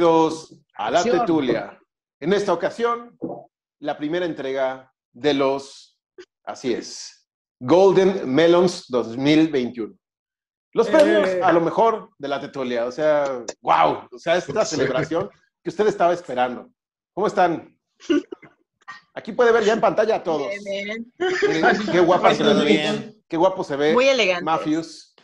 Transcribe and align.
Bienvenidos 0.00 0.54
a 0.74 0.90
La 0.90 1.02
Tetulia. 1.02 1.80
En 2.20 2.34
esta 2.34 2.52
ocasión, 2.52 3.16
la 3.80 3.96
primera 3.96 4.26
entrega 4.26 4.92
de 5.10 5.32
los, 5.32 5.98
así 6.44 6.74
es, 6.74 7.26
Golden 7.58 8.28
Melons 8.30 8.84
2021. 8.88 9.94
Los 10.74 10.88
premios 10.90 11.30
Eh. 11.30 11.40
a 11.42 11.50
lo 11.50 11.62
mejor 11.62 12.10
de 12.18 12.28
La 12.28 12.38
Tetulia. 12.38 12.84
O 12.84 12.92
sea, 12.92 13.42
wow. 13.62 14.06
O 14.12 14.18
sea, 14.18 14.36
esta 14.36 14.66
celebración 14.66 15.30
que 15.64 15.70
usted 15.70 15.86
estaba 15.86 16.12
esperando. 16.12 16.68
¿Cómo 17.14 17.26
están? 17.26 17.74
Aquí 19.14 19.32
puede 19.32 19.50
ver 19.50 19.64
ya 19.64 19.72
en 19.72 19.80
pantalla 19.80 20.16
a 20.16 20.22
todos. 20.22 20.48
Bien, 20.62 20.84
bien. 20.84 21.12
Miren, 21.48 21.86
qué 21.90 22.00
guapa 22.00 22.34
se 22.34 22.44
ve. 22.44 22.64
bien. 22.66 23.24
Qué 23.26 23.36
guapo 23.38 23.64
se 23.64 23.76
ve. 23.76 23.94
Muy 23.94 24.08
elegante. 24.08 24.44
Matthews, 24.44 25.14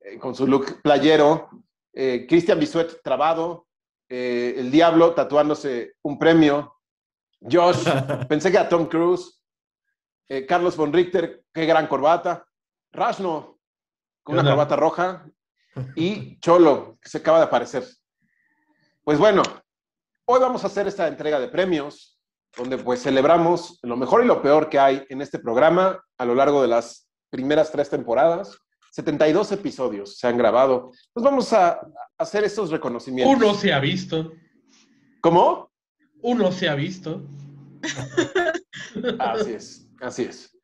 eh, 0.00 0.18
con 0.18 0.34
su 0.34 0.44
look 0.44 0.82
playero, 0.82 1.48
eh, 1.92 2.26
Christian 2.28 2.58
Bisuet 2.58 3.00
trabado, 3.04 3.67
eh, 4.08 4.54
el 4.56 4.70
Diablo 4.70 5.14
tatuándose 5.14 5.94
un 6.02 6.18
premio, 6.18 6.76
Josh, 7.40 7.84
pensé 8.28 8.50
que 8.50 8.58
a 8.58 8.68
Tom 8.68 8.86
Cruise, 8.86 9.42
eh, 10.28 10.46
Carlos 10.46 10.76
von 10.76 10.92
Richter, 10.92 11.44
qué 11.52 11.66
gran 11.66 11.86
corbata, 11.86 12.46
Rashno, 12.92 13.58
con 14.22 14.38
una 14.38 14.48
corbata 14.48 14.76
roja, 14.76 15.26
y 15.94 16.38
Cholo, 16.40 16.98
que 17.00 17.08
se 17.08 17.18
acaba 17.18 17.38
de 17.38 17.44
aparecer. 17.44 17.84
Pues 19.04 19.18
bueno, 19.18 19.42
hoy 20.26 20.40
vamos 20.40 20.64
a 20.64 20.66
hacer 20.66 20.86
esta 20.86 21.06
entrega 21.08 21.38
de 21.40 21.48
premios, 21.48 22.20
donde 22.56 22.78
pues 22.78 23.02
celebramos 23.02 23.78
lo 23.82 23.96
mejor 23.96 24.24
y 24.24 24.26
lo 24.26 24.42
peor 24.42 24.68
que 24.68 24.78
hay 24.78 25.04
en 25.08 25.22
este 25.22 25.38
programa 25.38 26.02
a 26.18 26.24
lo 26.24 26.34
largo 26.34 26.62
de 26.62 26.68
las 26.68 27.08
primeras 27.30 27.70
tres 27.70 27.88
temporadas. 27.88 28.58
72 28.98 29.52
episodios 29.52 30.18
se 30.18 30.26
han 30.26 30.36
grabado. 30.36 30.90
Pues 31.12 31.22
vamos 31.22 31.52
a 31.52 31.80
hacer 32.18 32.42
estos 32.42 32.70
reconocimientos. 32.70 33.36
Uno 33.36 33.54
se 33.54 33.72
ha 33.72 33.78
visto. 33.78 34.32
¿Cómo? 35.20 35.70
Uno 36.20 36.50
se 36.50 36.68
ha 36.68 36.74
visto. 36.74 37.22
Así 39.20 39.52
es, 39.52 39.88
así 40.00 40.22
es. 40.24 40.58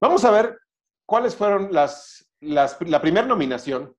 Vamos 0.00 0.24
a 0.24 0.30
ver 0.30 0.56
cuáles 1.04 1.34
fueron 1.34 1.72
las, 1.72 2.30
las 2.40 2.76
la 2.82 3.00
primera 3.00 3.26
nominación 3.26 3.92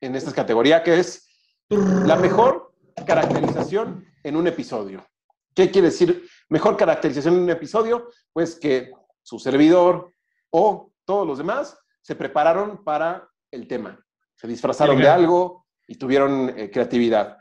en 0.00 0.16
esta 0.16 0.32
categoría, 0.32 0.82
que 0.82 0.98
es 0.98 1.28
la 1.68 2.16
mejor 2.16 2.72
caracterización 3.06 4.06
en 4.22 4.36
un 4.36 4.46
episodio. 4.46 5.06
¿Qué 5.54 5.70
quiere 5.70 5.88
decir 5.88 6.26
mejor 6.48 6.76
caracterización 6.78 7.34
en 7.34 7.42
un 7.42 7.50
episodio? 7.50 8.08
Pues 8.32 8.56
que 8.56 8.92
su 9.22 9.38
servidor 9.38 10.14
o 10.50 10.90
todos 11.04 11.26
los 11.26 11.36
demás 11.36 11.78
se 12.00 12.14
prepararon 12.14 12.84
para 12.84 13.28
el 13.50 13.66
tema. 13.66 13.98
Se 14.34 14.46
disfrazaron 14.46 14.98
de 14.98 15.08
algo 15.08 15.66
y 15.86 15.96
tuvieron 15.96 16.54
eh, 16.56 16.70
creatividad. 16.70 17.38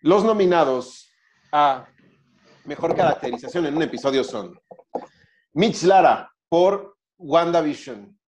Los 0.00 0.24
nominados 0.24 1.08
a 1.52 1.86
mejor 2.64 2.94
caracterización 2.94 3.66
en 3.66 3.76
un 3.76 3.82
episodio 3.82 4.24
son 4.24 4.58
Mitch 5.52 5.82
Lara 5.82 6.30
por 6.48 6.96
WandaVision. 7.18 8.18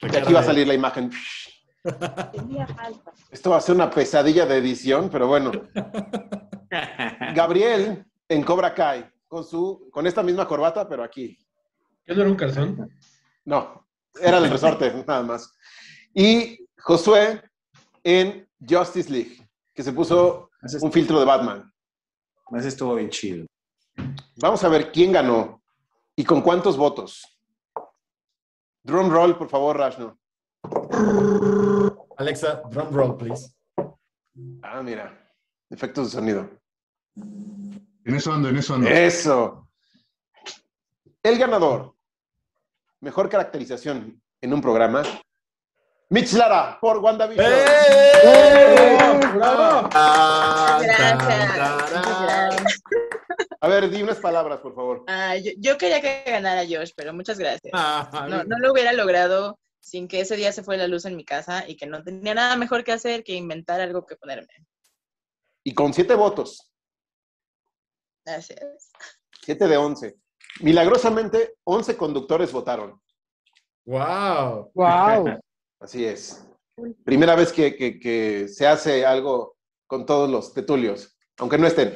Y 0.00 0.16
aquí 0.16 0.32
va 0.32 0.40
a 0.40 0.44
salir 0.44 0.66
la 0.66 0.74
imagen. 0.74 1.10
Esto 3.30 3.50
va 3.50 3.56
a 3.56 3.60
ser 3.60 3.74
una 3.74 3.90
pesadilla 3.90 4.46
de 4.46 4.58
edición, 4.58 5.08
pero 5.10 5.26
bueno. 5.26 5.52
Gabriel 7.34 8.04
en 8.28 8.42
Cobra 8.42 8.74
Kai, 8.74 9.08
con, 9.26 9.44
su, 9.44 9.88
con 9.92 10.06
esta 10.06 10.22
misma 10.22 10.46
corbata, 10.46 10.88
pero 10.88 11.04
aquí. 11.04 11.38
¿Qué 12.04 12.14
no 12.14 12.22
era 12.22 12.30
un 12.30 12.36
calzón? 12.36 12.90
No, 13.44 13.81
era 14.20 14.40
del 14.40 14.50
resorte, 14.50 14.92
nada 15.06 15.22
más. 15.22 15.54
Y 16.14 16.66
Josué 16.78 17.42
en 18.04 18.48
Justice 18.68 19.10
League, 19.10 19.48
que 19.74 19.82
se 19.82 19.92
puso 19.92 20.50
un 20.80 20.92
filtro 20.92 21.18
de 21.18 21.24
Batman. 21.24 21.72
ese 22.56 22.68
estuvo 22.68 22.94
bien 22.94 23.10
chido. 23.10 23.46
Vamos 24.36 24.62
a 24.64 24.68
ver 24.68 24.92
quién 24.92 25.12
ganó 25.12 25.62
y 26.16 26.24
con 26.24 26.42
cuántos 26.42 26.76
votos. 26.76 27.22
Drum 28.82 29.10
roll, 29.10 29.36
por 29.36 29.48
favor, 29.48 29.76
Rashno. 29.76 30.18
Alexa, 32.16 32.62
drum 32.70 32.92
roll, 32.92 33.16
please. 33.16 33.54
Ah, 34.62 34.82
mira, 34.82 35.32
efectos 35.70 36.06
de 36.06 36.18
sonido. 36.18 36.50
En 37.14 38.14
eso 38.14 38.32
ando, 38.32 38.48
en 38.48 38.56
eso 38.56 38.74
ando. 38.74 38.88
Eso. 38.88 39.68
El 41.22 41.38
ganador. 41.38 41.94
Mejor 43.02 43.28
caracterización 43.28 44.22
en 44.40 44.54
un 44.54 44.62
programa. 44.62 45.02
Mitch 46.08 46.34
Lara 46.34 46.78
por 46.80 46.98
WandaVision. 46.98 47.44
¡Eh! 47.52 48.98
¡Bravo! 49.34 49.88
Gracias. 49.88 51.14
muchas 51.14 52.22
gracias. 52.22 52.82
A 53.60 53.68
ver, 53.68 53.90
di 53.90 54.02
unas 54.04 54.18
palabras, 54.18 54.60
por 54.60 54.74
favor. 54.76 55.04
Ah, 55.08 55.36
yo, 55.36 55.50
yo 55.58 55.76
quería 55.78 56.00
que 56.00 56.22
ganara 56.30 56.62
Josh, 56.64 56.92
pero 56.94 57.12
muchas 57.12 57.38
gracias. 57.40 57.72
Ah, 57.74 58.26
No, 58.30 58.44
no 58.44 58.58
lo 58.60 58.70
hubiera 58.72 58.92
logrado 58.92 59.58
sin 59.80 60.06
que 60.06 60.20
ese 60.20 60.36
día 60.36 60.52
se 60.52 60.62
fue 60.62 60.76
la 60.76 60.86
luz 60.86 61.04
en 61.04 61.16
mi 61.16 61.24
casa 61.24 61.68
y 61.68 61.76
que 61.76 61.86
no 61.86 62.04
tenía 62.04 62.34
nada 62.34 62.54
mejor 62.56 62.84
que 62.84 62.92
hacer 62.92 63.24
que 63.24 63.32
inventar 63.34 63.80
algo 63.80 64.06
que 64.06 64.14
ponerme. 64.14 64.46
Y 65.64 65.74
con 65.74 65.92
siete 65.92 66.14
votos, 66.14 66.70
Gracias. 68.24 68.92
siete 69.42 69.66
de 69.66 69.76
once. 69.76 70.21
Milagrosamente, 70.60 71.54
once 71.64 71.96
conductores 71.96 72.52
votaron. 72.52 73.00
Wow. 73.84 74.70
Wow. 74.74 75.40
Así 75.80 76.04
es. 76.04 76.46
Primera 77.04 77.34
vez 77.34 77.52
que, 77.52 77.74
que- 77.76 77.98
que 77.98 78.48
se 78.48 78.66
hace 78.66 79.04
algo 79.04 79.56
con 79.86 80.06
todos 80.06 80.30
los 80.30 80.52
tetulios, 80.54 81.16
aunque 81.38 81.58
no 81.58 81.66
estén. 81.66 81.94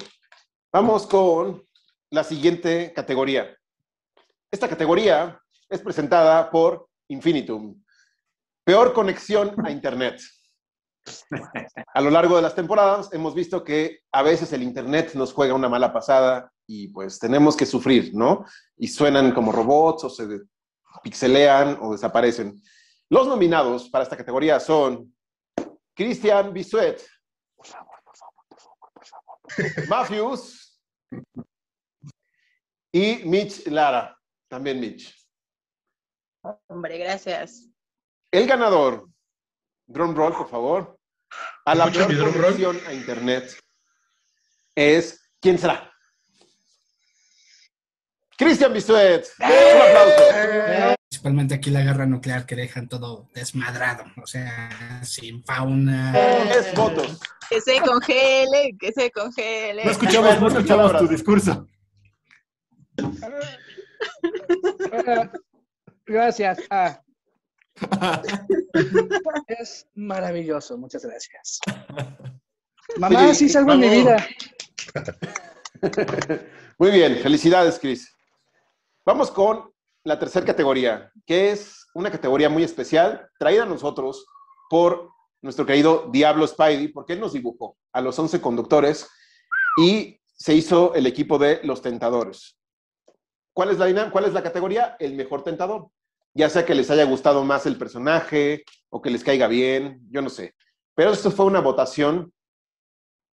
Vamos 0.72 1.06
con 1.06 1.64
la 2.10 2.25
siguiente 2.25 2.92
categoría. 2.94 3.56
Esta 4.50 4.69
categoría 4.69 5.40
es 5.69 5.81
presentada 5.81 6.50
por 6.50 6.88
Infinitum. 7.08 7.82
Peor 8.64 8.92
conexión 8.92 9.54
a 9.64 9.70
Internet. 9.70 10.20
A 11.94 12.00
lo 12.00 12.10
largo 12.10 12.36
de 12.36 12.42
las 12.42 12.54
temporadas 12.54 13.12
hemos 13.12 13.34
visto 13.34 13.62
que 13.62 14.00
a 14.12 14.22
veces 14.22 14.52
el 14.52 14.62
Internet 14.62 15.12
nos 15.14 15.32
juega 15.32 15.54
una 15.54 15.69
mala 15.69 15.92
pasada 15.92 16.52
y 16.66 16.88
pues 16.88 17.18
tenemos 17.18 17.56
que 17.56 17.66
sufrir, 17.66 18.14
¿no? 18.14 18.44
Y 18.76 18.88
suenan 18.88 19.32
como 19.32 19.52
robots 19.52 20.04
o 20.04 20.10
se 20.10 20.40
pixelean 21.02 21.78
o 21.80 21.92
desaparecen. 21.92 22.60
Los 23.08 23.28
nominados 23.28 23.88
para 23.88 24.04
esta 24.04 24.16
categoría 24.16 24.58
son 24.58 25.14
Christian 25.94 26.52
Bisuet, 26.52 27.00
Matthews 29.88 30.80
y 32.92 33.16
Mitch 33.24 33.66
Lara. 33.69 34.19
También 34.48 34.80
Mitch. 34.80 35.14
Hombre, 36.69 36.98
gracias. 36.98 37.69
El 38.30 38.46
ganador, 38.46 39.08
drum 39.86 40.14
roll, 40.14 40.36
por 40.36 40.48
favor, 40.48 40.98
a 41.64 41.74
la 41.74 41.86
¿Escucha 41.86 42.08
peor 42.08 42.32
conexión 42.32 42.80
a 42.86 42.92
Internet 42.92 43.58
es, 44.74 45.30
¿quién 45.40 45.58
será? 45.58 45.92
Christian 48.36 48.72
Bisuet. 48.72 49.26
Un 49.38 49.46
aplauso. 49.82 50.96
Principalmente 51.08 51.54
aquí 51.54 51.70
la 51.70 51.82
guerra 51.82 52.06
nuclear 52.06 52.46
que 52.46 52.56
dejan 52.56 52.88
todo 52.88 53.28
desmadrado, 53.34 54.04
o 54.22 54.26
sea, 54.26 55.00
sin 55.04 55.44
fauna. 55.44 56.12
Tres 56.12 56.74
votos. 56.74 57.20
Que 57.48 57.60
se 57.60 57.80
congele, 57.80 58.76
que 58.78 58.92
se 58.92 59.10
congele. 59.10 59.84
No 59.84 59.90
escuchamos, 59.90 60.40
no 60.40 60.48
escuchamos 60.48 60.98
tu 60.98 61.08
discurso. 61.08 61.66
Eh, 64.92 65.30
Gracias. 66.06 66.58
Ah, 66.70 67.00
es 69.48 69.86
maravilloso, 69.94 70.78
muchas 70.78 71.04
gracias. 71.04 71.60
Mamá, 72.96 73.24
Oye, 73.24 73.34
sí 73.34 73.48
salvo 73.48 73.72
en 73.72 73.80
mi 73.80 73.88
vida. 73.88 74.26
Muy 76.78 76.90
bien, 76.92 77.18
felicidades, 77.18 77.78
Chris. 77.78 78.15
Vamos 79.06 79.31
con 79.31 79.73
la 80.03 80.19
tercera 80.19 80.44
categoría, 80.44 81.12
que 81.25 81.53
es 81.53 81.87
una 81.94 82.11
categoría 82.11 82.49
muy 82.49 82.64
especial, 82.64 83.31
traída 83.38 83.62
a 83.62 83.67
nosotros 83.67 84.26
por 84.69 85.12
nuestro 85.43 85.64
querido 85.64 86.08
Diablo 86.11 86.44
Spidey, 86.44 86.88
porque 86.88 87.12
él 87.12 87.20
nos 87.20 87.32
dibujó 87.32 87.76
a 87.93 88.00
los 88.00 88.19
11 88.19 88.41
conductores 88.41 89.08
y 89.81 90.20
se 90.26 90.55
hizo 90.55 90.93
el 90.97 91.06
equipo 91.06 91.38
de 91.38 91.61
los 91.62 91.82
tentadores. 91.82 92.58
¿Cuál 93.55 93.70
es 93.70 93.79
la, 93.79 94.11
cuál 94.11 94.25
es 94.25 94.32
la 94.32 94.43
categoría? 94.43 94.97
El 94.99 95.14
mejor 95.14 95.44
tentador. 95.44 95.88
Ya 96.35 96.50
sea 96.50 96.67
que 96.67 96.75
les 96.75 96.91
haya 96.91 97.05
gustado 97.05 97.44
más 97.44 97.64
el 97.64 97.79
personaje 97.79 98.64
o 98.88 99.00
que 99.00 99.11
les 99.11 99.23
caiga 99.23 99.47
bien, 99.47 100.00
yo 100.11 100.20
no 100.20 100.31
sé. 100.31 100.56
Pero 100.97 101.12
esto 101.12 101.31
fue 101.31 101.47
una 101.47 101.61
votación, 101.61 102.32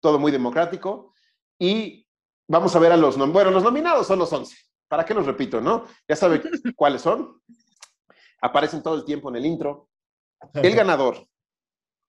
todo 0.02 0.18
muy 0.18 0.32
democrático, 0.32 1.14
y 1.58 2.06
vamos 2.46 2.76
a 2.76 2.78
ver 2.78 2.92
a 2.92 2.98
los... 2.98 3.16
Bueno, 3.16 3.50
los 3.50 3.62
nominados 3.62 4.06
son 4.06 4.18
los 4.18 4.30
11. 4.30 4.54
¿Para 4.92 5.06
qué 5.06 5.14
los 5.14 5.24
repito, 5.24 5.58
no? 5.58 5.86
Ya 6.06 6.14
saben 6.14 6.42
cuáles 6.76 7.00
son. 7.00 7.40
Aparecen 8.42 8.82
todo 8.82 8.94
el 8.94 9.06
tiempo 9.06 9.30
en 9.30 9.36
el 9.36 9.46
intro. 9.46 9.88
El 10.52 10.74
ganador, 10.74 11.26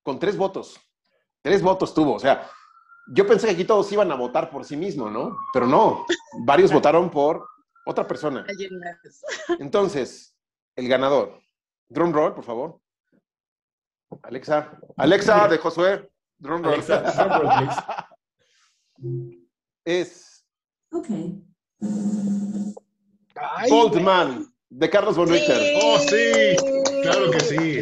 con 0.03 0.19
tres 0.19 0.35
votos, 0.35 0.77
Tres 1.41 1.61
votos 1.61 1.93
tuvo. 1.93 2.15
O 2.15 2.19
sea, 2.19 2.49
yo 3.15 3.25
pensé 3.25 3.47
que 3.47 3.53
aquí 3.53 3.63
todos 3.63 3.89
iban 3.93 4.11
a 4.11 4.15
votar 4.15 4.49
por 4.49 4.65
sí 4.65 4.75
mismos, 4.75 5.09
¿no? 5.13 5.33
Pero 5.53 5.65
no. 5.65 6.05
Varios 6.45 6.73
votaron 6.73 7.09
por 7.09 7.47
otra 7.85 8.05
persona. 8.05 8.45
Entonces, 9.59 10.35
el 10.75 10.89
ganador. 10.89 11.39
Drum 11.87 12.11
roll, 12.11 12.33
por 12.33 12.43
favor. 12.43 12.81
Alexa. 14.23 14.77
Alexa 14.97 15.47
de 15.47 15.57
Josué. 15.57 16.11
Drum 16.37 16.61
roll. 16.61 16.73
Alexa, 16.73 16.99
drum 16.99 17.29
roll, 17.29 17.65
please. 18.97 19.39
Es 19.85 20.45
Okay. 20.91 21.41
Ay, 23.35 23.69
Goldman 23.69 24.53
de 24.69 24.89
Carlos 24.89 25.15
von 25.15 25.29
Richter. 25.29 25.57
¡Oh, 25.81 25.99
sí! 25.99 26.55
Claro 27.01 27.31
que 27.31 27.39
sí. 27.39 27.79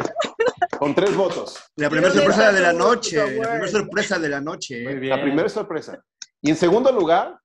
Con 0.78 0.94
tres 0.94 1.14
votos. 1.14 1.58
La 1.76 1.88
primera 1.88 2.12
sorpresa 2.12 2.52
de 2.52 2.60
la 2.60 2.72
noche. 2.72 3.16
La 3.16 3.24
primera 3.26 3.68
sorpresa 3.68 4.18
de 4.18 4.28
la 4.28 4.40
noche. 4.40 4.82
Muy 4.84 4.94
bien. 4.96 5.16
La 5.16 5.22
primera 5.22 5.48
sorpresa. 5.48 6.02
Y 6.40 6.50
en 6.50 6.56
segundo 6.56 6.90
lugar, 6.92 7.38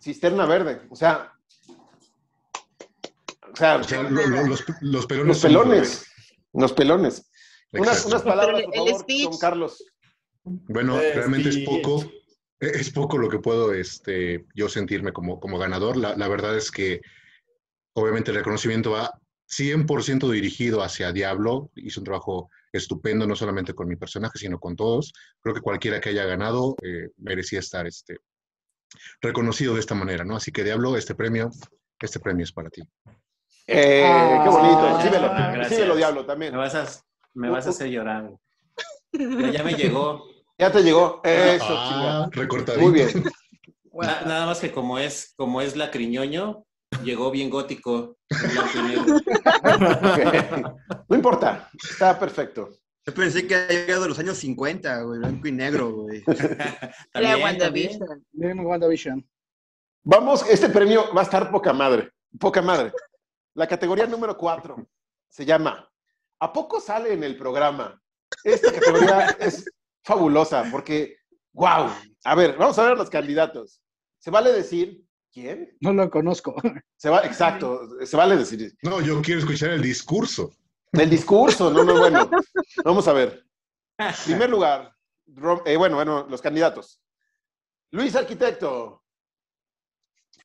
Cisterna 0.00 0.46
Verde. 0.46 0.82
O 0.90 0.96
sea, 0.96 1.32
o 3.52 3.56
sea, 3.56 3.76
O 3.76 3.82
los, 4.46 4.64
los 4.80 5.06
pelones. 5.06 5.26
los 5.26 5.40
pelones. 5.42 6.06
Los 6.54 6.72
pelones. 6.72 7.30
Unas, 7.72 8.04
unas 8.06 8.22
palabras, 8.22 8.62
por 8.64 8.74
favor, 8.74 9.00
speech. 9.00 9.24
don 9.24 9.38
Carlos. 9.38 9.84
Bueno, 10.44 10.98
realmente 10.98 11.48
es 11.50 11.58
poco. 11.58 12.04
E- 12.62 12.80
Es 12.80 12.90
poco 12.90 13.18
lo 13.18 13.28
que 13.28 13.38
puedo 13.38 13.74
este, 13.74 14.46
yo 14.54 14.68
sentirme 14.68 15.12
como, 15.12 15.38
como 15.40 15.58
ganador. 15.58 15.96
La, 15.96 16.16
la 16.16 16.28
verdad 16.28 16.56
es 16.56 16.70
que 16.70 17.00
obviamente 17.94 18.30
el 18.30 18.38
reconocimiento 18.38 18.92
va 18.92 19.10
100% 19.48 20.30
dirigido 20.30 20.82
hacia 20.82 21.12
Diablo. 21.12 21.70
Hizo 21.76 22.00
un 22.00 22.04
trabajo 22.04 22.48
estupendo, 22.72 23.26
no 23.26 23.36
solamente 23.36 23.74
con 23.74 23.86
mi 23.88 23.96
personaje, 23.96 24.38
sino 24.38 24.58
con 24.58 24.76
todos. 24.76 25.12
Creo 25.42 25.54
que 25.54 25.60
cualquiera 25.60 26.00
que 26.00 26.08
haya 26.08 26.24
ganado 26.24 26.74
eh, 26.82 27.10
merecía 27.18 27.58
estar 27.58 27.86
este, 27.86 28.16
reconocido 29.20 29.74
de 29.74 29.80
esta 29.80 29.94
manera, 29.94 30.24
¿no? 30.24 30.36
Así 30.36 30.50
que 30.52 30.64
Diablo, 30.64 30.96
este 30.96 31.14
premio, 31.14 31.50
este 32.00 32.18
premio 32.18 32.44
es 32.44 32.52
para 32.52 32.70
ti. 32.70 32.82
Eh, 33.66 34.40
qué 34.42 34.48
bonito. 34.48 34.78
Ah, 34.80 34.96
Recíbelo. 34.96 35.28
gracias. 35.28 35.58
Recíbelo, 35.68 35.96
Diablo, 35.96 36.26
también. 36.26 36.52
Me 36.52 36.58
vas 36.58 36.74
a, 36.74 36.86
me 37.34 37.50
vas 37.50 37.66
a 37.66 37.70
hacer 37.70 37.88
llorar. 37.88 38.30
Pero 39.10 39.50
ya 39.52 39.62
me 39.62 39.74
llegó. 39.74 40.24
Ya 40.62 40.70
te 40.70 40.80
llegó. 40.84 41.20
Eso, 41.24 41.64
Ah. 41.68 42.30
Muy 42.78 42.92
bien. 42.92 43.08
Na- 43.92 44.20
nada 44.22 44.46
más 44.46 44.60
que 44.60 44.70
como 44.70 44.96
es, 44.96 45.34
como 45.36 45.60
es 45.60 45.74
la 45.74 45.90
criñoño, 45.90 46.64
llegó 47.02 47.32
bien 47.32 47.50
gótico. 47.50 48.16
No 51.08 51.16
importa. 51.16 51.68
Está 51.90 52.16
perfecto. 52.16 52.68
Yo 53.04 53.12
pensé 53.12 53.44
que 53.48 53.56
había 53.56 53.80
llegado 53.86 54.02
de 54.02 54.08
los 54.10 54.18
años 54.20 54.38
50, 54.38 55.02
güey, 55.02 55.18
blanco 55.18 55.48
y 55.48 55.52
negro, 55.52 55.90
güey. 55.90 56.22
También. 57.12 57.42
WandaVision. 57.42 58.22
WandaVision. 58.64 59.28
Vamos, 60.04 60.48
este 60.48 60.68
premio 60.68 61.12
va 61.12 61.22
a 61.22 61.24
estar 61.24 61.50
poca 61.50 61.72
madre. 61.72 62.12
Poca 62.38 62.62
madre. 62.62 62.92
La 63.54 63.66
categoría 63.66 64.06
número 64.06 64.36
cuatro 64.38 64.76
se 65.28 65.44
llama 65.44 65.90
¿A 66.38 66.52
poco 66.52 66.80
sale 66.80 67.12
en 67.14 67.24
el 67.24 67.36
programa? 67.36 68.00
Esta 68.44 68.72
categoría 68.72 69.36
es 69.40 69.64
fabulosa 70.04 70.64
porque, 70.70 71.16
wow. 71.52 71.88
A 72.24 72.34
ver, 72.34 72.56
vamos 72.56 72.78
a 72.78 72.84
ver 72.84 72.96
los 72.98 73.10
candidatos. 73.10 73.80
¿Se 74.18 74.30
vale 74.30 74.52
decir 74.52 75.02
quién? 75.32 75.76
No 75.80 75.92
lo 75.92 76.08
conozco. 76.10 76.54
Se 76.96 77.08
va, 77.08 77.20
exacto, 77.20 77.80
se 78.04 78.16
vale 78.16 78.36
decir. 78.36 78.72
No, 78.82 79.00
yo 79.00 79.20
quiero 79.22 79.40
escuchar 79.40 79.70
el 79.70 79.82
discurso. 79.82 80.54
Del 80.92 81.10
discurso, 81.10 81.70
no, 81.70 81.82
no, 81.84 81.98
bueno. 81.98 82.30
Vamos 82.84 83.08
a 83.08 83.12
ver. 83.12 83.44
Primer 84.24 84.50
lugar, 84.50 84.94
Rom- 85.26 85.62
eh, 85.64 85.76
bueno, 85.76 85.96
bueno, 85.96 86.26
los 86.28 86.40
candidatos. 86.42 87.00
Luis 87.90 88.14
Arquitecto. 88.14 89.02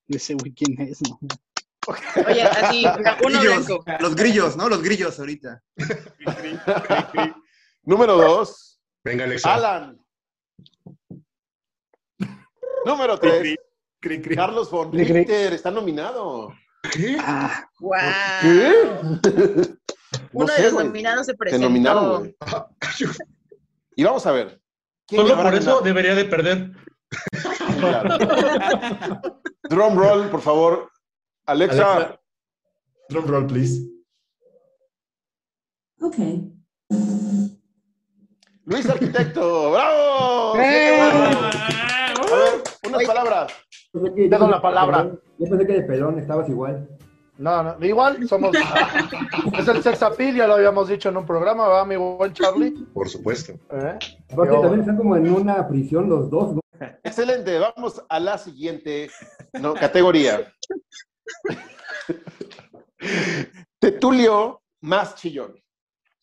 Ese 0.08 0.34
güey 0.36 0.54
quién 0.54 0.80
es, 0.88 1.00
¿no? 1.02 1.20
Oye, 2.28 2.42
así, 2.44 2.86
uno 3.26 3.40
Grillos, 3.40 3.66
blanco. 3.68 3.86
los 4.00 4.16
grillos, 4.16 4.58
¿no? 4.58 4.68
Los 4.70 4.82
grillos 4.82 5.20
ahorita. 5.20 5.64
Número 7.84 8.18
dos, 8.18 8.67
Venga, 9.08 9.24
Alexa. 9.24 9.54
Alan. 9.54 9.98
Número 12.86 13.18
tres, 13.18 13.56
Cri, 14.02 14.22
cri. 14.22 14.36
Carlos 14.36 14.70
von 14.70 14.92
Cri, 14.92 15.06
cri. 15.06 15.14
Richter, 15.14 15.54
está 15.54 15.72
nominado. 15.72 16.54
¿Qué? 16.94 17.18
Ah, 17.20 17.70
Wow. 17.80 18.00
¿Qué? 18.42 18.74
Uno 20.34 20.46
No 20.46 20.54
de 20.54 20.72
los 20.72 20.84
nominados 20.86 21.26
se 21.26 21.32
Te 21.34 21.38
presentó. 21.38 21.68
nominaron, 21.68 22.20
güey. 22.20 22.36
Y 23.96 24.04
vamos 24.04 24.26
a 24.26 24.32
ver. 24.32 24.62
¿quién 25.08 25.22
Solo 25.22 25.36
por 25.42 25.54
eso 25.54 25.66
ganado? 25.66 25.82
debería 25.82 26.16
de 26.16 26.26
perder. 26.26 26.72
Claro. 27.80 29.22
Drum 29.70 29.98
roll, 29.98 30.30
por 30.30 30.42
favor. 30.42 30.92
Alexa. 31.46 31.96
Alexa. 31.96 32.20
Drum 33.10 33.26
roll, 33.26 33.48
please. 33.48 33.90
Okay. 36.02 36.52
Luis 38.68 38.88
Arquitecto. 38.90 39.72
¡Bravo! 39.72 40.58
¡Eh! 40.58 41.00
A 41.00 42.36
ver, 42.36 42.62
unas 42.86 43.04
palabras. 43.06 43.54
Te 43.94 44.00
doy 44.00 44.30
la 44.30 44.62
palabra. 44.62 45.10
Yo 45.40 45.50
pensé 45.50 45.66
que 45.66 45.74
de 45.74 45.84
pelón 45.84 46.20
estabas 46.20 46.50
igual. 46.50 46.86
No, 47.38 47.64
no, 47.64 47.86
igual 47.86 48.28
somos. 48.28 48.54
es 49.58 49.68
el 49.70 49.82
sex 49.82 50.04
appeal, 50.04 50.36
ya 50.36 50.48
lo 50.48 50.56
habíamos 50.56 50.90
dicho 50.90 51.08
en 51.08 51.16
un 51.16 51.26
programa, 51.26 51.66
¿verdad, 51.66 51.86
mi 51.86 51.96
buen 51.96 52.34
Charlie? 52.34 52.72
Por 52.94 53.08
supuesto. 53.08 53.54
¿Eh? 53.54 53.98
Aparte 54.34 54.54
Yo- 54.54 54.62
también 54.62 54.82
están 54.82 54.98
como 54.98 55.16
en 55.16 55.32
una 55.32 55.66
prisión 55.66 56.10
los 56.10 56.30
dos, 56.30 56.56
¿no? 56.56 56.60
Excelente. 57.04 57.60
Vamos 57.60 58.04
a 58.10 58.20
la 58.20 58.38
siguiente 58.38 59.10
no, 59.54 59.76
categoría. 59.76 60.52
Tetulio 63.80 64.62
más 64.82 65.16
chillón. 65.16 65.56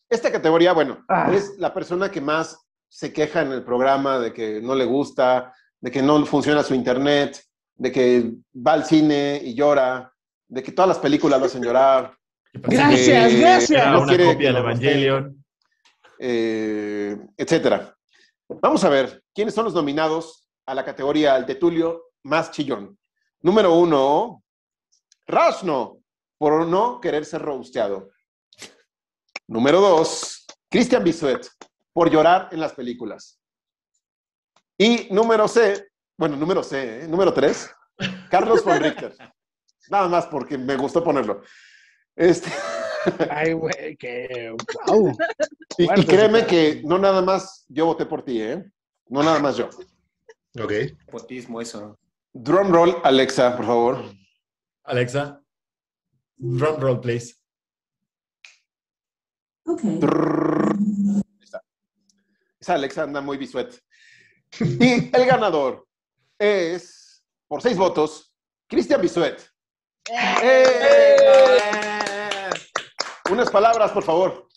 Esta 0.09 0.31
categoría, 0.31 0.73
bueno, 0.73 1.03
Ah. 1.07 1.31
es 1.33 1.57
la 1.57 1.73
persona 1.73 2.09
que 2.11 2.21
más 2.21 2.57
se 2.87 3.11
queja 3.11 3.41
en 3.41 3.51
el 3.51 3.63
programa 3.63 4.19
de 4.19 4.31
que 4.33 4.61
no 4.61 4.75
le 4.75 4.85
gusta, 4.85 5.53
de 5.81 5.91
que 5.91 6.01
no 6.01 6.25
funciona 6.25 6.63
su 6.63 6.73
internet, 6.75 7.43
de 7.75 7.91
que 7.91 8.31
va 8.55 8.73
al 8.73 8.85
cine 8.85 9.41
y 9.43 9.53
llora, 9.55 10.11
de 10.47 10.63
que 10.63 10.71
todas 10.71 10.89
las 10.89 10.99
películas 10.99 11.39
lo 11.39 11.45
hacen 11.47 11.63
llorar. 11.63 12.15
Gracias, 12.53 13.31
que 13.33 13.39
gracias. 13.39 13.87
No 13.91 14.01
una 14.03 14.07
quiere 14.15 14.25
copia 14.33 14.47
del 14.47 14.57
Evangelion. 14.57 15.45
eh, 16.19 17.17
etcétera. 17.35 17.93
Vamos 18.61 18.83
a 18.85 18.89
ver 18.89 19.21
quiénes 19.33 19.53
son 19.53 19.65
los 19.65 19.73
nominados 19.73 20.47
a 20.65 20.73
la 20.73 20.85
categoría 20.85 21.35
al 21.35 21.45
Tetulio 21.45 22.03
más 22.23 22.51
chillón. 22.51 22.97
Número 23.41 23.73
uno, 23.73 24.41
Rashno, 25.27 25.99
por 26.37 26.65
no 26.65 27.01
querer 27.01 27.25
ser 27.25 27.41
robusteado. 27.41 28.09
Número 29.47 29.79
dos, 29.79 30.45
Christian 30.69 31.03
Bisuet, 31.03 31.47
por 31.93 32.09
llorar 32.09 32.49
en 32.51 32.59
las 32.59 32.73
películas. 32.73 33.39
Y 34.77 35.07
número 35.11 35.47
C, 35.47 35.87
bueno, 36.17 36.35
número 36.35 36.63
C, 36.63 37.03
¿eh? 37.03 37.07
número 37.07 37.33
tres, 37.33 37.69
Carlos 38.29 38.63
von 38.63 38.79
Richter. 38.79 39.15
Nada 39.89 40.07
más 40.09 40.25
porque 40.25 40.57
me 40.57 40.75
gustó 40.75 41.03
ponerlo. 41.03 41.41
Este, 42.15 42.49
Ay, 43.29 43.53
güey, 43.53 43.95
que. 43.97 44.55
¡Wow! 44.87 45.15
y, 45.77 45.87
créeme 46.05 46.45
que 46.45 46.81
no 46.83 46.97
nada 46.97 47.21
más 47.21 47.65
yo 47.67 47.85
voté 47.85 48.05
por 48.05 48.23
ti, 48.23 48.41
¿eh? 48.41 48.65
No 49.07 49.23
nada 49.23 49.39
más 49.39 49.57
yo. 49.57 49.69
Ok. 50.59 50.73
Potismo 51.11 51.61
eso. 51.61 51.97
Drum 52.33 52.71
roll, 52.71 52.97
Alexa, 53.03 53.55
por 53.55 53.65
favor. 53.65 54.03
Alexa. 54.83 55.41
Drum 56.37 56.79
roll, 56.79 56.99
please. 56.99 57.35
Okay. 59.65 59.99
Ahí 60.01 61.21
está. 61.41 61.61
Esa 62.59 62.75
Alexa 62.75 63.03
anda 63.03 63.21
muy 63.21 63.37
bisuet. 63.37 63.81
Y 64.59 65.15
el 65.15 65.25
ganador 65.25 65.87
es, 66.39 67.23
por 67.47 67.61
seis 67.61 67.77
votos, 67.77 68.33
Cristian 68.67 69.01
Bisuet. 69.01 69.41
¡Eh! 70.43 71.15
Unas 73.31 73.49
palabras, 73.49 73.91
por 73.91 74.03
favor. 74.03 74.47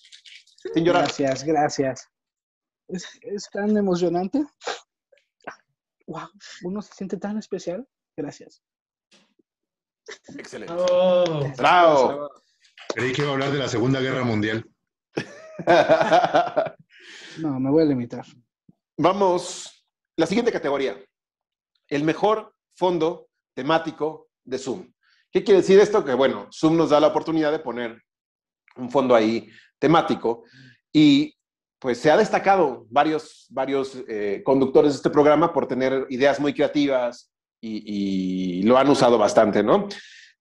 Sin 0.74 0.84
llorar. 0.84 1.04
Gracias, 1.04 1.44
gracias. 1.44 2.06
Es, 2.88 3.08
es 3.22 3.48
tan 3.50 3.76
emocionante. 3.76 4.44
Wow, 6.06 6.28
uno 6.62 6.82
se 6.82 6.92
siente 6.94 7.16
tan 7.16 7.38
especial. 7.38 7.88
Gracias. 8.16 8.62
Excelente. 10.36 10.74
Oh. 10.76 11.50
Bravo. 11.56 12.30
Creí 12.94 13.12
que 13.12 13.22
iba 13.22 13.30
a 13.30 13.34
hablar 13.34 13.52
de 13.52 13.58
la 13.58 13.68
Segunda 13.68 14.00
Guerra 14.00 14.24
Mundial. 14.24 14.64
No, 17.38 17.60
me 17.60 17.70
voy 17.70 17.82
a 17.82 17.86
limitar. 17.86 18.24
Vamos, 18.96 19.84
la 20.16 20.26
siguiente 20.26 20.50
categoría. 20.50 20.98
El 21.86 22.02
mejor 22.02 22.52
fondo 22.74 23.28
temático 23.54 24.28
de 24.44 24.58
Zoom. 24.58 24.92
¿Qué 25.30 25.44
quiere 25.44 25.60
decir 25.60 25.78
esto? 25.78 26.04
Que 26.04 26.14
bueno, 26.14 26.48
Zoom 26.52 26.76
nos 26.76 26.90
da 26.90 26.98
la 26.98 27.06
oportunidad 27.06 27.52
de 27.52 27.60
poner 27.60 28.02
un 28.76 28.90
fondo 28.90 29.14
ahí 29.14 29.48
temático 29.78 30.44
y 30.92 31.34
pues 31.78 31.98
se 31.98 32.10
ha 32.10 32.16
destacado 32.16 32.86
varios, 32.90 33.46
varios 33.50 33.96
eh, 34.08 34.42
conductores 34.44 34.92
de 34.92 34.96
este 34.96 35.10
programa 35.10 35.52
por 35.52 35.68
tener 35.68 36.06
ideas 36.10 36.40
muy 36.40 36.52
creativas 36.52 37.32
y, 37.60 38.62
lo 38.62 38.78
han 38.78 38.88
usado 38.88 39.18
bastante, 39.18 39.62
¿no? 39.62 39.88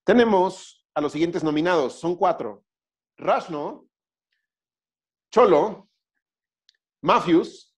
Tenemos 0.04 0.86
a 0.94 1.02
los 1.02 1.12
siguientes 1.12 1.44
nominados, 1.44 2.00
son 2.00 2.16
cuatro. 2.16 2.64
Rashno, 3.18 3.87
Cholo, 5.32 5.90
Matthews 7.02 7.76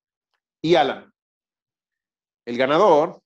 y 0.62 0.76
Alan. 0.76 1.12
El 2.46 2.58
ganador, 2.58 3.22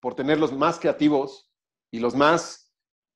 por 0.00 0.14
tener 0.14 0.38
los 0.38 0.52
más 0.52 0.78
creativos 0.78 1.50
y 1.92 2.00
los 2.00 2.14
más 2.14 2.72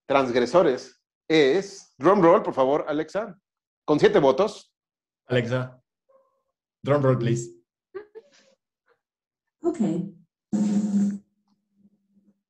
transgresores, 0.07 1.01
es, 1.29 1.95
drum 1.97 2.21
roll, 2.23 2.43
por 2.43 2.55
favor, 2.55 2.85
Alexa, 2.89 3.39
con 3.85 3.99
siete 3.99 4.19
votos. 4.19 4.73
Alexa, 5.27 5.81
drum 6.83 7.03
roll, 7.03 7.19
please. 7.19 7.51
Okay. 9.63 10.15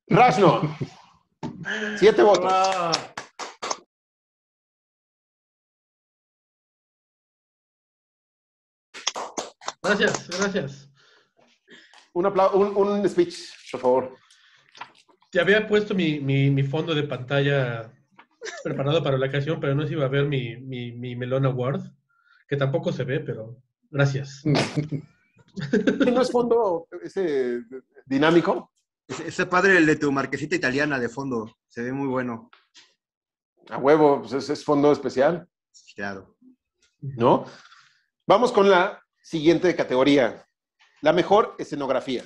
Rashno, 0.09 0.63
siete 1.97 2.23
votos. 2.23 2.53
Ah, 2.53 3.14
Gracias, 9.85 10.29
gracias. 10.39 10.91
Un, 12.15 12.27
un, 12.27 12.77
un 12.89 13.09
speech, 13.09 13.37
por 13.71 13.81
favor. 13.81 14.17
Te 15.31 15.41
había 15.41 15.67
puesto 15.67 15.95
mi, 15.95 16.21
mi, 16.21 16.51
mi 16.51 16.63
fondo 16.63 16.95
de 16.95 17.03
pantalla 17.03 17.93
preparado 18.63 19.03
para 19.03 19.19
la 19.19 19.27
ocasión, 19.27 19.61
pero 19.61 19.75
no 19.75 19.87
se 19.87 19.93
iba 19.93 20.07
a 20.07 20.09
ver 20.09 20.27
mi, 20.27 20.57
mi, 20.57 20.93
mi 20.93 21.15
Melon 21.17 21.45
Award, 21.47 21.83
que 22.49 22.57
tampoco 22.57 22.93
se 22.93 23.05
ve, 23.05 23.21
pero 23.21 23.61
gracias. 23.91 24.43
¿No 24.45 26.23
es 26.23 26.31
fondo 26.31 26.89
ese 27.03 27.61
dinámico? 28.07 28.73
Ese, 29.07 29.29
ese 29.29 29.47
padre 29.47 29.77
el 29.77 29.87
de 29.87 29.97
tu 29.97 30.11
marquesita 30.11 30.57
italiana 30.57 30.99
de 30.99 31.11
fondo. 31.11 31.59
Se 31.69 31.83
ve 31.83 31.93
muy 31.93 32.09
bueno. 32.09 32.51
A 33.69 33.77
huevo, 33.79 34.21
pues 34.21 34.33
es, 34.33 34.49
es 34.51 34.65
fondo 34.65 34.93
especial, 34.93 35.47
Claro. 35.95 36.37
¿no? 37.01 37.45
Vamos 38.27 38.51
con 38.53 38.71
la 38.71 39.04
siguiente 39.25 39.75
categoría, 39.75 40.47
la 41.01 41.13
mejor 41.13 41.57
escenografía. 41.59 42.23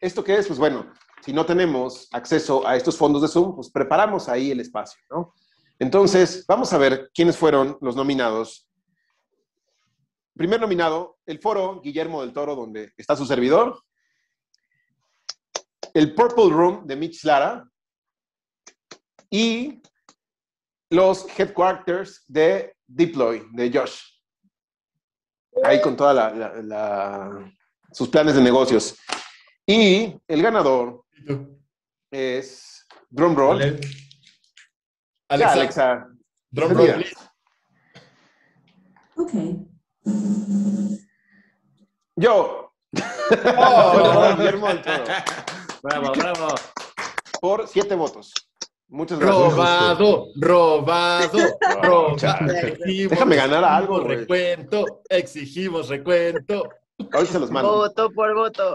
¿Esto 0.00 0.22
qué 0.22 0.36
es? 0.36 0.46
Pues 0.46 0.58
bueno, 0.58 0.92
si 1.24 1.32
no 1.32 1.44
tenemos 1.44 2.08
acceso 2.12 2.66
a 2.66 2.76
estos 2.76 2.96
fondos 2.96 3.22
de 3.22 3.28
Zoom, 3.28 3.56
pues 3.56 3.70
preparamos 3.70 4.28
ahí 4.28 4.52
el 4.52 4.60
espacio, 4.60 5.00
¿no? 5.10 5.34
Entonces, 5.80 6.44
vamos 6.46 6.72
a 6.72 6.78
ver 6.78 7.10
quiénes 7.12 7.36
fueron 7.36 7.76
los 7.80 7.96
nominados. 7.96 8.70
Primer 10.36 10.60
nominado, 10.60 11.18
el 11.26 11.40
foro 11.40 11.80
Guillermo 11.80 12.20
del 12.20 12.32
Toro, 12.32 12.54
donde 12.54 12.92
está 12.96 13.16
su 13.16 13.26
servidor. 13.26 13.82
El 15.92 16.14
Purple 16.14 16.50
Room 16.50 16.86
de 16.86 16.94
Mitch 16.94 17.24
Lara. 17.24 17.68
Y 19.28 19.82
los 20.90 21.26
headquarters 21.36 22.24
de 22.28 22.76
Deploy, 22.86 23.48
de 23.52 23.72
Josh. 23.76 24.13
Ahí 25.62 25.80
con 25.80 25.96
toda 25.96 26.12
la, 26.12 26.30
la- 26.30 26.62
la- 26.62 27.52
sus 27.92 28.08
planes 28.08 28.34
de 28.34 28.42
negocios. 28.42 28.96
Y 29.66 30.14
el 30.26 30.42
ganador 30.42 31.04
es 32.10 32.86
Drumroll. 33.10 33.62
Ale- 33.62 33.80
Ya, 33.80 35.52
Alexa, 35.52 35.52
Alexa. 35.92 36.08
drum 36.50 36.76
Mira. 36.76 36.94
roll, 36.94 37.02
please. 37.02 37.16
Okay. 39.16 39.66
Yo. 42.16 42.70
Oh. 43.56 44.36
Bravo, 45.82 46.12
bravo. 46.12 46.54
Por 47.40 47.68
siete 47.68 47.94
votos. 47.94 48.32
Muchas 48.88 49.18
gracias. 49.18 49.52
Robado, 49.54 50.26
robado, 50.36 51.38
robado. 51.82 52.16
Exigimos- 52.16 53.10
Déjame 53.10 53.36
ganar 53.36 53.64
algo. 53.64 54.00
Recuento, 54.00 55.02
exigimos 55.08 55.88
recuento. 55.88 56.68
Ahorita 57.12 57.32
se 57.32 57.40
los 57.40 57.50
mando. 57.50 57.72
Voto 57.72 58.10
por 58.10 58.34
voto. 58.34 58.74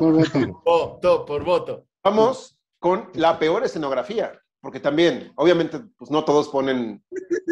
Voto 0.65 1.25
por 1.25 1.43
voto. 1.43 1.85
Vamos 2.03 2.57
con 2.79 3.09
la 3.13 3.39
peor 3.39 3.63
escenografía, 3.63 4.33
porque 4.61 4.79
también, 4.79 5.31
obviamente, 5.35 5.79
pues 5.97 6.11
no 6.11 6.23
todos 6.25 6.49
ponen 6.49 7.03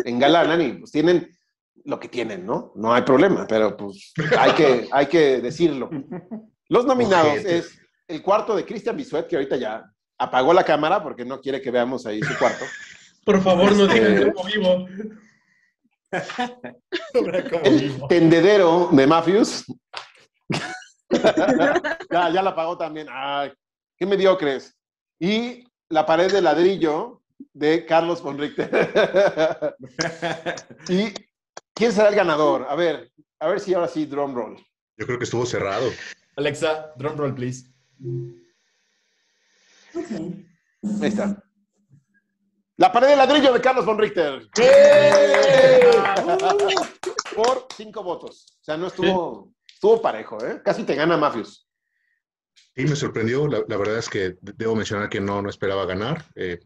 en 0.04 0.20
galana 0.20 0.58
ni 0.58 0.74
pues 0.74 0.92
tienen 0.92 1.30
lo 1.86 2.00
que 2.00 2.10
tienen, 2.10 2.46
¿no? 2.46 2.74
No 2.76 2.94
hay 2.94 3.04
problema, 3.04 3.46
pero 3.48 3.78
pues 3.78 4.14
hay 4.38 4.52
que, 4.54 4.90
hay 4.92 5.06
que 5.06 5.40
decirlo. 5.40 5.90
Los 6.68 6.86
nominados 6.86 7.32
Ojete. 7.32 7.58
es 7.60 7.80
el 8.10 8.22
cuarto 8.22 8.56
de 8.56 8.66
Cristian 8.66 8.98
Bisuet, 8.98 9.28
que 9.28 9.38
ahorita 9.38 9.56
ya 9.56 9.84
apagó 10.18 10.54
la 10.54 10.64
cámara 10.64 11.02
porque 11.04 11.26
no 11.26 11.40
quiere 11.42 11.62
que 11.62 11.72
veamos 11.72 12.06
ahí 12.06 12.22
su 12.22 12.38
cuarto. 12.38 12.66
Por 13.26 13.42
favor, 13.42 13.76
no 13.76 13.88
digan 13.88 14.18
Eh, 14.18 14.32
cómo 14.34 14.48
vivo. 14.48 14.88
Como 17.14 17.64
El 17.66 17.80
vivo. 17.82 18.08
tendedero 18.08 18.90
de 18.92 19.08
Matthews. 19.08 19.66
ya, 21.12 22.30
ya 22.30 22.42
la 22.42 22.50
apagó 22.52 22.78
también. 22.78 23.08
Ay, 23.12 23.52
qué 23.98 24.06
mediocres. 24.06 24.74
Y 25.20 25.66
la 25.90 26.06
pared 26.06 26.32
de 26.32 26.42
ladrillo 26.42 27.22
de 27.54 27.86
Carlos 27.86 28.22
von 28.22 28.38
Richter. 28.38 28.70
¿Y 30.88 31.14
quién 31.74 31.92
será 31.92 32.10
el 32.10 32.16
ganador? 32.16 32.66
A 32.70 32.76
ver, 32.76 33.12
a 33.40 33.48
ver 33.48 33.60
si 33.60 33.74
ahora 33.74 33.88
sí, 33.88 34.06
drum 34.06 34.34
roll. 34.36 34.56
Yo 34.98 35.06
creo 35.06 35.18
que 35.18 35.26
estuvo 35.26 35.46
cerrado. 35.46 35.90
Alexa, 36.36 36.94
drum 36.98 37.18
roll, 37.18 37.36
please. 37.36 37.70
Ahí 40.12 41.10
está. 41.10 41.44
La 42.78 42.92
pared 42.92 43.08
de 43.08 43.16
ladrillo 43.16 43.54
de 43.54 43.62
Carlos 43.62 43.86
von 43.86 43.98
Richter. 43.98 44.48
Por 47.36 47.68
cinco 47.76 48.04
votos. 48.04 48.46
O 48.62 48.64
sea, 48.64 48.78
no 48.78 48.88
estuvo, 48.88 49.54
estuvo 49.68 50.02
parejo, 50.02 50.44
¿eh? 50.46 50.62
Casi 50.64 50.84
te 50.84 50.94
gana 50.94 51.18
Matthews. 51.18 51.68
Y 52.76 52.84
me 52.86 52.96
sorprendió, 52.96 53.48
la, 53.48 53.64
la 53.68 53.78
verdad 53.78 53.98
es 53.98 54.10
que 54.10 54.38
debo 54.42 54.76
mencionar 54.76 55.10
que 55.10 55.20
no, 55.20 55.42
no 55.42 55.50
esperaba 55.50 55.86
ganar. 55.86 56.24
Eh, 56.36 56.60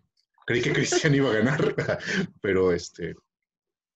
creí 0.45 0.61
que 0.61 0.73
Cristian 0.73 1.15
iba 1.15 1.29
a 1.29 1.33
ganar, 1.33 1.75
pero 2.41 2.73
este, 2.73 3.15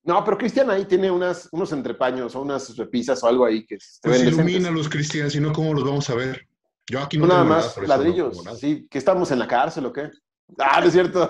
No, 0.04 0.24
pero 0.24 0.38
Cristian 0.38 0.70
ahí 0.70 0.86
tiene 0.86 1.12
unas, 1.12 1.50
unos 1.52 1.74
entrepaños 1.74 2.34
o 2.36 2.42
unas 2.42 2.78
repisas 2.78 3.22
o 3.24 3.28
algo 3.28 3.46
ahí 3.46 3.66
que 3.66 3.78
se 3.80 4.00
pues 4.02 4.22
ilumina 4.22 4.72
los 4.72 4.88
Cristian, 4.88 5.30
si 5.30 5.42
no, 5.42 5.52
¿cómo 5.52 5.74
los 5.74 5.84
vamos 5.84 6.10
a 6.10 6.16
ver? 6.16 6.48
Yo 6.89 7.00
aquí 7.01 7.18
no 7.18 7.25
No, 7.27 7.34
nada 7.34 7.44
más 7.46 7.77
no 7.77 7.84
ladrillos. 7.88 8.44
nada. 8.44 8.58
sí, 8.58 8.88
que 8.89 8.98
estamos 8.98 9.32
en 9.32 9.39
la 9.39 9.48
cárcel 9.48 9.86
o 9.88 9.94
qué. 9.94 10.12
Ah, 10.60 10.80
no 10.80 10.88
es 10.88 10.94
cierto. 10.94 11.24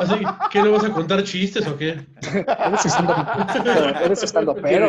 Así, 0.00 0.14
¿qué 0.50 0.62
no 0.62 0.72
vas 0.72 0.84
a 0.84 0.92
contar 0.92 1.22
chistes 1.24 1.66
o 1.66 1.76
qué? 1.76 2.06
Eres 2.22 2.86
estando, 2.86 3.14
eres 4.00 4.22
estando 4.22 4.54
pero. 4.54 4.88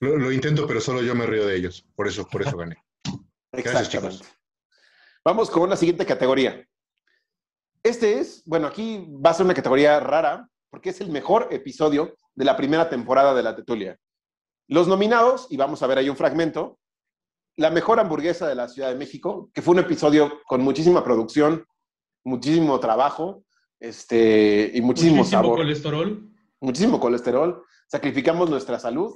Lo, 0.00 0.18
lo 0.18 0.32
intento, 0.32 0.66
pero 0.66 0.80
solo 0.80 1.00
yo 1.02 1.14
me 1.14 1.24
río 1.24 1.46
de 1.46 1.56
ellos. 1.56 1.86
Por 1.94 2.06
eso, 2.06 2.26
por 2.26 2.42
eso 2.42 2.56
gané. 2.56 2.76
Gracias, 3.52 3.88
chicos. 3.88 4.22
Vamos 5.24 5.48
con 5.48 5.70
la 5.70 5.76
siguiente 5.76 6.04
categoría. 6.04 6.66
Este 7.82 8.18
es, 8.18 8.42
bueno, 8.44 8.66
aquí 8.66 9.06
va 9.24 9.30
a 9.30 9.34
ser 9.34 9.46
una 9.46 9.54
categoría 9.54 9.98
rara 10.00 10.48
porque 10.70 10.90
es 10.90 11.00
el 11.00 11.10
mejor 11.10 11.48
episodio 11.50 12.14
de 12.34 12.44
la 12.44 12.56
primera 12.56 12.88
temporada 12.90 13.32
de 13.32 13.42
la 13.42 13.54
Tetulia. 13.56 13.96
Los 14.68 14.88
nominados, 14.88 15.46
y 15.50 15.56
vamos 15.56 15.82
a 15.82 15.86
ver 15.86 15.98
ahí 15.98 16.08
un 16.10 16.16
fragmento, 16.16 16.78
la 17.56 17.70
mejor 17.70 18.00
hamburguesa 18.00 18.48
de 18.48 18.54
la 18.54 18.68
Ciudad 18.68 18.88
de 18.90 18.96
México, 18.96 19.50
que 19.54 19.62
fue 19.62 19.72
un 19.74 19.80
episodio 19.80 20.40
con 20.46 20.60
muchísima 20.62 21.04
producción, 21.04 21.64
muchísimo 22.24 22.80
trabajo, 22.80 23.44
este, 23.80 24.70
y 24.74 24.80
muchísimo, 24.80 25.16
Muchísimo 25.18 25.24
sabor. 25.24 25.56
colesterol. 25.58 26.30
muchísimo 26.60 26.98
colesterol, 27.00 27.62
sacrificamos 27.88 28.48
nuestra 28.50 28.78
salud 28.78 29.14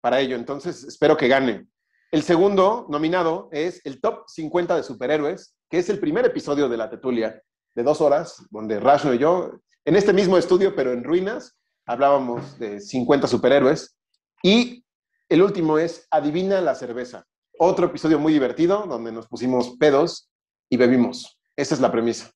para 0.00 0.20
ello, 0.20 0.36
entonces 0.36 0.84
espero 0.84 1.16
que 1.16 1.28
gane. 1.28 1.66
El 2.12 2.22
segundo 2.22 2.86
nominado 2.88 3.48
es 3.50 3.84
el 3.84 4.00
Top 4.00 4.24
50 4.28 4.76
de 4.76 4.82
Superhéroes, 4.84 5.56
que 5.68 5.78
es 5.78 5.88
el 5.88 5.98
primer 5.98 6.24
episodio 6.24 6.68
de 6.68 6.76
La 6.76 6.88
Tetulia, 6.88 7.42
de 7.74 7.82
dos 7.82 8.00
horas, 8.00 8.46
donde 8.50 8.78
Rashno 8.78 9.12
y 9.14 9.18
yo, 9.18 9.50
en 9.84 9.96
este 9.96 10.12
mismo 10.12 10.38
estudio, 10.38 10.76
pero 10.76 10.92
en 10.92 11.02
ruinas, 11.02 11.58
hablábamos 11.86 12.56
de 12.58 12.80
50 12.80 13.26
superhéroes. 13.26 13.96
Y 14.42 14.84
el 15.28 15.42
último 15.42 15.78
es 15.78 16.06
Adivina 16.10 16.60
la 16.60 16.76
cerveza, 16.76 17.26
otro 17.58 17.86
episodio 17.86 18.18
muy 18.18 18.32
divertido, 18.32 18.84
donde 18.86 19.12
nos 19.12 19.26
pusimos 19.26 19.76
pedos 19.78 20.30
y 20.68 20.76
bebimos. 20.76 21.38
Esa 21.56 21.74
es 21.74 21.80
la 21.80 21.92
premisa. 21.92 22.30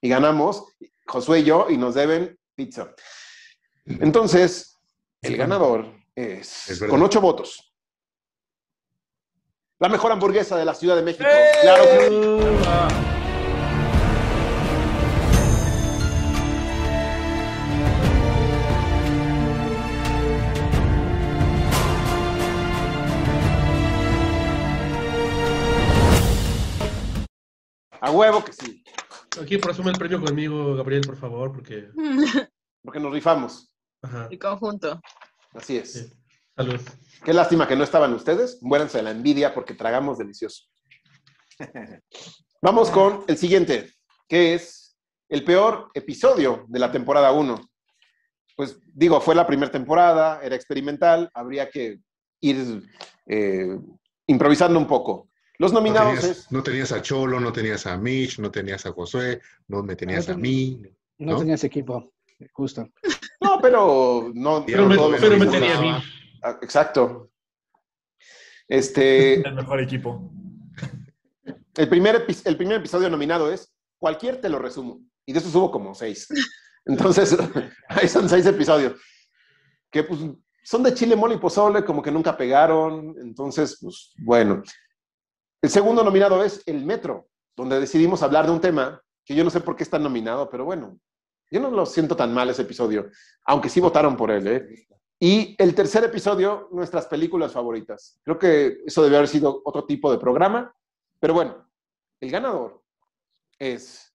Y 0.00 0.08
ganamos, 0.08 0.64
Josué 1.06 1.40
y 1.40 1.44
yo, 1.44 1.66
y 1.68 1.76
nos 1.76 1.94
deben 1.94 2.38
pizza. 2.54 2.94
Entonces, 3.84 4.78
el 5.22 5.36
ganador 5.36 5.92
es, 6.14 6.82
con 6.88 7.02
ocho 7.02 7.20
votos. 7.20 7.74
La 9.78 9.88
mejor 9.88 10.12
hamburguesa 10.12 10.56
de 10.56 10.64
la 10.64 10.74
Ciudad 10.74 10.96
de 10.96 11.02
México. 11.02 11.28
Claro 11.62 11.84
que 11.84 13.13
huevo 28.14 28.44
que 28.44 28.52
sí, 28.52 28.84
Aquí 29.40 29.58
presume 29.58 29.90
el 29.90 29.98
premio 29.98 30.20
conmigo, 30.20 30.76
Gabriel, 30.76 31.02
por 31.04 31.16
favor, 31.16 31.52
porque. 31.52 31.88
porque 32.82 33.00
nos 33.00 33.12
rifamos. 33.12 33.72
Ajá. 34.02 34.28
El 34.30 34.38
conjunto. 34.38 35.00
Así 35.52 35.76
es. 35.76 35.92
Sí. 35.92 36.12
Salud. 36.56 36.80
Qué 37.24 37.32
lástima 37.32 37.66
que 37.66 37.74
no 37.74 37.84
estaban 37.84 38.12
ustedes. 38.12 38.62
Muéranse 38.62 38.98
de 38.98 39.04
la 39.04 39.10
envidia 39.10 39.54
porque 39.54 39.74
tragamos 39.74 40.18
delicioso. 40.18 40.64
Vamos 42.62 42.90
con 42.90 43.24
el 43.26 43.36
siguiente, 43.36 43.92
que 44.28 44.54
es 44.54 44.96
el 45.28 45.44
peor 45.44 45.90
episodio 45.94 46.64
de 46.68 46.78
la 46.78 46.92
temporada 46.92 47.32
1. 47.32 47.60
Pues 48.56 48.78
digo, 48.86 49.20
fue 49.20 49.34
la 49.34 49.46
primera 49.46 49.72
temporada, 49.72 50.40
era 50.42 50.54
experimental, 50.54 51.28
habría 51.34 51.68
que 51.68 51.98
ir 52.40 52.82
eh, 53.26 53.78
improvisando 54.26 54.78
un 54.78 54.86
poco. 54.86 55.28
Los 55.58 55.72
No 55.72 55.78
nominados 55.78 56.18
tenías, 56.20 56.38
es... 56.38 56.52
no 56.52 56.62
tenías 56.62 56.92
a 56.92 57.00
Cholo, 57.02 57.38
no 57.40 57.52
tenías 57.52 57.86
a 57.86 57.96
Mitch, 57.96 58.38
no 58.40 58.50
tenías 58.50 58.84
a 58.86 58.92
Josué, 58.92 59.40
no 59.68 59.82
me 59.82 59.94
tenías 59.96 60.28
a 60.28 60.36
mí. 60.36 60.82
No, 61.18 61.32
¿No? 61.32 61.38
tenías 61.38 61.62
equipo, 61.64 62.12
justo. 62.52 62.88
No, 63.40 63.60
pero 63.62 64.30
no... 64.34 64.64
Pero 64.66 64.86
me, 64.88 64.96
pero 65.18 65.36
me 65.36 65.46
tenía 65.46 65.78
a 65.78 65.80
mí. 65.80 65.90
Ah, 66.42 66.58
Exacto. 66.60 67.30
Este, 68.68 69.34
El 69.48 69.54
mejor 69.54 69.80
equipo. 69.80 70.30
el 71.76 71.88
primer, 71.88 72.26
epi- 72.26 72.42
el 72.46 72.56
primer 72.56 72.78
episodio 72.78 73.08
nominado 73.10 73.52
es 73.52 73.70
Cualquier 73.98 74.40
te 74.40 74.48
lo 74.48 74.58
resumo. 74.58 75.00
Y 75.24 75.32
de 75.32 75.38
esos 75.38 75.54
hubo 75.54 75.70
como 75.70 75.94
seis. 75.94 76.28
Entonces, 76.84 77.36
ahí 77.88 78.08
son 78.08 78.28
seis 78.28 78.44
episodios. 78.44 79.00
Que 79.90 80.02
pues 80.02 80.20
son 80.62 80.82
de 80.82 80.92
chile, 80.92 81.16
mole 81.16 81.36
y 81.36 81.38
pozole, 81.38 81.84
como 81.84 82.02
que 82.02 82.10
nunca 82.10 82.36
pegaron. 82.36 83.14
Entonces, 83.20 83.78
pues 83.80 84.12
bueno. 84.18 84.62
El 85.64 85.70
segundo 85.70 86.04
nominado 86.04 86.44
es 86.44 86.62
El 86.66 86.84
Metro, 86.84 87.30
donde 87.56 87.80
decidimos 87.80 88.22
hablar 88.22 88.44
de 88.44 88.52
un 88.52 88.60
tema 88.60 89.00
que 89.24 89.34
yo 89.34 89.42
no 89.44 89.48
sé 89.48 89.60
por 89.60 89.74
qué 89.74 89.82
está 89.82 89.98
nominado, 89.98 90.50
pero 90.50 90.66
bueno, 90.66 91.00
yo 91.50 91.58
no 91.58 91.70
lo 91.70 91.86
siento 91.86 92.14
tan 92.14 92.34
mal 92.34 92.50
ese 92.50 92.60
episodio, 92.60 93.08
aunque 93.46 93.70
sí 93.70 93.80
votaron 93.80 94.14
por 94.14 94.30
él. 94.30 94.46
¿eh? 94.46 94.86
Y 95.18 95.56
el 95.56 95.74
tercer 95.74 96.04
episodio, 96.04 96.68
nuestras 96.70 97.06
películas 97.06 97.52
favoritas. 97.52 98.20
Creo 98.22 98.38
que 98.38 98.82
eso 98.84 99.02
debe 99.02 99.16
haber 99.16 99.28
sido 99.28 99.62
otro 99.64 99.86
tipo 99.86 100.12
de 100.12 100.18
programa, 100.18 100.70
pero 101.18 101.32
bueno, 101.32 101.66
el 102.20 102.30
ganador 102.30 102.82
es... 103.58 104.12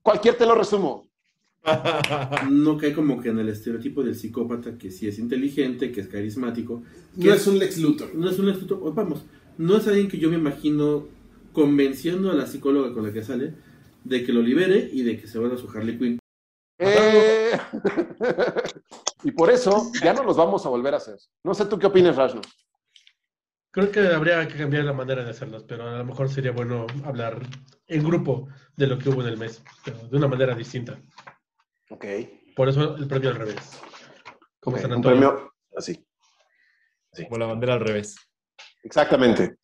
Cualquier 0.00 0.38
te 0.38 0.46
lo 0.46 0.54
resumo. 0.54 1.08
No 2.48 2.78
cae 2.78 2.94
como 2.94 3.20
que 3.20 3.30
en 3.30 3.40
el 3.40 3.48
estereotipo 3.48 4.04
del 4.04 4.14
psicópata 4.14 4.78
que 4.78 4.92
sí 4.92 5.08
es 5.08 5.18
inteligente, 5.18 5.90
que 5.90 6.02
es 6.02 6.06
carismático. 6.06 6.84
que 7.20 7.26
No 7.26 7.34
es 7.34 7.46
un 7.48 7.58
Lex 7.58 7.78
Luthor. 7.78 8.14
No 8.14 8.30
es 8.30 8.38
un 8.38 8.46
Lex 8.46 8.62
Luthor. 8.62 8.94
Vamos, 8.94 9.24
no 9.58 9.76
es 9.76 9.86
alguien 9.86 10.08
que 10.08 10.18
yo 10.18 10.30
me 10.30 10.36
imagino 10.36 11.08
convenciendo 11.52 12.30
a 12.30 12.34
la 12.34 12.46
psicóloga 12.46 12.92
con 12.92 13.06
la 13.06 13.12
que 13.12 13.22
sale 13.22 13.54
de 14.04 14.24
que 14.24 14.32
lo 14.32 14.42
libere 14.42 14.88
y 14.92 15.02
de 15.02 15.18
que 15.18 15.26
se 15.26 15.38
vaya 15.38 15.54
a 15.54 15.58
su 15.58 15.68
Harley 15.70 15.98
Quinn. 15.98 16.18
Eh, 16.78 17.58
y 19.24 19.30
por 19.32 19.50
eso 19.50 19.90
ya 20.02 20.12
no 20.12 20.22
los 20.22 20.36
vamos 20.36 20.64
a 20.66 20.68
volver 20.68 20.94
a 20.94 20.98
hacer. 20.98 21.16
No 21.44 21.54
sé 21.54 21.66
tú 21.66 21.78
qué 21.78 21.86
opinas, 21.86 22.16
Rashno. 22.16 22.42
Creo 23.70 23.90
que 23.90 24.00
habría 24.00 24.46
que 24.48 24.56
cambiar 24.56 24.84
la 24.84 24.92
manera 24.92 25.22
de 25.24 25.30
hacerlos, 25.30 25.64
pero 25.64 25.86
a 25.88 25.98
lo 25.98 26.04
mejor 26.04 26.28
sería 26.30 26.52
bueno 26.52 26.86
hablar 27.04 27.40
en 27.86 28.04
grupo 28.04 28.48
de 28.76 28.86
lo 28.86 28.98
que 28.98 29.08
hubo 29.10 29.20
en 29.22 29.28
el 29.28 29.36
mes, 29.36 29.62
pero 29.84 29.98
de 30.08 30.16
una 30.16 30.28
manera 30.28 30.54
distinta. 30.54 30.98
Ok. 31.90 32.04
Por 32.54 32.68
eso 32.68 32.96
el 32.96 33.06
premio 33.06 33.30
al 33.30 33.36
revés. 33.36 33.78
Como 34.60 34.76
Ok, 34.76 34.82
San 34.82 34.92
un 34.92 34.96
Antonio. 34.98 35.30
premio 35.34 35.52
así. 35.76 36.06
Como 37.24 37.38
la 37.38 37.46
bandera 37.46 37.74
al 37.74 37.80
revés. 37.80 38.16
Exactamente. 38.86 39.56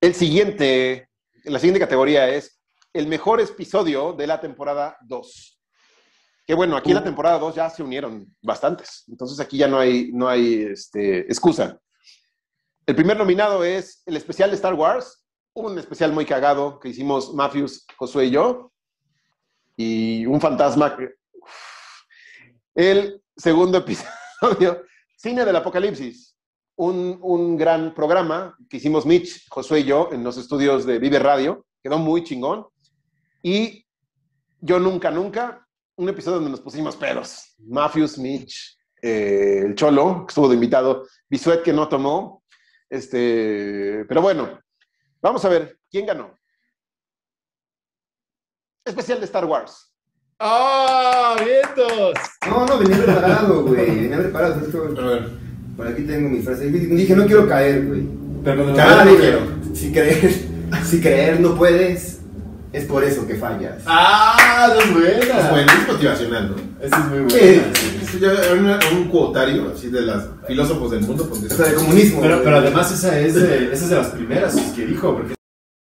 El 0.00 0.12
siguiente, 0.12 1.08
la 1.44 1.60
siguiente 1.60 1.78
categoría 1.78 2.28
es 2.28 2.60
el 2.92 3.06
mejor 3.06 3.40
episodio 3.40 4.12
de 4.12 4.26
la 4.26 4.40
temporada 4.40 4.96
2. 5.02 5.60
Que 6.44 6.54
bueno, 6.54 6.76
aquí 6.76 6.90
en 6.90 6.96
la 6.96 7.04
temporada 7.04 7.38
2 7.38 7.54
ya 7.54 7.70
se 7.70 7.84
unieron 7.84 8.26
bastantes. 8.42 9.04
Entonces 9.06 9.38
aquí 9.38 9.56
ya 9.56 9.68
no 9.68 9.78
hay, 9.78 10.10
no 10.12 10.28
hay 10.28 10.64
este, 10.64 11.20
excusa. 11.20 11.78
El 12.86 12.96
primer 12.96 13.16
nominado 13.16 13.62
es 13.62 14.02
el 14.04 14.16
especial 14.16 14.50
de 14.50 14.56
Star 14.56 14.74
Wars. 14.74 15.24
Un 15.54 15.78
especial 15.78 16.12
muy 16.12 16.26
cagado 16.26 16.80
que 16.80 16.88
hicimos 16.88 17.32
Matthews, 17.34 17.86
Josué 17.96 18.26
y 18.26 18.30
yo. 18.30 18.72
Y 19.76 20.26
un 20.26 20.40
fantasma 20.40 20.96
que... 20.96 21.14
El 22.74 23.22
segundo 23.36 23.78
episodio, 24.40 24.84
Cine 25.16 25.44
del 25.44 25.54
Apocalipsis 25.54 26.27
un, 26.78 27.18
un 27.22 27.56
gran 27.56 27.92
programa 27.92 28.56
que 28.70 28.76
hicimos 28.76 29.04
Mitch, 29.04 29.48
Josué 29.48 29.80
y 29.80 29.84
yo 29.84 30.10
en 30.12 30.22
los 30.22 30.36
estudios 30.36 30.86
de 30.86 30.98
Vive 30.98 31.18
Radio. 31.18 31.66
Quedó 31.82 31.98
muy 31.98 32.22
chingón. 32.22 32.66
Y 33.42 33.84
yo 34.60 34.78
nunca, 34.78 35.10
nunca, 35.10 35.66
un 35.96 36.08
episodio 36.08 36.36
donde 36.36 36.52
nos 36.52 36.60
pusimos 36.60 36.94
pedos. 36.96 37.56
Mafius, 37.66 38.16
Mitch, 38.18 38.78
eh, 39.02 39.62
el 39.66 39.74
Cholo, 39.74 40.24
que 40.24 40.30
estuvo 40.30 40.48
de 40.48 40.54
invitado, 40.54 41.06
Bisuet, 41.28 41.62
que 41.62 41.72
no 41.72 41.88
tomó. 41.88 42.44
Este, 42.88 44.04
pero 44.08 44.22
bueno, 44.22 44.60
vamos 45.20 45.44
a 45.44 45.48
ver 45.48 45.80
quién 45.90 46.06
ganó. 46.06 46.38
Especial 48.84 49.18
de 49.18 49.24
Star 49.24 49.44
Wars. 49.44 49.92
¡Ah, 50.38 51.36
vientos! 51.44 52.14
No, 52.48 52.64
no, 52.64 52.78
venía 52.78 53.04
preparado, 53.04 53.64
güey. 53.64 54.02
Venía 54.02 54.18
preparado. 54.18 54.64
Esto... 54.64 55.47
Por 55.78 55.86
aquí 55.86 56.02
tengo 56.02 56.28
mi 56.28 56.40
frase. 56.42 56.68
Dije, 56.70 57.14
no 57.14 57.24
quiero 57.24 57.46
caer, 57.48 57.86
güey. 57.86 58.02
Pero 58.44 58.74
Ah, 58.76 59.04
dije, 59.04 59.38
si 59.74 59.92
creer, 59.92 60.34
si 60.84 61.00
creer 61.00 61.38
no 61.40 61.54
puedes, 61.56 62.18
es 62.72 62.84
por 62.84 63.04
eso 63.04 63.24
que 63.28 63.36
fallas. 63.36 63.82
Ah, 63.86 64.72
no 64.74 64.80
es 64.80 64.92
buena. 64.92 65.38
Es 65.38 65.50
bueno, 65.50 65.72
es 65.80 65.88
motivacional, 65.92 66.50
¿no? 66.50 66.56
Ese 66.84 66.94
es 66.96 67.04
muy 67.06 67.18
bueno. 67.20 67.28
¿Qué? 67.28 67.62
Sí, 68.10 68.18
ya 68.20 68.32
era 68.32 68.54
una- 68.54 68.78
un 68.92 69.04
cuotario 69.08 69.72
así 69.72 69.88
de 69.88 70.00
los 70.02 70.24
filósofos 70.48 70.90
del 70.90 71.02
mundo. 71.02 71.28
Pues, 71.28 71.44
O 71.44 71.56
sea, 71.56 71.66
de 71.66 71.74
comunismo. 71.74 72.22
Pero, 72.22 72.56
además 72.56 72.90
esa 72.92 73.16
es, 73.20 73.34
de, 73.34 73.66
esa 73.72 73.84
es 73.84 73.88
de 73.90 73.96
las 73.96 74.08
primeras 74.08 74.56
que 74.74 74.84
dijo, 74.84 75.14
porque 75.14 75.34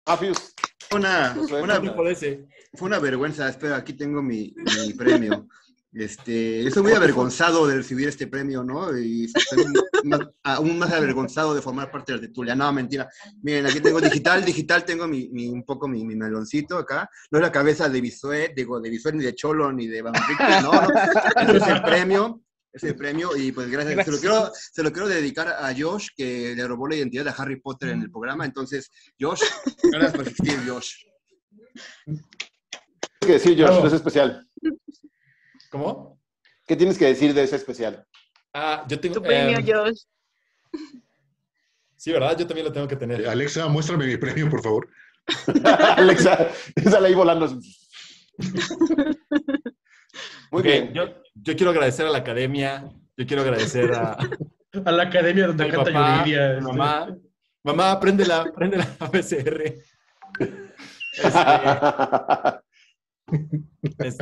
Mafius, 0.08 0.38
Una, 0.92 1.36
una, 1.62 1.80
fue 2.74 2.88
una 2.88 2.98
vergüenza. 2.98 3.48
Espera, 3.48 3.76
aquí 3.76 3.92
tengo 3.92 4.22
mi, 4.22 4.54
mi 4.86 4.92
premio. 4.94 5.46
Este, 5.98 6.64
estoy 6.64 6.84
muy 6.84 6.92
avergonzado 6.92 7.66
de 7.66 7.76
recibir 7.78 8.06
este 8.06 8.28
premio, 8.28 8.62
¿no? 8.62 8.96
Y 8.96 9.24
estoy 9.24 9.64
más- 10.04 10.20
aún 10.44 10.78
más 10.78 10.92
avergonzado 10.92 11.54
de 11.54 11.60
formar 11.60 11.90
parte 11.90 12.12
del 12.12 12.20
Tertulia. 12.20 12.54
No, 12.54 12.72
mentira. 12.72 13.08
Miren, 13.42 13.66
aquí 13.66 13.80
tengo 13.80 14.00
digital, 14.00 14.44
digital, 14.44 14.84
tengo 14.84 15.08
mi, 15.08 15.28
mi- 15.30 15.48
un 15.48 15.64
poco 15.64 15.88
mi, 15.88 16.04
mi 16.04 16.14
meloncito 16.14 16.78
acá. 16.78 17.10
No 17.32 17.38
es 17.38 17.42
la 17.42 17.50
cabeza 17.50 17.88
de 17.88 18.00
Bisuet, 18.00 18.54
digo, 18.54 18.80
de 18.80 18.90
Bisuet, 18.90 19.14
ni 19.16 19.24
de 19.24 19.34
Cholo, 19.34 19.72
ni 19.72 19.88
de 19.88 20.02
Van 20.02 20.12
no, 20.62 20.72
no. 20.72 20.88
Ese 21.42 21.56
es 21.56 21.66
el 21.66 21.82
premio. 21.82 22.42
Es 22.72 22.84
el 22.84 22.94
premio 22.94 23.36
y 23.36 23.50
pues 23.50 23.68
gracias. 23.68 24.04
Se, 24.04 24.12
lo 24.12 24.18
quiero, 24.18 24.52
se 24.54 24.82
lo 24.84 24.92
quiero 24.92 25.08
dedicar 25.08 25.48
a 25.48 25.74
Josh, 25.76 26.08
que 26.14 26.54
le 26.54 26.68
robó 26.68 26.86
la 26.86 26.94
identidad 26.96 27.24
de 27.24 27.32
Harry 27.36 27.60
Potter 27.60 27.88
en 27.88 28.02
el 28.02 28.10
programa. 28.10 28.44
Entonces, 28.44 28.88
Josh, 29.18 29.42
gracias 29.90 30.12
por 30.12 30.28
existir, 30.28 30.60
Josh. 30.68 30.92
¿qué 32.04 32.12
tienes 32.14 32.22
que 33.20 33.32
decir, 33.32 33.66
Josh, 33.66 33.80
de 33.80 33.86
ese 33.88 33.96
especial? 33.96 34.46
¿Cómo? 35.70 36.18
¿Qué 36.66 36.76
tienes 36.76 36.98
que 36.98 37.06
decir 37.06 37.34
de 37.34 37.42
ese 37.44 37.56
especial? 37.56 38.04
Ah, 38.52 38.84
yo 38.88 38.98
tengo. 39.00 39.14
Tu 39.16 39.22
premio, 39.22 39.58
em, 39.58 39.66
Josh. 39.66 40.02
sí, 41.96 42.12
¿verdad? 42.12 42.36
Yo 42.38 42.46
también 42.46 42.66
lo 42.66 42.72
tengo 42.72 42.88
que 42.88 42.96
tener. 42.96 43.20
Eh, 43.22 43.28
Alexa, 43.28 43.66
muéstrame 43.68 44.06
mi 44.06 44.16
premio, 44.16 44.48
por 44.50 44.62
favor. 44.62 44.88
Alexa, 45.96 46.50
sale 46.90 47.08
ahí 47.08 47.14
volando. 47.14 47.58
Muy 50.50 50.62
bien. 50.62 50.92
Yo, 50.94 51.04
yo 51.34 51.56
quiero 51.56 51.70
agradecer 51.70 52.06
a 52.06 52.10
la 52.10 52.18
academia, 52.18 52.88
yo 53.16 53.26
quiero 53.26 53.42
agradecer 53.42 53.92
a, 53.92 54.16
A 54.84 54.92
la 54.92 55.02
academia 55.04 55.44
a 55.44 55.48
donde 55.48 55.64
mi 55.64 55.70
canta 55.70 55.92
papá, 55.92 56.18
Yuridia. 56.18 56.40
a 56.40 56.52
este. 56.52 56.62
mamá. 56.62 57.16
Mamá, 57.64 58.00
prende 58.00 58.24
la, 58.24 58.44
prende 58.52 58.78
la 58.78 58.96
ABCR. 59.00 59.74
Este, 61.18 61.40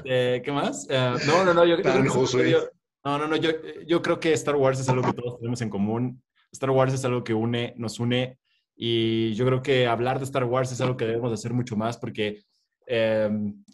¿qué 0.04 0.52
más? 0.52 0.86
Eh, 0.90 1.14
no, 1.26 1.44
no, 1.44 1.54
no, 1.54 1.64
yo, 1.64 1.76
yo 1.76 1.82
creo 1.82 2.02
que- 2.02 2.08
Josué. 2.08 2.50
yo- 2.50 2.68
no, 3.04 3.18
no, 3.18 3.28
no, 3.28 3.36
yo, 3.36 3.50
yo 3.86 4.02
creo 4.02 4.18
que 4.18 4.32
Star 4.32 4.56
Wars 4.56 4.80
es 4.80 4.88
algo 4.88 5.02
que 5.02 5.12
todos 5.12 5.38
tenemos 5.38 5.60
en 5.60 5.70
común. 5.70 6.22
Star 6.52 6.70
Wars 6.70 6.92
es 6.92 7.04
algo 7.04 7.22
que 7.22 7.34
une, 7.34 7.72
nos 7.76 8.00
une, 8.00 8.38
y 8.74 9.32
yo 9.34 9.46
creo 9.46 9.62
que 9.62 9.86
hablar 9.86 10.18
de 10.18 10.24
Star 10.24 10.44
Wars 10.44 10.72
es 10.72 10.80
algo 10.80 10.96
que 10.96 11.06
debemos 11.06 11.32
hacer 11.32 11.52
mucho 11.52 11.76
más, 11.76 11.98
porque 11.98 12.42
eh, 12.86 13.30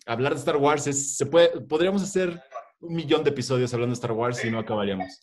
hablar 0.07 0.33
de 0.35 0.39
Star 0.39 0.57
Wars 0.57 0.87
es, 0.87 1.17
se 1.17 1.27
puede, 1.27 1.61
podríamos 1.63 2.03
hacer 2.03 2.43
un 2.81 2.95
millón 2.95 3.25
de 3.25 3.31
episodios 3.31 3.73
hablando 3.73 3.93
de 3.93 3.99
Star 3.99 4.13
Wars 4.13 4.45
y 4.45 4.51
no 4.51 4.59
acabaríamos. 4.59 5.19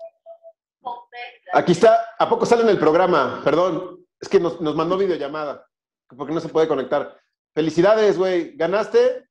Aquí 1.53 1.71
está. 1.73 1.97
¿A 2.17 2.29
poco 2.29 2.45
sale 2.45 2.61
en 2.63 2.69
el 2.69 2.77
programa? 2.79 3.41
Perdón. 3.43 4.05
Es 4.19 4.29
que 4.29 4.39
nos, 4.39 4.61
nos 4.61 4.75
mandó 4.75 4.97
videollamada. 4.97 5.65
Porque 6.15 6.33
no 6.33 6.39
se 6.39 6.49
puede 6.49 6.67
conectar. 6.67 7.17
Felicidades, 7.53 8.17
güey. 8.17 8.55
Ganaste 8.55 9.28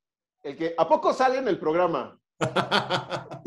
el 0.48 0.56
que. 0.56 0.74
¿A 0.76 0.88
poco 0.88 1.12
sale 1.12 1.38
en 1.38 1.48
el 1.48 1.58
programa? 1.58 2.18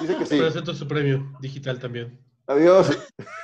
Dice 0.00 0.16
que 0.18 0.26
sí. 0.26 0.38
Presento 0.38 0.74
su 0.74 0.88
premio 0.88 1.36
digital 1.40 1.78
también. 1.78 2.20
Adiós. 2.46 2.90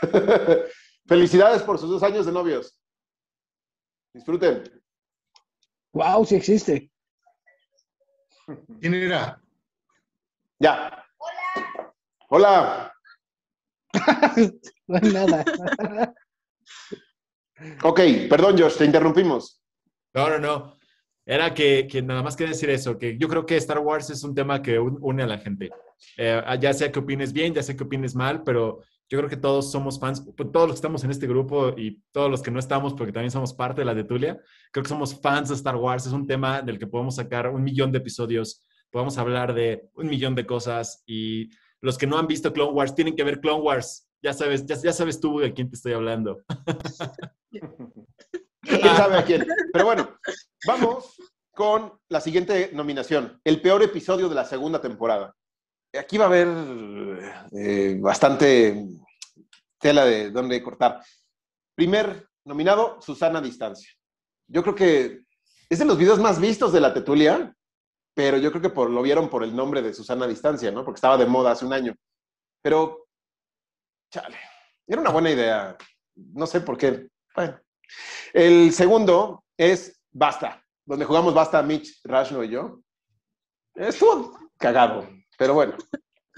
Felicidades 1.06 1.62
por 1.62 1.78
sus 1.78 1.88
dos 1.90 2.02
años 2.02 2.26
de 2.26 2.32
novios. 2.32 2.78
Disfruten. 4.12 4.64
Wow, 5.92 6.24
sí 6.24 6.34
existe. 6.36 6.90
¿Quién 8.80 8.94
era? 8.94 9.40
Ya. 10.58 11.06
Hola. 12.28 12.92
No 14.86 14.96
hay 14.96 15.12
nada. 15.12 15.44
Ok, 17.84 18.00
perdón, 18.28 18.58
Josh, 18.58 18.76
te 18.76 18.84
interrumpimos. 18.84 19.62
No, 20.14 20.28
no, 20.30 20.38
no. 20.40 20.79
Era 21.26 21.54
que, 21.54 21.86
que 21.86 22.02
nada 22.02 22.22
más 22.22 22.34
quería 22.36 22.52
decir 22.52 22.70
eso, 22.70 22.98
que 22.98 23.16
yo 23.18 23.28
creo 23.28 23.46
que 23.46 23.56
Star 23.56 23.78
Wars 23.78 24.10
es 24.10 24.24
un 24.24 24.34
tema 24.34 24.62
que 24.62 24.78
un- 24.78 24.98
une 25.00 25.22
a 25.22 25.26
la 25.26 25.38
gente. 25.38 25.70
Eh, 26.16 26.42
ya 26.60 26.72
sea 26.72 26.90
que 26.90 26.98
opines 26.98 27.32
bien, 27.32 27.54
ya 27.54 27.62
sea 27.62 27.76
que 27.76 27.84
opines 27.84 28.14
mal, 28.14 28.42
pero 28.42 28.80
yo 29.08 29.18
creo 29.18 29.28
que 29.28 29.36
todos 29.36 29.70
somos 29.70 29.98
fans, 30.00 30.24
pues, 30.36 30.50
todos 30.52 30.66
los 30.68 30.76
que 30.76 30.78
estamos 30.78 31.04
en 31.04 31.10
este 31.10 31.26
grupo 31.26 31.74
y 31.76 32.00
todos 32.12 32.30
los 32.30 32.42
que 32.42 32.50
no 32.50 32.58
estamos, 32.58 32.94
porque 32.94 33.12
también 33.12 33.30
somos 33.30 33.52
parte 33.52 33.80
de 33.82 33.84
la 33.84 33.94
de 33.94 34.04
Tulia, 34.04 34.40
creo 34.72 34.82
que 34.82 34.88
somos 34.88 35.20
fans 35.20 35.48
de 35.50 35.56
Star 35.56 35.76
Wars. 35.76 36.06
Es 36.06 36.12
un 36.12 36.26
tema 36.26 36.62
del 36.62 36.78
que 36.78 36.86
podemos 36.86 37.16
sacar 37.16 37.48
un 37.50 37.62
millón 37.62 37.92
de 37.92 37.98
episodios, 37.98 38.64
podemos 38.90 39.18
hablar 39.18 39.52
de 39.54 39.88
un 39.94 40.08
millón 40.08 40.34
de 40.34 40.46
cosas 40.46 41.02
y 41.06 41.50
los 41.82 41.96
que 41.98 42.06
no 42.06 42.18
han 42.18 42.26
visto 42.26 42.52
Clone 42.52 42.72
Wars 42.72 42.94
tienen 42.94 43.14
que 43.16 43.24
ver 43.24 43.40
Clone 43.40 43.62
Wars. 43.62 44.08
Ya 44.22 44.32
sabes, 44.32 44.64
ya, 44.66 44.76
ya 44.76 44.92
sabes 44.92 45.18
tú 45.20 45.38
de 45.38 45.52
quién 45.54 45.68
te 45.70 45.76
estoy 45.76 45.92
hablando. 45.92 46.42
¿Quién 47.50 48.82
sabe 48.96 49.16
a 49.16 49.24
quién? 49.24 49.46
Pero 49.72 49.84
bueno, 49.86 50.10
vamos 50.66 51.16
con 51.52 51.98
la 52.08 52.20
siguiente 52.20 52.70
nominación. 52.72 53.40
El 53.44 53.60
peor 53.60 53.82
episodio 53.82 54.28
de 54.28 54.34
la 54.34 54.44
segunda 54.44 54.80
temporada. 54.80 55.34
Aquí 55.98 56.18
va 56.18 56.24
a 56.24 56.28
haber 56.28 56.48
eh, 57.52 57.96
bastante 58.00 58.86
tela 59.78 60.04
de 60.04 60.30
dónde 60.30 60.62
cortar. 60.62 61.02
Primer 61.74 62.28
nominado, 62.44 63.00
Susana 63.00 63.40
Distancia. 63.40 63.90
Yo 64.46 64.62
creo 64.62 64.74
que 64.74 65.22
es 65.68 65.78
de 65.78 65.84
los 65.84 65.98
videos 65.98 66.18
más 66.18 66.40
vistos 66.40 66.72
de 66.72 66.80
la 66.80 66.94
Tetulia, 66.94 67.54
pero 68.14 68.36
yo 68.38 68.50
creo 68.50 68.62
que 68.62 68.70
por, 68.70 68.90
lo 68.90 69.02
vieron 69.02 69.28
por 69.28 69.42
el 69.44 69.54
nombre 69.54 69.82
de 69.82 69.94
Susana 69.94 70.26
Distancia, 70.26 70.70
¿no? 70.70 70.84
Porque 70.84 70.98
estaba 70.98 71.16
de 71.16 71.26
moda 71.26 71.52
hace 71.52 71.64
un 71.64 71.72
año. 71.72 71.94
Pero, 72.62 73.06
chale, 74.12 74.38
era 74.86 75.00
una 75.00 75.10
buena 75.10 75.30
idea. 75.30 75.76
No 76.14 76.46
sé 76.46 76.60
por 76.60 76.76
qué. 76.76 77.08
Bueno. 77.34 77.60
El 78.32 78.72
segundo 78.72 79.44
es 79.56 79.99
Basta, 80.12 80.62
donde 80.84 81.04
jugamos 81.04 81.34
Basta 81.34 81.62
Mitch, 81.62 82.00
Rashno 82.04 82.42
y 82.44 82.50
yo. 82.50 82.80
Estuvo 83.74 84.38
cagado, 84.56 85.08
pero 85.38 85.54
bueno, 85.54 85.74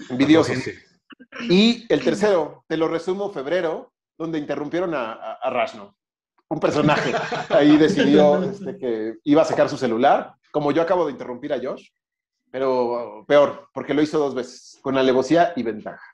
envidioso. 0.09 0.53
Y 1.49 1.85
el 1.91 2.03
tercero, 2.03 2.63
te 2.67 2.77
lo 2.77 2.87
resumo, 2.87 3.31
febrero, 3.31 3.93
donde 4.17 4.39
interrumpieron 4.39 4.93
a, 4.93 5.13
a, 5.13 5.33
a 5.33 5.49
Rashno. 5.49 5.95
Un 6.49 6.59
personaje 6.59 7.13
ahí 7.49 7.77
decidió 7.77 8.43
este, 8.43 8.77
que 8.77 9.15
iba 9.23 9.41
a 9.41 9.45
sacar 9.45 9.69
su 9.69 9.77
celular, 9.77 10.35
como 10.51 10.71
yo 10.71 10.81
acabo 10.81 11.05
de 11.05 11.11
interrumpir 11.11 11.51
a 11.51 11.59
Josh, 11.61 11.89
pero 12.51 13.25
peor, 13.27 13.69
porque 13.73 13.95
lo 13.95 14.03
hizo 14.03 14.19
dos 14.19 14.35
veces, 14.35 14.79
con 14.83 14.95
alevosía 14.97 15.53
y 15.55 15.63
ventaja. 15.63 16.05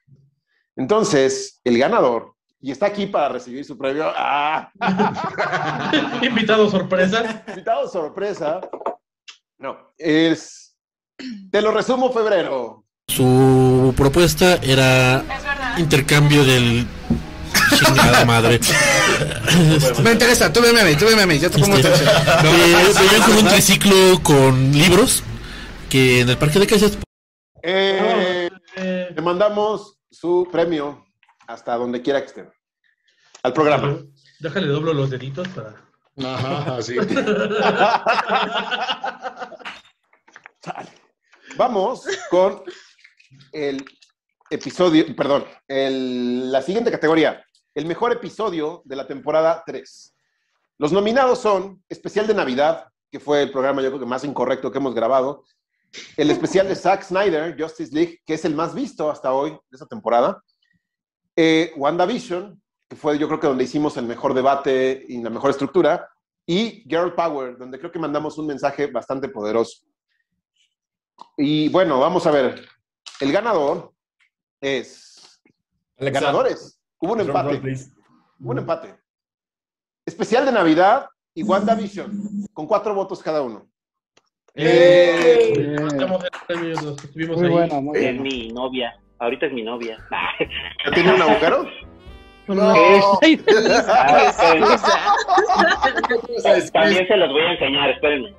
Entonces, 0.78 1.60
el 1.66 1.78
ganador 1.78 2.36
y 2.62 2.72
está 2.72 2.88
aquí 2.88 3.06
para 3.06 3.30
recibir 3.30 3.64
su 3.66 3.78
premio. 3.78 4.12
¡Ah! 4.16 4.72
Invitado 6.22 6.70
sorpresa. 6.70 7.44
Invitado 7.48 7.88
sorpresa. 7.88 8.60
No, 9.58 9.78
es. 9.98 10.76
Te 11.52 11.62
lo 11.62 11.72
resumo, 11.72 12.12
febrero. 12.12 12.86
Su 13.08 13.94
propuesta 13.98 14.56
era 14.62 15.24
intercambio 15.78 16.46
del 16.46 16.86
chingada 17.78 18.24
madre. 18.26 18.60
Me 20.04 20.12
interesa, 20.12 20.52
tú 20.54 20.62
veme 20.62 20.82
a 20.82 20.86
mí, 20.86 20.96
tú 20.96 21.06
veme 21.06 21.24
a 21.24 21.26
mí, 21.28 21.40
yo 21.40 21.50
te 21.50 21.60
pongo 21.60 21.76
Este, 21.76 21.88
atención. 21.90 22.16
eh, 22.46 22.94
venían 23.02 23.22
con 23.24 23.38
un 23.38 23.48
triciclo 23.48 23.96
con 24.24 24.72
libros 24.72 25.24
que 25.90 26.22
en 26.22 26.30
el 26.30 26.38
parque 26.38 26.60
de 26.60 26.68
casas 26.68 26.98
Eh, 27.64 28.50
le 28.76 29.22
mandamos 29.22 29.98
su 30.12 30.48
premio 30.52 31.06
hasta 31.50 31.76
donde 31.76 32.02
quiera 32.04 32.22
que 32.22 32.28
esté. 32.28 32.50
Al 33.42 33.54
programa. 33.54 33.98
Déjale 34.40 34.68
doblo 34.68 34.94
los 34.94 35.10
deditos 35.10 35.48
para. 35.50 35.84
Ajá, 36.24 36.80
sí. 36.82 36.96
Vamos 41.58 42.06
con 42.30 42.62
el 43.52 43.84
episodio, 44.50 45.16
perdón, 45.16 45.46
el- 45.68 46.52
la 46.52 46.62
siguiente 46.62 46.92
categoría, 46.92 47.44
el 47.74 47.86
mejor 47.86 48.12
episodio 48.12 48.82
de 48.86 48.96
la 48.96 49.08
temporada 49.08 49.64
3. 49.66 50.14
Los 50.78 50.92
nominados 50.92 51.40
son 51.40 51.84
especial 51.90 52.28
de 52.28 52.34
Navidad, 52.36 52.86
que 53.12 53.20
fue 53.20 53.42
el 53.42 53.52
programa 53.52 53.82
yo 53.82 53.90
creo 53.90 54.00
que 54.00 54.06
más 54.06 54.24
incorrecto 54.24 54.72
que 54.72 54.78
hemos 54.78 54.94
grabado, 54.94 55.44
el 56.18 56.30
especial 56.30 56.68
de 56.68 56.76
Zack 56.76 57.02
Snyder, 57.04 57.60
Justice 57.60 57.92
League, 57.94 58.22
que 58.26 58.36
es 58.36 58.46
el 58.46 58.54
más 58.54 58.76
visto 58.76 59.10
hasta 59.10 59.34
hoy 59.34 59.52
de 59.52 59.58
esta 59.72 59.88
temporada, 59.88 60.44
eh, 61.42 61.72
WandaVision, 61.78 62.62
que 62.90 62.98
fue 62.98 63.18
yo 63.18 63.28
creo 63.28 63.40
que 63.40 63.48
donde 63.48 63.64
hicimos 63.64 63.96
el 63.96 64.06
mejor 64.06 64.34
debate 64.34 65.06
y 65.08 65.22
la 65.22 65.30
mejor 65.30 65.52
estructura, 65.52 66.10
y 66.46 66.84
Girl 66.90 67.14
Power, 67.16 67.58
donde 67.58 67.80
creo 67.80 67.92
que 67.94 68.00
mandamos 68.00 68.38
un 68.38 68.48
mensaje 68.48 68.88
bastante 68.88 69.30
poderoso. 69.30 69.86
Y 71.38 71.70
bueno, 71.70 71.98
vamos 71.98 72.28
a 72.28 72.32
ver. 72.32 72.68
El 73.22 73.32
ganador 73.32 73.94
es. 74.60 75.40
Alexa, 75.98 76.20
ganadores. 76.20 76.82
Hubo 77.00 77.14
un 77.14 77.22
empate. 77.22 77.58
please. 77.60 77.90
Hubo 78.40 78.52
un 78.52 78.58
empate. 78.58 79.00
Especial 80.06 80.46
de 80.46 80.52
Navidad 80.52 81.08
y 81.34 81.44
WandaVision, 81.44 82.48
con 82.52 82.68
cuatro 82.68 82.94
votos 82.94 83.24
cada 83.24 83.42
uno. 83.42 83.66
Eh, 84.56 85.54
Eh, 85.56 85.76
Estamos 85.88 86.22
en 86.24 86.30
premios, 86.48 86.84
los 86.84 86.98
que 86.98 87.08
estuvimos 87.08 87.38
Muy 87.38 87.46
ahí. 87.46 87.54
bueno, 87.54 87.82
muy 87.82 87.98
bueno. 87.98 88.24
mi 88.24 88.50
novia. 88.50 89.00
Ahorita 89.20 89.46
es 89.48 89.54
mi 89.54 89.64
novia. 89.64 89.98
¿Ya 90.86 90.92
tiene 90.92 91.14
un 91.14 91.22
agujero? 91.22 91.66
No. 92.48 92.74
También 96.74 97.08
se 97.08 97.18
los 97.18 97.30
voy 97.30 97.42
a 97.44 97.52
enseñar, 97.52 97.90
espérenme. 97.92 98.34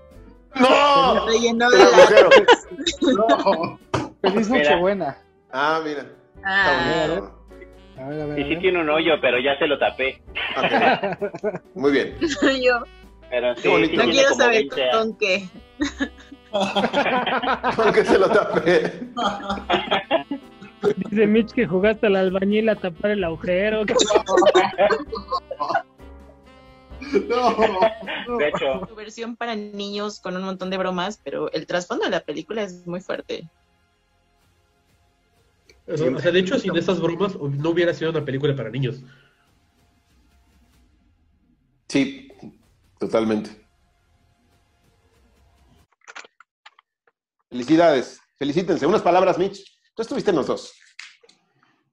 ¡No! 0.57 1.27
Relleno 1.27 1.67
El 1.71 1.79
de 1.79 1.85
agujero. 1.85 2.31
Feliz 4.23 4.51
Mira. 4.51 4.65
Nochebuena. 4.65 5.17
Ah, 5.53 5.81
mira. 5.85 6.07
Ah, 6.45 6.65
Está 6.67 7.15
bonito. 7.21 7.37
A 7.99 8.09
ver, 8.09 8.21
a 8.23 8.27
ver. 8.27 8.39
Y 8.41 8.45
sí 8.55 8.57
tiene 8.61 8.81
un 8.81 8.91
hoyo, 8.91 9.13
pero 9.21 9.39
ya 9.39 9.57
se 9.59 9.67
lo 9.69 9.79
tapé. 9.79 10.21
Muy 11.75 11.93
bien. 11.93 12.17
yo 12.65 12.83
Pero 13.31 13.55
sí, 13.57 13.63
Qué 13.63 13.69
bonito. 13.69 13.91
sí 13.93 13.97
no 13.97 14.05
quiero 14.13 14.35
saber 14.35 14.59
20 14.71 14.83
años. 14.83 14.97
con 14.97 15.17
qué. 17.93 18.05
Se 18.05 18.19
lo 18.19 18.29
tapé. 18.29 18.93
Dice 20.83 21.27
Mitch 21.27 21.53
que 21.53 21.67
jugaste 21.67 22.07
al 22.07 22.17
albañil 22.17 22.69
a 22.69 22.77
tapar 22.77 23.11
el 23.13 23.25
agujero. 23.25 23.85
De 28.39 28.49
hecho, 28.49 28.87
Su 28.89 28.95
versión 28.95 29.37
para 29.37 29.57
niños 29.57 30.21
con 30.21 30.37
un 30.37 30.43
montón 30.43 30.71
de 30.71 30.79
bromas, 30.79 31.21
pero 31.23 31.51
el 31.53 31.67
trasfondo 31.67 32.05
de 32.05 32.11
la 32.11 32.21
película 32.21 32.63
es 32.63 32.87
muy 32.87 33.01
fuerte. 33.01 33.49
O 35.87 35.97
sea, 35.97 36.31
de 36.31 36.39
hecho, 36.39 36.59
sin 36.59 36.77
esas 36.77 37.01
bromas 37.01 37.35
no 37.37 37.71
hubiera 37.71 37.93
sido 37.95 38.11
una 38.11 38.25
película 38.25 38.55
para 38.55 38.71
niños. 38.71 39.03
Sí, 41.89 42.29
totalmente. 42.99 43.51
Felicidades. 47.49 48.21
Felicítense. 48.37 48.87
Unas 48.87 49.03
palabras, 49.03 49.37
Mitch. 49.37 49.80
Tú 49.95 50.03
estuviste 50.03 50.31
en 50.31 50.37
los 50.37 50.47
dos. 50.47 50.73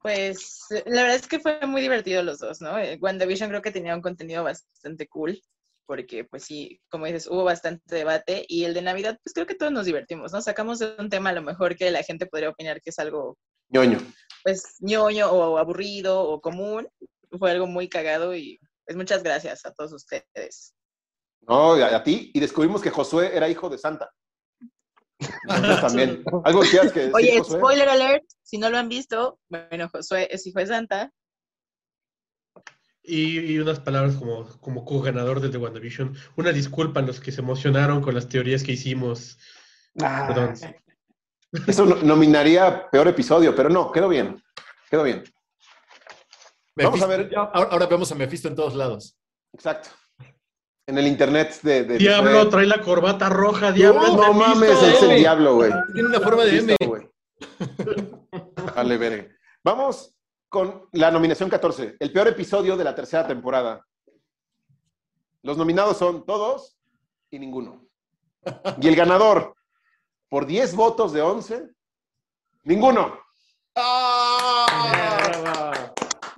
Pues 0.01 0.65
la 0.86 1.01
verdad 1.01 1.15
es 1.15 1.27
que 1.27 1.39
fue 1.39 1.60
muy 1.65 1.81
divertido 1.81 2.23
los 2.23 2.39
dos, 2.39 2.62
¿no? 2.62 2.77
Eh, 2.77 2.97
WandaVision 3.01 3.49
creo 3.49 3.62
que 3.62 3.71
tenía 3.71 3.95
un 3.95 4.01
contenido 4.01 4.43
bastante 4.43 5.07
cool, 5.07 5.41
porque 5.86 6.23
pues 6.23 6.43
sí, 6.43 6.79
como 6.89 7.05
dices, 7.05 7.27
hubo 7.27 7.43
bastante 7.43 7.95
debate 7.95 8.45
y 8.47 8.63
el 8.63 8.73
de 8.73 8.81
Navidad, 8.83 9.19
pues 9.23 9.33
creo 9.33 9.47
que 9.47 9.55
todos 9.55 9.71
nos 9.71 9.86
divertimos, 9.86 10.31
¿no? 10.31 10.41
Sacamos 10.41 10.79
de 10.79 10.95
un 10.99 11.10
tema 11.10 11.31
a 11.31 11.33
lo 11.33 11.41
mejor 11.41 11.75
que 11.75 11.91
la 11.91 12.03
gente 12.03 12.25
podría 12.27 12.49
opinar 12.49 12.79
que 12.81 12.91
es 12.91 12.99
algo 12.99 13.38
ñoño. 13.69 13.99
pues 14.43 14.75
ñoño 14.79 15.29
o 15.29 15.57
aburrido 15.57 16.21
o 16.21 16.39
común, 16.41 16.88
fue 17.38 17.51
algo 17.51 17.67
muy 17.67 17.89
cagado 17.89 18.36
y 18.36 18.60
pues 18.86 18.95
muchas 18.95 19.23
gracias 19.23 19.65
a 19.65 19.73
todos 19.73 19.91
ustedes. 19.91 20.73
No, 21.41 21.73
a, 21.73 21.95
a 21.95 22.03
ti. 22.03 22.31
Y 22.33 22.39
descubrimos 22.39 22.81
que 22.81 22.91
Josué 22.91 23.36
era 23.36 23.49
hijo 23.49 23.69
de 23.69 23.77
Santa. 23.77 24.10
Nosotros 25.47 25.82
también. 25.82 26.23
¿Algo 26.43 26.62
que 26.62 26.69
quieras 26.69 26.91
que 26.91 26.99
decir, 26.99 27.15
Oye, 27.15 27.38
Josué? 27.39 27.58
spoiler 27.60 27.89
alert, 27.89 28.23
si 28.43 28.58
no 28.58 28.69
lo 28.69 28.77
han 28.77 28.89
visto, 28.89 29.39
bueno, 29.49 29.89
Josué 29.89 30.27
es 30.32 30.45
hijo 30.47 30.60
de 30.60 30.67
Santa. 30.67 31.12
Y, 33.03 33.39
y 33.53 33.60
unas 33.60 33.80
palabras 33.80 34.15
como, 34.15 34.45
como 34.60 34.84
co-ganador 34.84 35.39
de 35.39 35.47
The 35.49 35.58
WandaVision. 35.58 36.13
Una 36.36 36.51
disculpa 36.51 36.99
a 36.99 37.03
los 37.03 37.21
que 37.21 37.32
se 37.32 37.39
emocionaron 37.41 38.01
con 38.01 38.13
las 38.13 38.27
teorías 38.27 38.63
que 38.63 38.73
hicimos. 38.73 39.38
Ah, 40.01 40.25
Perdón. 40.27 40.53
Eso 41.65 41.86
no- 41.86 41.95
nominaría 41.95 42.89
peor 42.89 43.08
episodio, 43.08 43.56
pero 43.56 43.69
no, 43.69 43.91
quedó 43.93 44.10
bien. 44.10 44.43
Quedó 44.89 45.03
bien. 45.03 45.23
Vamos 46.75 47.01
a 47.01 47.08
ver. 47.08 47.32
Ahora, 47.36 47.69
ahora 47.71 47.86
vemos 47.88 48.12
a 48.12 48.15
Mephisto 48.15 48.49
en 48.49 48.56
todos 48.56 48.75
lados. 48.75 49.17
Exacto. 49.53 49.89
En 50.88 50.97
el 50.97 51.06
internet 51.08 51.60
de... 51.62 51.84
de 51.84 51.97
Diablo 51.97 52.45
de- 52.45 52.50
trae 52.52 52.65
la 52.65 52.82
corbata 52.82 53.30
roja, 53.30 53.71
Diablo. 53.71 54.02
No, 54.15 54.34
mames, 54.34 54.82
es 54.82 55.04
el 55.04 55.17
diablo, 55.17 55.56
güey. 55.56 55.71
Tiene 55.93 56.08
una 56.10 56.19
forma 56.21 56.43
de 56.45 56.58
M. 56.60 56.76
Vale, 58.76 58.97
verga. 58.97 59.28
Vamos 59.63 60.15
con 60.50 60.88
la 60.93 61.12
nominación 61.12 61.50
14, 61.50 61.97
el 62.00 62.12
peor 62.13 62.30
episodio 62.30 62.78
de 62.78 62.84
la 62.86 62.95
tercera 62.95 63.28
temporada. 63.28 63.86
Los 65.43 65.58
nominados 65.58 65.97
son 65.97 66.26
todos 66.26 66.78
y 67.30 67.38
ninguno. 67.39 67.86
Y 68.82 68.88
el 68.88 68.95
ganador, 68.95 69.54
por 70.30 70.45
10 70.45 70.73
votos 70.76 71.12
de 71.12 71.21
11, 71.21 71.67
ninguno. 72.63 73.19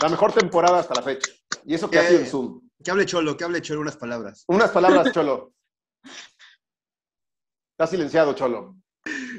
La 0.01 0.09
mejor 0.09 0.31
temporada 0.33 0.79
hasta 0.79 0.95
la 0.95 1.03
fecha. 1.03 1.31
Y 1.65 1.75
eso 1.75 1.89
que 1.89 1.99
ha 1.99 2.03
sido 2.07 2.19
en 2.21 2.25
Zoom. 2.25 2.68
Que 2.83 2.91
hable 2.91 3.05
Cholo, 3.05 3.35
que 3.35 3.43
hable 3.43 3.61
Cholo 3.61 3.81
unas 3.81 3.97
palabras. 3.97 4.45
Unas 4.47 4.71
palabras, 4.71 5.11
Cholo. 5.13 5.53
Está 7.73 7.87
silenciado, 7.87 8.33
Cholo. 8.33 8.75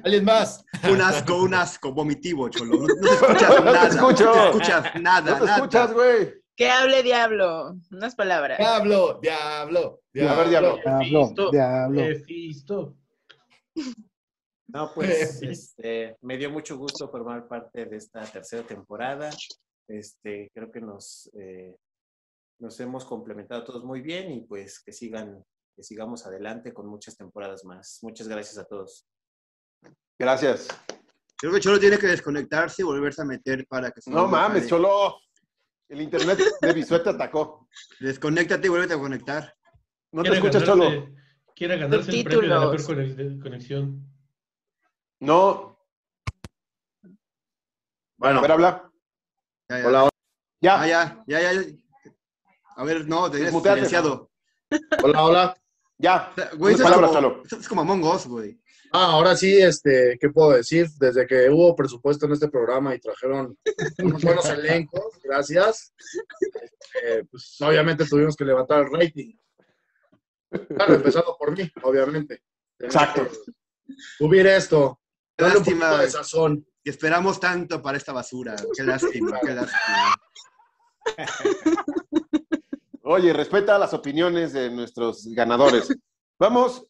¿Alguien 0.05 0.25
más? 0.25 0.65
Un 0.91 1.01
asco, 1.01 1.43
un 1.43 1.55
asco, 1.55 1.93
vomitivo, 1.93 2.49
Cholo. 2.49 2.77
No, 2.77 2.87
no 2.87 2.95
te 3.01 3.09
escuchas 3.15 3.51
No 3.51 3.57
te 3.57 3.63
nada. 3.73 3.89
escucho. 3.89 4.25
No 4.27 4.33
te 4.33 4.47
escuchas 4.49 4.85
nada, 5.01 5.31
No 5.33 5.39
te 5.39 5.45
nada. 5.45 5.57
escuchas, 5.57 5.93
güey. 5.93 6.35
Que 6.57 6.71
hable 6.71 7.03
diablo. 7.03 7.77
Unas 7.91 8.15
palabras. 8.15 8.59
Diablo, 8.59 9.19
diablo, 9.23 10.01
A 10.15 10.35
ver, 10.35 10.49
diablo. 10.51 10.77
Diablo, 10.85 11.51
diablo. 11.51 12.01
Mephisto. 12.03 12.97
No, 14.69 14.93
pues 14.95 15.43
este, 15.43 16.17
me 16.21 16.37
dio 16.37 16.51
mucho 16.51 16.77
gusto 16.77 17.09
formar 17.11 17.49
parte 17.49 17.87
de 17.87 17.97
esta 17.97 18.23
tercera 18.23 18.63
temporada. 18.63 19.31
Este, 19.89 20.51
creo 20.55 20.71
que 20.71 20.81
nos, 20.81 21.31
eh, 21.35 21.77
nos 22.61 22.79
hemos 22.81 23.05
complementado 23.05 23.65
todos 23.65 23.85
muy 23.85 24.01
bien 24.01 24.31
y 24.31 24.43
pues 24.43 24.81
que 24.81 24.93
sigan, 24.93 25.45
que 25.75 25.83
sigamos 25.83 26.27
adelante 26.27 26.73
con 26.73 26.87
muchas 26.87 27.17
temporadas 27.17 27.65
más. 27.65 27.99
Muchas 28.03 28.29
gracias 28.29 28.59
a 28.59 28.65
todos. 28.65 29.07
Gracias. 30.19 30.69
Creo 31.37 31.53
que 31.55 31.61
Cholo 31.61 31.81
tiene 31.81 31.99
que 31.99 32.07
desconectarse 32.07 32.83
y 32.83 32.85
volverse 32.85 33.23
a 33.23 33.25
meter 33.25 33.67
para 33.67 33.91
que 33.91 34.03
se 34.03 34.11
No 34.11 34.29
mames. 34.29 34.69
Cholo. 34.69 35.17
El 35.89 36.03
internet 36.03 36.39
de 36.61 36.73
Bisuet 36.73 37.03
te 37.03 37.11
atacó. 37.11 37.67
Desconéctate 37.99 38.67
y 38.67 38.71
vuelve 38.71 38.95
a 38.95 38.99
conectar. 38.99 39.55
No 40.13 40.23
te 40.23 40.29
escuchas, 40.35 40.63
ganarse- 40.63 40.67
Cholo. 40.67 41.15
Quiere 41.57 41.79
ganarse 41.79 42.11
el 42.11 42.25
premio 42.25 42.41
de 42.43 42.49
la 42.49 42.71
peor 42.71 43.41
conexión. 43.43 44.07
No. 45.21 45.79
Bueno. 48.19 48.39
A 48.39 48.43
ver, 48.43 48.53
habla. 48.53 48.93
Ya, 49.69 49.79
ya. 49.79 49.87
Hola, 49.89 50.09
Ya. 50.63 50.81
Ah, 50.83 50.87
ya, 50.87 51.25
ya, 51.27 51.41
ya. 51.41 51.63
A 52.81 52.85
ver, 52.85 53.07
no, 53.07 53.31
te 53.31 53.51
silenciado. 53.51 54.31
hola, 55.03 55.23
hola. 55.23 55.63
Ya. 55.99 56.33
Güey, 56.57 56.75
eso 56.75 56.83
es, 56.83 56.91
palabras, 56.91 57.11
como, 57.11 57.43
eso 57.45 57.57
es 57.59 57.69
como 57.69 57.81
Among 57.83 58.05
Us, 58.05 58.27
güey. 58.27 58.59
Ah, 58.91 59.13
ahora 59.13 59.37
sí, 59.37 59.55
este, 59.61 60.17
¿qué 60.19 60.31
puedo 60.31 60.53
decir? 60.53 60.89
Desde 60.99 61.27
que 61.27 61.51
hubo 61.51 61.77
presupuesto 61.77 62.25
en 62.25 62.33
este 62.33 62.49
programa 62.49 62.95
y 62.95 62.99
trajeron 62.99 63.59
unos 63.99 64.23
buenos 64.23 64.47
elencos, 64.49 65.21
gracias. 65.23 65.93
eh, 67.05 67.23
pues 67.31 67.55
obviamente 67.61 68.07
tuvimos 68.07 68.35
que 68.35 68.47
levantar 68.47 68.87
el 68.87 68.91
rating. 68.91 69.37
Claro, 70.49 70.95
empezando 70.95 71.37
por 71.39 71.55
mí, 71.55 71.71
obviamente. 71.83 72.43
Exacto. 72.79 73.29
Subir 74.17 74.47
esto. 74.47 74.99
Un 75.39 75.49
Lástima, 75.49 75.99
de 75.99 76.09
sazón. 76.11 76.67
Que 76.83 76.93
esperamos 76.93 77.39
tanto 77.39 77.83
para 77.83 77.99
esta 77.99 78.15
basura. 78.15 78.57
Qué 78.75 78.85
lástima, 78.85 79.39
qué 79.39 79.53
lástima. 79.53 80.15
Oye, 83.13 83.33
respeta 83.33 83.77
las 83.77 83.93
opiniones 83.93 84.53
de 84.53 84.71
nuestros 84.71 85.27
ganadores. 85.35 85.89
Vamos 86.39 86.87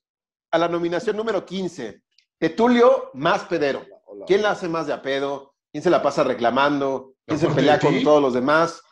a 0.50 0.58
la 0.58 0.68
nominación 0.68 1.16
número 1.16 1.46
15. 1.46 2.02
Tetulio 2.36 3.10
más 3.14 3.44
pedero. 3.44 3.86
¿Quién 4.26 4.42
la 4.42 4.50
hace 4.50 4.68
más 4.68 4.86
de 4.86 4.92
a 4.92 5.00
pedo? 5.00 5.54
¿Quién 5.72 5.82
se 5.82 5.88
la 5.88 6.02
pasa 6.02 6.22
reclamando? 6.22 7.14
¿Quién 7.24 7.38
se 7.38 7.48
pelea 7.48 7.80
con 7.80 8.02
todos 8.02 8.20
los 8.20 8.34
demás? 8.34 8.82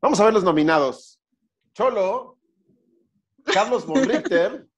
Vamos 0.00 0.20
a 0.20 0.26
ver 0.26 0.34
los 0.34 0.44
nominados. 0.44 1.20
Cholo, 1.74 2.38
Carlos 3.42 3.84
von 3.84 4.04
Richter 4.04 4.68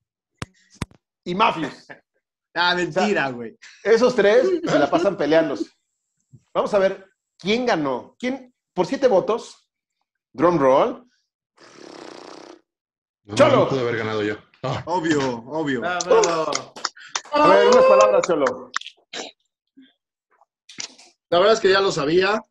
y 1.23 1.35
Mafius. 1.35 1.85
Ah, 2.55 2.73
mentira, 2.73 3.29
güey. 3.29 3.55
Esos 3.83 4.15
tres 4.15 4.49
se 4.65 4.79
la 4.79 4.89
pasan 4.89 5.15
peleándose. 5.15 5.69
Vamos 6.51 6.73
a 6.73 6.79
ver 6.79 7.07
quién 7.37 7.67
ganó. 7.67 8.15
¿Quién? 8.17 8.53
Por 8.73 8.87
siete 8.87 9.07
votos. 9.07 9.69
Drum 10.33 10.57
roll. 10.57 11.08
No, 13.23 13.35
Cholo. 13.35 13.55
no 13.57 13.69
pude 13.69 13.79
haber 13.81 13.97
ganado 13.97 14.23
yo. 14.23 14.35
Ah, 14.63 14.83
Obvio, 14.85 15.19
obvio. 15.47 15.79
¡Bravo! 15.81 16.51
A 17.31 17.47
ver, 17.47 17.67
unas 17.67 17.85
palabras, 17.85 18.27
Cholo. 18.27 18.71
La 21.29 21.37
verdad 21.39 21.53
es 21.53 21.59
que 21.59 21.69
ya 21.71 21.79
lo 21.79 21.91
sabía. 21.91 22.43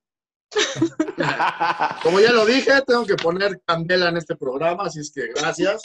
Como 2.03 2.21
ya 2.21 2.33
lo 2.33 2.47
dije, 2.47 2.81
tengo 2.87 3.05
que 3.05 3.17
poner 3.17 3.61
candela 3.67 4.09
en 4.09 4.17
este 4.17 4.37
programa, 4.37 4.85
así 4.85 5.01
es 5.01 5.13
que 5.13 5.29
gracias 5.35 5.83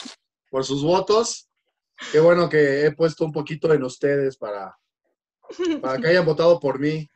por 0.50 0.64
sus 0.64 0.82
votos. 0.82 1.48
Qué 2.12 2.20
bueno 2.20 2.48
que 2.48 2.86
he 2.86 2.92
puesto 2.92 3.24
un 3.24 3.32
poquito 3.32 3.72
en 3.72 3.82
ustedes 3.82 4.36
para, 4.36 4.76
para 5.82 5.98
que 5.98 6.08
hayan 6.08 6.24
votado 6.24 6.58
por 6.60 6.78
mí. 6.78 7.08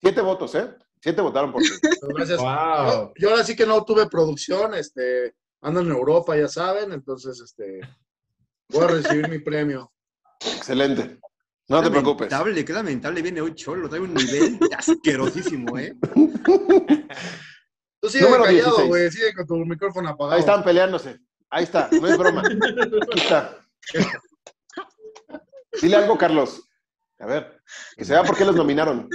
Siete 0.00 0.20
votos, 0.20 0.54
¿eh? 0.54 0.74
Siete 1.04 1.20
votaron 1.20 1.52
por 1.52 1.60
ti. 1.60 1.68
Gracias. 2.16 2.38
Wow. 2.38 2.86
Yo, 2.86 3.12
yo 3.18 3.30
ahora 3.30 3.44
sí 3.44 3.54
que 3.54 3.66
no 3.66 3.84
tuve 3.84 4.08
producción, 4.08 4.72
este, 4.72 5.34
ando 5.60 5.80
en 5.80 5.90
Europa, 5.90 6.34
ya 6.34 6.48
saben, 6.48 6.92
entonces 6.92 7.38
este, 7.42 7.80
voy 8.70 8.84
a 8.84 8.86
recibir 8.86 9.28
mi 9.28 9.38
premio. 9.38 9.92
Excelente. 10.40 11.18
No 11.68 11.82
te 11.82 11.90
preocupes. 11.90 12.30
Lamentable, 12.30 12.64
qué 12.64 12.72
lamentable 12.72 13.20
viene 13.20 13.42
hoy 13.42 13.54
Cholo. 13.54 13.86
Trae 13.86 14.00
un 14.00 14.14
nivel 14.14 14.58
asquerosísimo, 14.78 15.78
¿eh? 15.78 15.94
Tú 18.00 18.08
sigue 18.08 18.24
Número 18.24 18.44
callado, 18.44 18.70
16. 18.70 18.88
güey, 18.88 19.10
sigue 19.10 19.34
con 19.34 19.46
tu 19.46 19.56
micrófono 19.56 20.08
apagado. 20.08 20.32
Ahí 20.32 20.40
están 20.40 20.64
peleándose. 20.64 21.18
Ahí 21.50 21.64
está, 21.64 21.90
no 21.92 22.08
es 22.08 22.16
broma. 22.16 22.40
Aquí 22.40 23.18
está. 23.18 23.58
Dile 25.82 25.96
algo, 25.96 26.16
Carlos. 26.16 26.66
A 27.18 27.26
ver, 27.26 27.60
que 27.94 28.06
se 28.06 28.14
vea 28.14 28.24
por 28.24 28.38
qué 28.38 28.46
los 28.46 28.56
nominaron. 28.56 29.06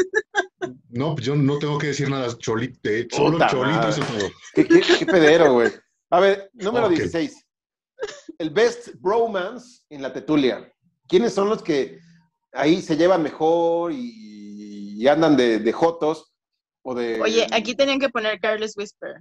No, 0.89 1.15
pues 1.15 1.26
yo 1.26 1.36
no 1.36 1.58
tengo 1.60 1.78
que 1.78 1.88
decir 1.88 2.10
nada. 2.10 2.36
Cholito, 2.38 2.89
eh, 2.89 3.08
solo 3.12 3.34
Puta 3.34 3.48
Cholito 3.50 3.78
madre. 3.78 3.89
hizo 4.02 4.13
todo. 4.13 4.30
Qué, 4.54 4.67
qué- 4.67 4.82
qué 5.00 5.06
pedero, 5.06 5.54
güey. 5.54 5.72
A 6.10 6.19
ver, 6.19 6.50
número 6.54 6.88
Ok. 6.88 6.93
16. 6.93 7.45
El 8.38 8.50
best 8.50 8.89
bromance 9.00 9.82
en 9.89 10.02
la 10.02 10.12
tetulia. 10.13 10.72
¿Quiénes 11.08 11.34
son 11.34 11.50
los 11.50 11.62
que 11.63 12.00
ahí 12.54 12.82
se 12.82 12.95
llevan 12.98 13.24
mejor 13.24 13.91
y, 13.93 15.02
y 15.02 15.08
andan 15.08 15.36
de, 15.38 15.60
de 15.60 15.72
jotos? 15.72 16.34
O 16.82 16.95
de. 16.95 17.19
Oye, 17.22 17.45
aquí 17.52 17.76
tenían 17.76 18.00
que 18.00 18.10
poner 18.10 18.39
Carlos 18.39 18.74
Whisper. 18.78 19.15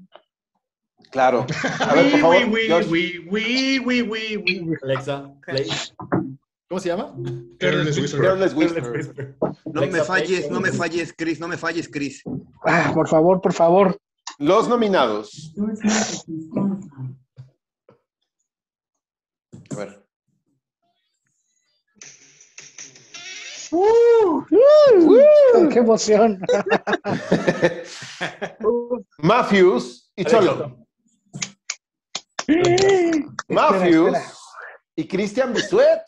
Claro. 1.10 1.46
A 1.80 1.94
ver, 1.94 2.10
por 2.20 2.20
favor. 2.20 2.34
Alexa, 4.82 5.34
play. 5.46 5.68
¿Cómo 6.68 6.80
se 6.80 6.88
llama? 6.90 7.14
Careless 7.58 7.96
Whisper. 7.96 8.20
Careless 8.20 8.54
Whisper. 8.54 9.36
No 9.64 9.80
me 9.86 10.04
falles, 10.04 10.50
no 10.50 10.60
me 10.60 10.70
falles, 10.70 11.14
Chris, 11.16 11.40
no 11.40 11.48
me 11.48 11.56
falles, 11.56 11.88
Chris. 11.90 12.22
Ah, 12.62 12.90
por 12.94 13.08
favor, 13.08 13.40
por 13.40 13.54
favor. 13.54 13.98
Los 14.38 14.68
nominados. 14.68 15.54
A 19.70 19.74
ver. 19.76 20.04
Uh, 23.70 24.42
uh, 24.50 25.68
¡Qué 25.70 25.78
emoción! 25.78 26.40
Matthews 29.18 30.10
y 30.16 30.24
Cholo. 30.24 30.78
Matthews 33.48 34.16
espera. 34.16 34.32
y 34.96 35.06
Christian 35.08 35.52
Bisuet. 35.54 36.02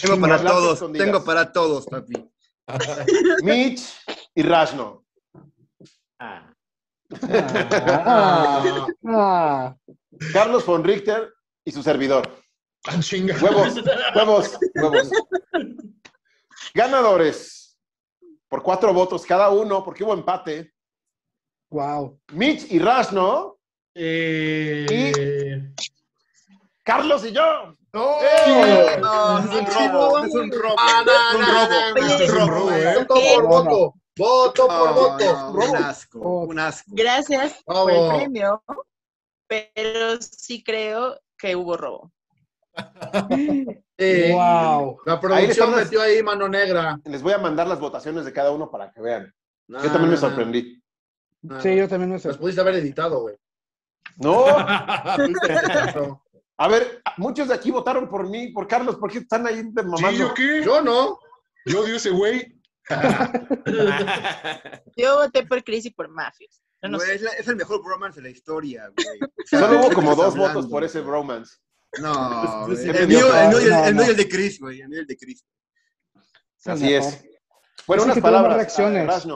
Tengo 0.00 0.20
para 0.20 0.44
todos, 0.44 0.92
tengo 0.92 1.24
para 1.24 1.52
todos, 1.52 1.86
papi. 1.86 2.30
Mitch 3.42 3.82
y 4.34 4.42
Rashno. 4.42 5.04
Ah, 6.18 6.50
Ah, 7.30 8.86
ah. 9.06 9.76
Carlos 10.32 10.64
von 10.64 10.82
Richter 10.82 11.32
y 11.64 11.70
su 11.70 11.82
servidor. 11.82 12.28
Ah, 12.86 12.98
chinga. 13.00 13.36
Huevos, 13.40 13.74
huevos, 14.14 14.58
huevos. 14.74 15.10
Ganadores. 16.74 17.78
Por 18.48 18.62
cuatro 18.62 18.92
votos 18.92 19.24
cada 19.26 19.50
uno, 19.50 19.84
porque 19.84 20.04
hubo 20.04 20.14
empate. 20.14 20.74
Wow. 21.70 22.20
Mitch 22.32 22.70
y 22.70 22.78
Rashno. 22.78 23.58
Eh, 23.94 25.72
Carlos 26.82 27.24
y 27.24 27.32
yo. 27.32 27.76
¡Eh! 27.94 28.98
No, 29.00 29.38
es 29.38 29.44
un 29.46 29.66
robo, 29.92 30.18
es 30.24 30.34
un 30.34 30.50
robo, 30.52 30.74
Ah, 30.78 31.00
es 31.00 31.06
no, 31.06 31.38
un 31.38 31.40
no, 31.40 31.46
robo, 31.46 31.68
no, 31.68 31.94
no, 31.94 32.06
es 32.06 32.30
un 32.30 32.38
no, 32.38 32.46
robo, 32.48 32.70
no. 32.70 32.94
Voto 33.04 33.14
por 33.14 33.42
No, 33.42 33.48
voto. 33.48 33.94
Voto 34.16 34.66
por 34.68 34.86
No, 34.90 34.94
voto. 34.94 35.24
no, 35.24 35.50
un 35.52 35.76
asco, 35.76 36.18
un 36.20 36.58
asco. 36.58 36.90
Gracias 36.94 37.62
por 37.64 37.90
el 37.90 38.08
premio, 38.16 38.62
pero 39.46 40.20
sí 40.20 40.62
creo 40.64 41.18
que 41.38 41.54
hubo 41.56 41.76
robo. 41.76 42.12
Sí. 43.96 44.32
Wow. 44.32 44.98
La 45.06 45.20
producción 45.20 45.74
metió 45.76 46.02
ahí 46.02 46.20
mano 46.22 46.48
negra. 46.48 46.98
Les 47.04 47.22
voy 47.22 47.32
a 47.32 47.38
mandar 47.38 47.66
las 47.68 47.78
votaciones 47.78 48.24
de 48.24 48.32
cada 48.32 48.50
uno 48.50 48.70
para 48.70 48.90
que 48.90 49.00
vean. 49.00 49.32
No, 49.68 49.78
Yo 49.78 49.84
también 49.90 50.10
me 50.10 50.16
no, 50.16 50.20
no. 50.22 50.28
sorprendí. 50.28 50.82
No, 51.42 51.60
Sí, 51.60 51.68
no. 51.68 51.74
yo 51.76 51.88
también 51.88 52.10
me 52.10 52.18
Las 52.18 52.36
pudiste 52.38 52.60
haber 52.60 52.74
editado, 52.76 53.20
güey. 53.20 53.36
No, 54.16 54.44
No. 55.94 56.23
A 56.56 56.68
ver, 56.68 57.02
muchos 57.16 57.48
de 57.48 57.54
aquí 57.54 57.70
votaron 57.70 58.08
por 58.08 58.28
mí, 58.28 58.48
por 58.52 58.68
Carlos, 58.68 58.96
¿por 58.96 59.10
qué 59.10 59.18
están 59.18 59.46
ahí 59.46 59.56
de 59.62 59.82
¿Sí, 59.82 59.88
mamando? 59.88 60.10
yo 60.12 60.34
qué? 60.34 60.62
Yo 60.64 60.80
no. 60.82 61.18
Yo 61.66 61.80
odio 61.80 61.96
ese 61.96 62.10
güey. 62.10 62.60
Yo 64.96 65.16
voté 65.16 65.44
por 65.46 65.64
Chris 65.64 65.86
y 65.86 65.90
por 65.90 66.08
Mafios. 66.08 66.60
No 66.82 66.98
Güey, 66.98 67.12
es, 67.12 67.22
la- 67.22 67.30
es 67.32 67.48
el 67.48 67.56
mejor 67.56 67.82
bromance 67.82 68.20
de 68.20 68.28
la 68.28 68.30
historia, 68.30 68.90
güey. 68.94 69.18
Solo 69.46 69.76
hubo 69.78 69.82
¿de 69.84 69.88
qué 69.88 69.94
como 69.94 70.14
dos 70.14 70.34
hablando, 70.34 70.54
votos 70.54 70.70
por 70.70 70.84
ese 70.84 71.00
bromance. 71.00 71.56
No, 71.98 72.12
güey. 72.66 72.88
el, 72.90 73.08
mío, 73.08 73.26
el, 73.34 73.44
el, 73.44 73.50
no, 73.70 73.86
el 73.86 73.94
mío 73.94 73.94
y 73.94 73.94
no. 73.94 74.02
el 74.10 74.16
de 74.16 74.28
Chris, 74.28 74.60
güey. 74.60 74.82
El 74.82 74.88
mío 74.90 75.00
el 75.00 75.06
de 75.06 75.16
Chris. 75.16 75.44
Así 76.66 76.92
es. 76.92 77.24
Bueno, 77.86 78.02
Ese 78.02 78.12
unas 78.12 78.22
palabras. 78.22 78.56
reacciones. 78.56 79.26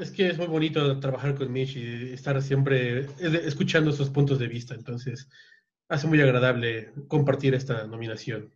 Es 0.00 0.10
que 0.10 0.28
es 0.28 0.38
muy 0.38 0.46
bonito 0.46 0.98
trabajar 0.98 1.34
con 1.34 1.52
Mitch 1.52 1.76
y 1.76 2.12
estar 2.14 2.40
siempre 2.42 3.00
eh, 3.00 3.42
escuchando 3.44 3.92
sus 3.92 4.08
puntos 4.10 4.38
de 4.38 4.48
vista. 4.48 4.74
Entonces, 4.74 5.28
hace 5.88 6.06
muy 6.06 6.20
agradable 6.20 6.92
compartir 7.06 7.54
esta 7.54 7.86
nominación. 7.86 8.52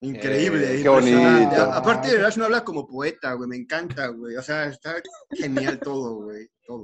Increíble. 0.00 0.64
Eh, 0.78 0.82
qué 0.82 0.88
impresionante. 0.88 1.44
bonito. 1.46 1.62
A- 1.62 1.76
Aparte, 1.78 2.18
Rash 2.18 2.36
no 2.36 2.44
habla 2.44 2.64
como 2.64 2.86
poeta, 2.86 3.32
güey. 3.32 3.48
Me 3.48 3.56
encanta, 3.56 4.08
güey. 4.08 4.36
O 4.36 4.42
sea, 4.42 4.66
está 4.66 4.96
genial 5.30 5.80
todo, 5.80 6.16
güey. 6.24 6.48
Todo. 6.66 6.82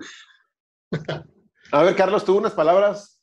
A 1.73 1.83
ver, 1.83 1.95
Carlos, 1.95 2.25
tú 2.25 2.39
unas 2.39 2.53
palabras. 2.55 3.21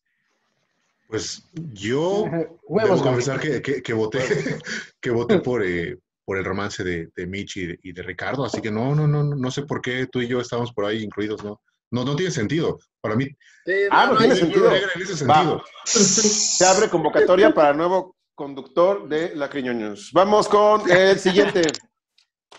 Pues 1.07 1.43
yo 1.73 2.23
Huevos, 2.67 2.99
debo 2.99 3.01
confesar 3.03 3.39
que, 3.39 3.61
que, 3.63 3.81
que 3.81 3.93
voté, 3.93 4.19
que 5.01 5.09
voté 5.09 5.39
por, 5.39 5.65
eh, 5.65 5.97
por 6.29 6.37
el 6.37 6.45
romance 6.45 6.83
de, 6.83 7.09
de 7.15 7.25
Mitch 7.25 7.57
y 7.57 7.65
de, 7.65 7.79
y 7.81 7.91
de 7.91 8.03
Ricardo, 8.03 8.45
así 8.45 8.61
que 8.61 8.69
no, 8.69 8.93
no, 8.93 9.07
no, 9.07 9.23
no 9.23 9.49
sé 9.49 9.63
por 9.63 9.81
qué 9.81 10.05
tú 10.05 10.21
y 10.21 10.27
yo 10.27 10.39
estamos 10.39 10.71
por 10.71 10.85
ahí 10.85 11.01
incluidos, 11.01 11.43
¿no? 11.43 11.59
No, 11.91 12.05
no 12.05 12.15
tiene 12.15 12.31
sentido. 12.31 12.77
Para 13.01 13.15
mí, 13.15 13.25
Sí, 13.65 13.73
Ah, 13.89 14.05
no, 14.05 14.11
no, 14.13 14.17
tiene 14.19 14.33
hay- 14.35 14.39
sentido. 14.39 14.71
en 14.75 15.01
ese 15.01 15.17
sentido. 15.17 15.63
Se 15.85 16.63
abre 16.67 16.87
convocatoria 16.87 17.51
para 17.51 17.73
nuevo 17.73 18.15
conductor 18.35 19.09
de 19.09 19.35
La 19.35 19.49
Criñoños. 19.49 20.11
Vamos 20.13 20.47
con 20.47 20.87
el 20.91 21.17
siguiente. 21.17 21.63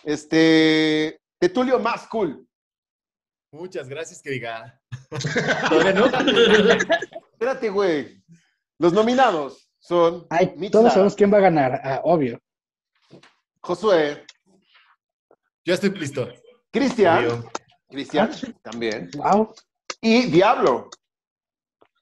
Este. 0.02 1.20
De 1.40 1.48
Tulio 1.48 1.78
Más 1.78 2.08
Cool. 2.08 2.44
Muchas 3.52 3.88
gracias 3.88 4.20
que 4.20 4.30
diga. 4.30 4.80
No. 5.94 6.06
Espérate, 7.32 7.70
güey. 7.70 8.20
Los 8.80 8.92
nominados 8.92 9.70
son 9.78 10.26
Ay, 10.28 10.56
todos 10.72 10.92
sabemos 10.92 11.14
quién 11.14 11.32
va 11.32 11.38
a 11.38 11.42
ganar, 11.42 11.80
ah, 11.84 12.00
obvio. 12.02 12.40
Josué, 13.62 14.24
Ya 15.64 15.74
estoy 15.74 15.90
listo. 15.90 16.28
Cristian, 16.72 17.18
Obvio. 17.26 17.50
Cristian 17.88 18.30
también, 18.62 19.10
Wow. 19.14 19.54
y 20.00 20.22
Diablo, 20.26 20.88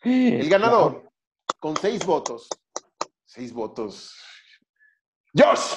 el 0.03 0.49
ganador, 0.49 1.11
con 1.59 1.77
seis 1.77 2.05
votos. 2.05 2.49
Seis 3.25 3.53
votos. 3.53 4.15
¡Josh! 5.37 5.75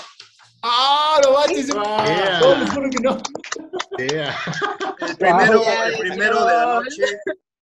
¡Ah, 0.64 1.20
no 1.24 1.34
manches! 1.34 1.68
Yeah. 1.68 2.40
No, 2.40 2.56
les 2.56 2.70
juro 2.72 2.90
que 2.90 3.00
no. 3.00 3.18
Yeah. 3.98 4.36
El 5.00 5.18
primero, 5.18 5.64
el 5.86 5.98
primero 5.98 6.46
de 6.46 6.54
la 6.54 6.66
noche 6.76 7.04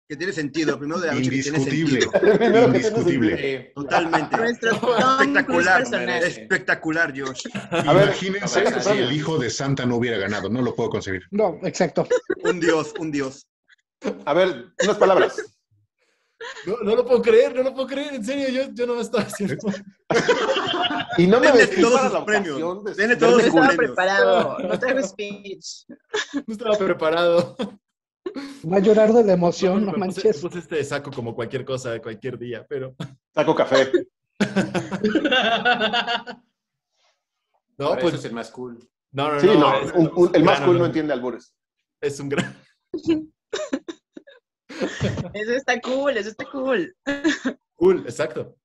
que 0.09 0.17
tiene 0.17 0.33
sentido. 0.33 0.79
Primero 0.79 1.01
de 1.01 1.07
la 1.09 1.15
noche 1.15 1.31
que 1.31 1.43
tiene 1.43 1.59
Indiscutible. 1.59 2.01
sentido. 2.03 2.65
Indiscutible. 2.67 3.73
Totalmente. 3.75 4.37
Espectacular. 4.47 5.83
Espectacular, 6.25 7.15
Josh. 7.19 7.47
A 7.71 7.93
ver, 7.93 8.05
Imagínense 8.09 8.61
a 8.61 8.63
ver, 8.71 8.83
si 8.83 8.91
el 8.99 9.13
hijo 9.13 9.39
de 9.39 9.51
Santa 9.51 9.87
no 9.87 9.97
hubiera 9.97 10.19
ganado. 10.19 10.49
No 10.49 10.63
lo 10.63 10.75
puedo 10.75 10.91
concebir. 10.91 11.23
No, 11.31 11.59
exacto. 11.63 12.07
Un 12.45 12.61
dios, 12.61 12.93
un 12.99 13.11
dios. 13.11 13.47
A 14.27 14.35
ver, 14.35 14.67
unas 14.83 14.97
palabras. 14.99 15.37
No, 16.67 16.77
no 16.83 16.95
lo 16.95 17.07
puedo 17.07 17.23
creer, 17.23 17.55
no 17.55 17.63
lo 17.63 17.73
puedo 17.75 17.87
creer. 17.89 18.15
En 18.15 18.25
serio, 18.25 18.49
yo, 18.51 18.71
yo 18.75 18.87
no 18.87 18.97
me 18.97 19.01
estaba 19.03 19.25
haciendo. 19.25 19.57
Y 21.17 21.27
no 21.29 21.39
me 21.39 21.47
Denle 21.47 21.61
vestí 21.67 21.81
todos 21.81 22.01
para 22.01 22.09
la 22.11 22.25
premios. 22.25 22.85
de- 22.85 22.95
Denle 22.95 23.15
de- 23.15 23.21
todos 23.21 23.35
No 23.35 23.39
estaba 23.47 23.67
premios. 23.69 23.87
preparado. 23.87 24.59
No 24.59 24.79
traigo 24.79 25.03
speech. 25.07 25.85
No 26.47 26.53
estaba 26.53 26.77
preparado. 26.77 27.57
Va 28.71 28.77
a 28.77 28.81
llorar 28.81 29.13
de 29.13 29.25
la 29.25 29.33
emoción, 29.35 29.81
no 29.85 29.93
puse, 29.93 29.99
manches. 30.01 30.41
puse 30.41 30.59
este 30.59 30.83
saco 30.85 31.11
como 31.11 31.35
cualquier 31.35 31.65
cosa, 31.65 32.01
cualquier 32.01 32.39
día, 32.39 32.67
pero. 32.69 32.95
Saco 33.35 33.55
café. 33.55 33.91
No, 37.77 37.89
Para 37.91 38.01
pues. 38.01 38.15
eso 38.15 38.17
es 38.21 38.25
el 38.27 38.33
más 38.33 38.51
cool. 38.51 38.79
No, 39.13 39.33
no, 39.33 39.41
Sí, 39.41 39.47
no. 39.47 39.55
no, 39.55 39.79
es- 39.81 39.93
un- 39.93 40.11
un- 40.15 40.35
el 40.35 40.45
más 40.45 40.61
cool 40.61 40.79
no 40.79 40.87
entiende 40.87 41.13
albures. 41.13 41.55
Es 42.01 42.19
un 42.21 42.29
gran. 42.29 42.57
Eso 45.33 45.53
está 45.53 45.81
cool, 45.81 46.17
eso 46.17 46.31
está 46.31 46.45
cool. 46.51 46.97
Cool, 47.77 48.01
exacto. 48.01 48.57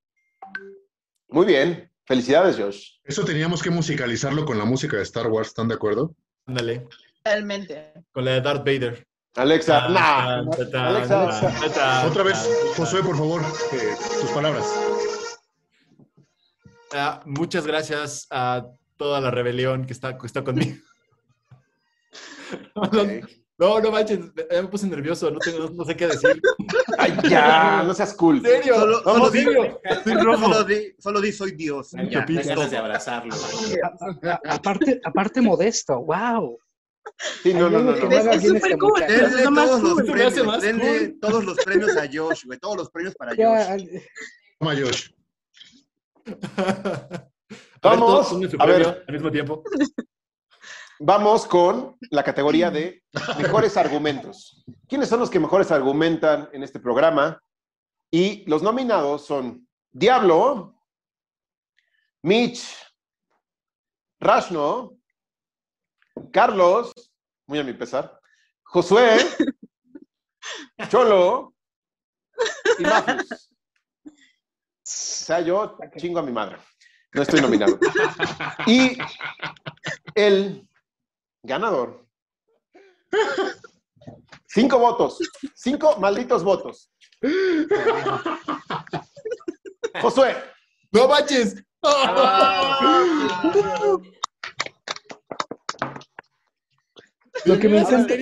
Muy 1.28 1.46
bien. 1.46 1.92
Felicidades, 2.06 2.58
Josh. 2.58 2.98
Eso 3.04 3.24
teníamos 3.24 3.62
que 3.62 3.70
musicalizarlo 3.70 4.44
con 4.46 4.58
la 4.58 4.66
música 4.66 4.98
de 4.98 5.04
Star 5.04 5.28
Wars, 5.28 5.50
¿están 5.50 5.68
de 5.68 5.76
acuerdo? 5.76 6.16
Ándale. 6.48 6.88
Totalmente. 7.24 7.94
Con 8.12 8.26
la 8.26 8.32
de 8.32 8.42
Darth 8.42 8.66
Vader. 8.66 9.08
Alexa, 9.36 9.90
nah. 9.90 10.42
Alexa. 10.74 12.06
Otra 12.08 12.24
vez. 12.24 12.50
Josué, 12.76 13.02
por 13.04 13.16
favor, 13.18 13.42
eh, 13.74 13.96
tus 14.22 14.30
palabras. 14.32 14.66
Ah, 16.94 17.22
muchas 17.26 17.66
gracias 17.68 18.28
a 18.32 18.66
toda 18.98 19.22
la 19.22 19.30
rebelión 19.32 19.86
que 19.86 19.94
está, 19.94 20.18
que 20.18 20.26
está 20.28 20.44
conmigo. 20.44 20.76
No, 23.60 23.78
no 23.82 23.92
manches, 23.92 24.20
me, 24.34 24.62
me 24.62 24.68
puse 24.70 24.88
nervioso, 24.88 25.30
no, 25.30 25.38
tengo, 25.40 25.70
no 25.72 25.84
sé 25.84 25.94
qué 25.98 26.08
decir. 26.08 26.42
Ay, 26.98 27.14
ya, 27.30 27.84
no 27.84 27.94
seas 27.94 28.14
cool. 28.14 28.38
¿En 28.38 28.44
serio? 28.44 28.76
Solo- 28.76 29.02
No, 29.06 29.14
solo 29.16 29.32
serio. 29.32 29.80
Di, 30.66 30.96
solo 30.98 31.20
di 31.20 31.32
soy 31.34 31.52
Dios. 31.52 31.92
Ya 32.10 32.26
de 32.26 32.78
abrazarlo. 32.78 33.36
Aparte, 34.48 35.02
aparte 35.04 35.42
modesto, 35.42 36.00
wow. 36.00 36.58
Sí, 37.44 37.54
no, 37.54 37.70
no, 37.70 37.80
no. 37.80 37.96
no. 37.96 38.12
Es 38.12 38.44
súper 38.44 38.78
cool. 38.78 39.00
Denle 39.00 39.26
es 39.26 39.44
lo 39.44 39.52
más 39.52 39.70
todos 39.70 39.82
los 39.82 40.02
premios. 40.04 40.46
más 40.46 40.62
Denle 40.62 41.00
cool. 41.00 41.20
todos 41.20 41.46
los 41.46 41.58
premios 41.58 41.98
a 41.98 42.08
Josh, 42.12 42.46
güey. 42.46 42.60
Todos 42.60 42.78
los 42.78 42.90
premios 42.90 43.16
para 43.16 43.32
Josh. 43.32 44.00
Toma, 44.60 44.76
Josh. 44.76 45.10
Vamos, 47.82 48.34
a 48.60 48.66
ver. 48.66 49.04
al 49.08 49.14
mismo 49.14 49.32
tiempo. 49.32 49.64
Vamos 51.00 51.48
con 51.48 51.98
la 52.12 52.24
categoría 52.24 52.70
de 52.72 53.02
mejores 53.38 53.78
argumentos. 53.78 54.64
¿Quiénes 54.88 55.08
son 55.08 55.22
los 55.22 55.30
que 55.30 55.40
mejores 55.40 55.72
argumentan 55.72 56.50
en 56.52 56.64
este 56.64 56.80
programa? 56.80 57.42
Y 58.12 58.44
los 58.50 58.62
nominados 58.62 59.26
son 59.26 59.68
Diablo, 59.92 60.76
Mitch, 62.22 62.68
Rashno, 64.20 64.99
Carlos, 66.32 66.92
muy 67.48 67.60
a 67.60 67.64
mi 67.64 67.74
pesar, 67.74 68.20
Josué, 68.64 69.18
Cholo 70.90 71.54
y 72.78 72.84
Mafus. 72.84 73.32
O 73.32 74.12
sea, 74.84 75.42
yo 75.42 75.78
chingo 75.98 76.20
a 76.20 76.24
mi 76.24 76.32
madre. 76.32 76.58
No 77.14 77.22
estoy 77.24 77.42
nominado. 77.42 77.80
Y 78.68 78.98
el 80.16 80.68
ganador. 81.44 82.08
Cinco 84.48 84.80
votos. 84.80 85.20
Cinco 85.56 85.98
malditos 85.98 86.44
votos. 86.44 86.92
Josué. 90.02 90.36
¡No 90.92 91.08
manches! 91.08 91.56
Lo 97.46 97.60
que 97.60 97.70
me 97.70 97.78
¿En 97.78 97.84
encanta, 97.86 98.16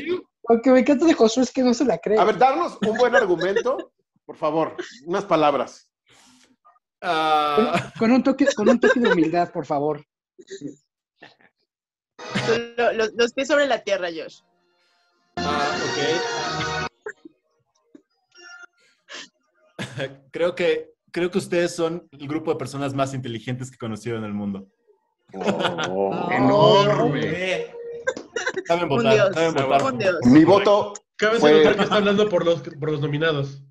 lo 0.49 0.61
que 0.61 0.72
me 0.72 0.80
encanta 0.80 1.05
de 1.05 1.13
Josué 1.13 1.43
es 1.43 1.51
que 1.51 1.61
no 1.63 1.74
se 1.74 1.86
la 1.86 1.97
cree. 1.97 2.18
A 2.20 2.24
ver, 2.24 2.38
darnos 2.38 2.78
un 2.86 2.97
buen 2.97 3.15
argumento, 3.15 3.91
por 4.26 4.36
favor. 4.36 4.76
Unas 5.05 5.26
palabras. 5.26 5.91
Ah, 7.01 7.93
Con 7.99 8.11
un 8.11 8.24
toque, 8.24 8.47
con 8.55 8.68
un 8.70 8.80
toque 8.80 8.99
de 8.99 9.11
humildad, 9.11 9.51
por 9.51 9.65
favor. 9.65 10.03
Lo- 12.78 12.93
lo- 12.93 13.11
los 13.15 13.34
pies 13.34 13.47
sobre 13.47 13.68
la 13.68 13.84
tierra, 13.84 14.07
Josh. 14.09 14.39
ah, 15.38 15.78
ok. 15.84 16.88
creo 20.32 20.55
que 20.55 20.91
creo 21.11 21.32
que 21.32 21.38
ustedes 21.38 21.76
son 21.76 22.07
el 22.11 22.28
grupo 22.28 22.51
de 22.51 22.57
personas 22.57 22.93
más 22.93 23.13
inteligentes 23.13 23.70
que 23.70 23.76
he 23.76 23.80
conocido 23.80 24.18
en 24.18 24.24
el 24.24 24.34
mundo. 24.34 24.68
Enorme. 26.32 27.74
Saben 28.66 28.84
Un 28.84 28.89
votar, 28.89 29.14
dios. 29.14 29.30
saben 29.34 29.53
votar. 29.53 29.84
Un 29.93 29.97
dios. 29.99 30.16
Mi 30.26 30.43
voto 30.43 30.93
Cabe 31.18 31.39
Fue- 31.39 31.51
notar 31.51 31.76
que 31.76 31.82
está 31.84 31.95
hablando 31.95 32.30
por 32.30 32.45
los, 32.45 32.62
por 32.62 32.91
los 32.91 33.01
nominados. 33.01 33.64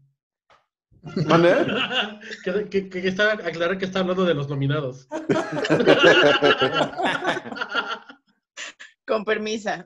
¿Mande? 1.26 1.54
que, 2.44 2.68
que, 2.68 2.88
que 2.88 3.06
está, 3.08 3.32
aclarar 3.34 3.78
que 3.78 3.84
está 3.84 4.00
hablando 4.00 4.24
de 4.24 4.34
los 4.34 4.48
nominados. 4.48 5.06
Con 9.06 9.24
permisa. 9.24 9.84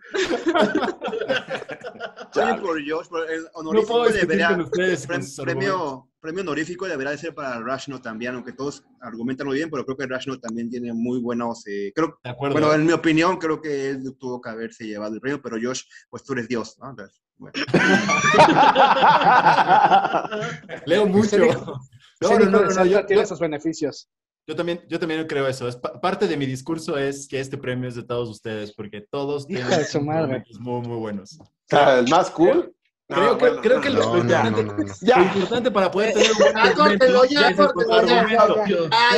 Oye, 2.35 2.55
por 2.63 2.81
Josh, 2.89 3.09
por 3.09 3.31
el 3.31 3.43
No 3.43 3.51
puedo 3.53 3.61
honorífico 4.05 4.09
debería, 4.09 4.49
con 4.49 4.61
ustedes 4.63 5.07
premio, 5.37 6.10
premio 6.21 6.43
honorífico 6.43 6.87
debería 6.87 7.11
de 7.13 7.19
ser 7.19 7.35
para 7.35 7.59
Rashno 7.61 8.01
también, 8.01 8.35
aunque 8.35 8.53
todos 8.53 8.85
argumentan 9.01 9.47
muy 9.47 9.57
bien, 9.57 9.71
pero 9.71 9.85
creo 9.85 9.97
que 9.97 10.07
Rashno 10.07 10.39
también 10.39 10.69
tiene 10.71 10.93
muy 10.93 11.21
buenos, 11.21 11.67
eh, 11.67 11.93
creo, 11.95 12.19
De 12.23 12.31
acuerdo. 12.31 12.55
bueno, 12.55 12.73
en 12.75 12.87
mi 12.87 12.93
opinión, 12.93 13.39
creo 13.39 13.61
que 13.61 13.91
él 13.91 14.17
tuvo 14.19 14.41
que 14.41 14.51
haberse 14.51 14.87
llevado 14.87 15.15
el 15.15 15.21
premio, 15.21 15.41
pero 15.43 15.57
Josh, 15.61 15.83
pues 16.11 16.23
tú 16.23 16.35
eres 16.35 16.49
Dios, 16.49 16.77
¿no? 16.79 16.91
Entonces, 16.91 17.21
bueno. 17.39 17.55
Leo 20.87 21.07
mucho. 21.07 21.39
No, 21.39 22.39
no, 22.39 22.51
no, 22.51 22.61
no, 22.65 22.85
yo- 22.85 23.07
tiene 23.07 23.23
yo- 23.23 23.29
sus 23.29 23.41
beneficios. 23.41 24.09
Yo 24.47 24.57
también, 24.57 24.81
yo 24.89 24.99
también 24.99 25.25
creo 25.27 25.47
eso. 25.47 25.69
Es 25.69 25.77
pa- 25.77 26.01
parte 26.01 26.27
de 26.27 26.37
mi 26.37 26.45
discurso 26.45 26.99
es 26.99 27.29
que 27.29 27.39
este 27.39 27.57
premio 27.57 27.89
es 27.89 27.95
de 27.95 28.03
todos 28.03 28.29
ustedes, 28.29 28.73
porque 28.75 29.01
todos 29.09 29.47
tienen 29.47 29.69
de 29.69 29.85
su 29.85 30.01
madre. 30.01 30.43
muy, 30.59 30.81
muy 30.81 30.97
buenos. 30.99 31.39
O 31.41 31.47
sea, 31.69 32.01
el 32.01 32.09
más 32.09 32.31
cool. 32.31 32.75
Creo 33.11 33.39
que, 33.39 33.57
creo 33.61 33.81
que 33.81 33.91
lo, 33.91 34.01
no, 34.01 34.17
lo 34.23 34.51
no, 34.51 35.23
importante, 35.35 35.71
para 35.73 35.91
poder 35.91 36.15
tener 36.15 36.31
un 36.33 36.39
buen 36.39 36.57
Ah, 36.57 36.63
argumento 36.63 37.05
córtelo 37.07 37.25
ya, 37.25 37.57
córtelo 37.57 38.07
ya. 38.07 38.89
Ah, 38.93 39.17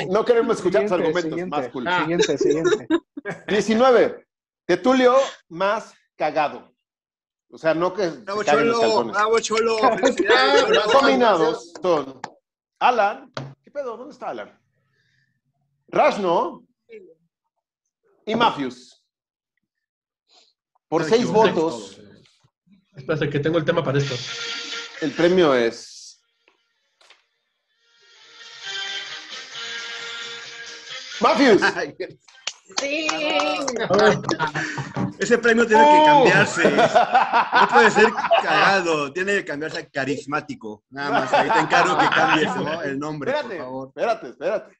ya. 0.00 0.06
No 0.08 0.24
queremos 0.24 0.56
escuchar 0.56 0.82
tus 0.82 0.92
argumentos. 0.92 1.22
siguiente, 1.22 1.56
Más 1.56 1.68
cool. 1.68 1.86
Ah. 1.86 2.00
Siguiente, 2.00 2.38
siguiente. 2.38 2.88
19. 3.48 4.26
Tetulio 4.66 5.14
más 5.48 5.94
cagado. 6.16 6.72
O 7.52 7.58
sea, 7.58 7.72
no 7.74 7.92
que 7.94 8.08
Bravo, 8.08 8.42
los 8.42 8.46
Cholo, 8.46 8.80
calzones. 8.80 9.12
bravo, 9.12 9.38
Cholo. 9.40 9.78
felicidades, 9.98 10.68
Los 10.68 10.84
Cholo. 10.86 11.00
nominados 11.02 11.72
son 11.82 12.20
Alan. 12.80 13.32
¿Qué 13.62 13.70
pedo? 13.70 13.96
¿Dónde 13.96 14.12
está 14.12 14.28
Alan? 14.30 14.60
Rashno 15.88 16.64
y 18.26 18.34
Matthews. 18.34 19.04
Por 20.88 21.04
seis 21.04 21.26
votos, 21.26 22.00
Espérate, 23.00 23.30
que 23.30 23.40
tengo 23.40 23.58
el 23.58 23.64
tema 23.64 23.82
para 23.82 23.98
esto. 23.98 24.14
el 25.00 25.10
premio 25.12 25.54
es. 25.54 26.20
Ay, 31.74 31.94
Sí. 32.78 33.08
Ese 35.18 35.38
premio 35.38 35.66
tiene 35.66 35.82
que 35.82 36.04
cambiarse. 36.06 36.70
No 36.70 37.68
puede 37.68 37.90
ser 37.90 38.12
cagado, 38.42 39.12
tiene 39.12 39.32
que 39.34 39.44
cambiarse 39.44 39.80
a 39.80 39.88
carismático. 39.88 40.84
Nada 40.90 41.10
más, 41.10 41.32
ahí 41.32 41.50
te 41.50 41.58
encargo 41.58 41.98
que 41.98 42.08
cambies 42.08 42.56
¿no? 42.56 42.82
el 42.82 42.98
nombre, 42.98 43.32
Espérate, 43.32 43.56
por 43.56 43.64
favor. 43.64 43.88
espérate, 43.88 44.28
espérate. 44.28 44.78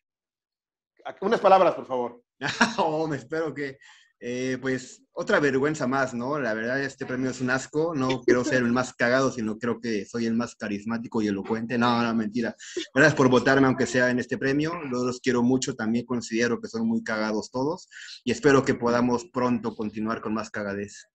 Unas 1.21 1.41
palabras, 1.41 1.75
por 1.75 1.87
favor. 1.87 2.23
Oh, 2.79 3.07
me 3.09 3.17
espero 3.17 3.53
que, 3.53 3.79
eh, 4.21 4.59
pues, 4.61 5.03
otra 5.13 5.41
vergüenza 5.41 5.87
más, 5.87 6.15
¿no? 6.15 6.39
La 6.39 6.55
verdad, 6.55 6.81
este 6.83 7.05
premio 7.07 7.31
es 7.31 7.41
un 7.41 7.51
asco. 7.51 7.95
No 7.95 8.21
quiero 8.23 8.45
ser 8.45 8.59
el 8.59 8.73
más 8.73 8.93
cagado, 8.95 9.31
sino 9.33 9.59
creo 9.59 9.81
que 9.81 10.05
soy 10.07 10.27
el 10.27 10.35
más 10.35 10.55
carismático 10.57 11.21
y 11.23 11.29
elocuente. 11.29 11.77
No, 11.79 12.03
no, 12.03 12.15
mentira. 12.15 12.55
Gracias 12.95 13.15
por 13.15 13.29
votarme, 13.29 13.67
aunque 13.67 13.87
sea 13.87 14.11
en 14.11 14.19
este 14.19 14.39
premio. 14.39 14.73
Los 14.91 15.21
quiero 15.21 15.43
mucho. 15.43 15.75
También 15.75 16.07
considero 16.07 16.61
que 16.61 16.69
son 16.69 16.87
muy 16.87 17.03
cagados 17.03 17.51
todos. 17.51 17.89
Y 18.25 18.31
espero 18.33 18.65
que 18.65 18.75
podamos 18.75 19.25
pronto 19.27 19.75
continuar 19.75 20.21
con 20.21 20.35
más 20.35 20.51
cagadez. 20.51 21.07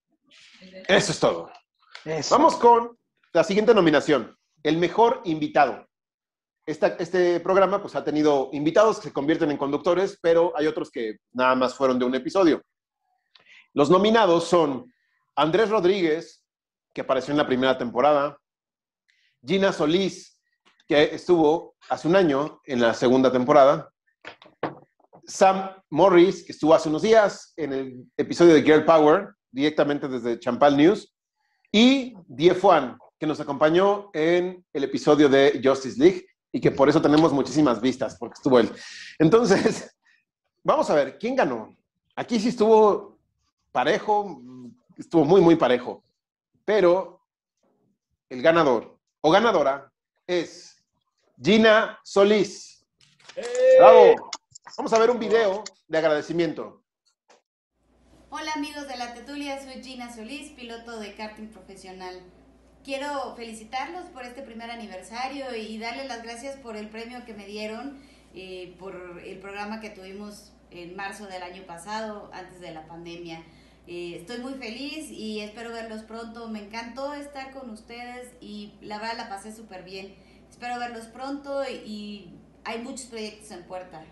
Eso 0.88 1.12
es 1.12 1.20
todo. 1.20 1.52
Eso. 2.04 2.36
Vamos 2.36 2.56
con 2.58 2.98
la 3.34 3.44
siguiente 3.44 3.74
nominación, 3.74 4.36
el 4.64 4.78
mejor 4.78 5.22
invitado. 5.26 5.88
Esta- 6.68 6.96
este 7.00 7.40
programa 7.40 7.82
pues, 7.82 7.96
ha 7.96 8.04
tenido 8.04 8.50
invitados 8.54 8.98
que 8.98 9.10
se 9.10 9.14
convierten 9.14 9.52
en 9.52 9.58
conductores, 9.58 10.18
pero 10.22 10.54
hay 10.58 10.68
otros 10.68 10.90
que 10.90 11.18
nada 11.34 11.54
más 11.56 11.76
fueron 11.76 12.00
de 12.00 12.06
un 12.06 12.16
episodio. 12.16 12.62
Los 13.76 13.90
nominados 13.90 14.46
son 14.46 14.90
Andrés 15.36 15.70
Rodríguez, 15.70 16.42
que 16.94 17.02
apareció 17.02 17.34
en 17.34 17.38
la 17.38 17.46
primera 17.46 17.78
temporada, 17.78 18.40
Gina 19.46 19.74
Solís, 19.74 20.40
que 20.88 21.14
estuvo 21.14 21.76
hace 21.90 22.08
un 22.08 22.16
año 22.16 22.62
en 22.64 22.80
la 22.80 22.94
segunda 22.94 23.30
temporada, 23.30 23.92
Sam 25.26 25.72
Morris, 25.90 26.46
que 26.46 26.54
estuvo 26.54 26.74
hace 26.74 26.88
unos 26.88 27.02
días 27.02 27.52
en 27.58 27.74
el 27.74 28.06
episodio 28.16 28.54
de 28.54 28.64
Girl 28.64 28.86
Power, 28.86 29.34
directamente 29.52 30.08
desde 30.08 30.40
Champal 30.40 30.78
News, 30.78 31.14
y 31.70 32.14
Die 32.28 32.54
Fuan, 32.54 32.98
que 33.20 33.28
nos 33.28 33.42
acompañó 33.42 34.10
en 34.14 34.66
el 34.72 34.84
episodio 34.86 35.28
de 35.28 35.60
Justice 35.62 36.00
League 36.00 36.26
y 36.50 36.62
que 36.62 36.72
por 36.72 36.88
eso 36.88 37.02
tenemos 37.02 37.34
muchísimas 37.34 37.82
vistas, 37.82 38.16
porque 38.18 38.36
estuvo 38.36 38.58
él. 38.58 38.72
Entonces, 39.20 39.94
vamos 40.64 40.90
a 40.90 40.96
ver, 40.96 41.18
¿quién 41.18 41.36
ganó? 41.36 41.76
Aquí 42.16 42.40
sí 42.40 42.48
estuvo 42.48 43.15
parejo, 43.76 44.42
estuvo 44.98 45.26
muy, 45.26 45.42
muy 45.42 45.58
parejo, 45.58 46.02
pero 46.64 47.20
el 48.30 48.42
ganador 48.42 48.98
o 49.20 49.30
ganadora 49.30 49.92
es 50.26 50.82
Gina 51.44 52.00
Solís. 52.02 52.88
¡Bravo! 53.78 54.32
Vamos 54.78 54.94
a 54.94 55.00
ver 55.00 55.10
un 55.10 55.20
video 55.20 55.62
de 55.90 55.98
agradecimiento. 55.98 56.86
Hola 58.30 58.54
amigos 58.54 58.88
de 58.88 58.96
la 58.96 59.14
Tetulia, 59.14 59.62
soy 59.62 59.84
Gina 59.84 60.10
Solís, 60.10 60.52
piloto 60.52 60.98
de 60.98 61.14
karting 61.14 61.50
profesional. 61.50 62.22
Quiero 62.82 63.36
felicitarlos 63.36 64.06
por 64.06 64.24
este 64.24 64.42
primer 64.42 64.72
aniversario 64.72 65.54
y 65.54 65.78
darles 65.80 66.08
las 66.08 66.24
gracias 66.24 66.56
por 66.56 66.78
el 66.78 66.88
premio 66.88 67.26
que 67.26 67.34
me 67.34 67.46
dieron 67.46 68.02
eh, 68.34 68.74
por 68.80 69.22
el 69.22 69.38
programa 69.40 69.82
que 69.82 69.90
tuvimos 69.90 70.54
en 70.72 70.96
marzo 70.96 71.28
del 71.28 71.44
año 71.44 71.64
pasado, 71.64 72.30
antes 72.34 72.62
de 72.62 72.72
la 72.72 72.88
pandemia. 72.88 73.44
Eh, 73.88 74.18
estoy 74.20 74.40
muy 74.40 74.54
feliz 74.56 75.12
y 75.12 75.42
espero 75.42 75.72
verlos 75.72 76.02
pronto. 76.04 76.50
Me 76.50 76.66
encantó 76.66 77.14
estar 77.14 77.52
con 77.52 77.70
ustedes 77.70 78.34
y 78.42 78.74
la 78.82 78.98
verdad 78.98 79.18
la 79.18 79.30
pasé 79.30 79.52
súper 79.52 79.84
bien. 79.84 80.16
Espero 80.50 80.80
verlos 80.80 81.06
pronto 81.08 81.64
y 81.70 82.40
hay 82.64 82.82
muchos 82.82 83.08
proyectos 83.08 83.52
en 83.52 83.64
puerta. 83.64 84.06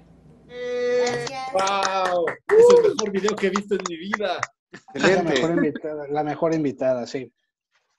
Gracias. 0.47 1.53
¡Wow! 1.53 2.25
Es 2.27 2.77
el 2.77 2.89
mejor 2.89 3.11
video 3.11 3.35
que 3.35 3.47
he 3.47 3.49
visto 3.49 3.75
en 3.75 3.81
mi 3.89 3.97
vida. 3.97 4.39
La 4.93 5.01
mejor 5.01 5.31
Excelente. 5.31 5.67
invitada, 5.67 6.07
la 6.07 6.23
mejor 6.23 6.53
invitada, 6.53 7.07
sí. 7.07 7.31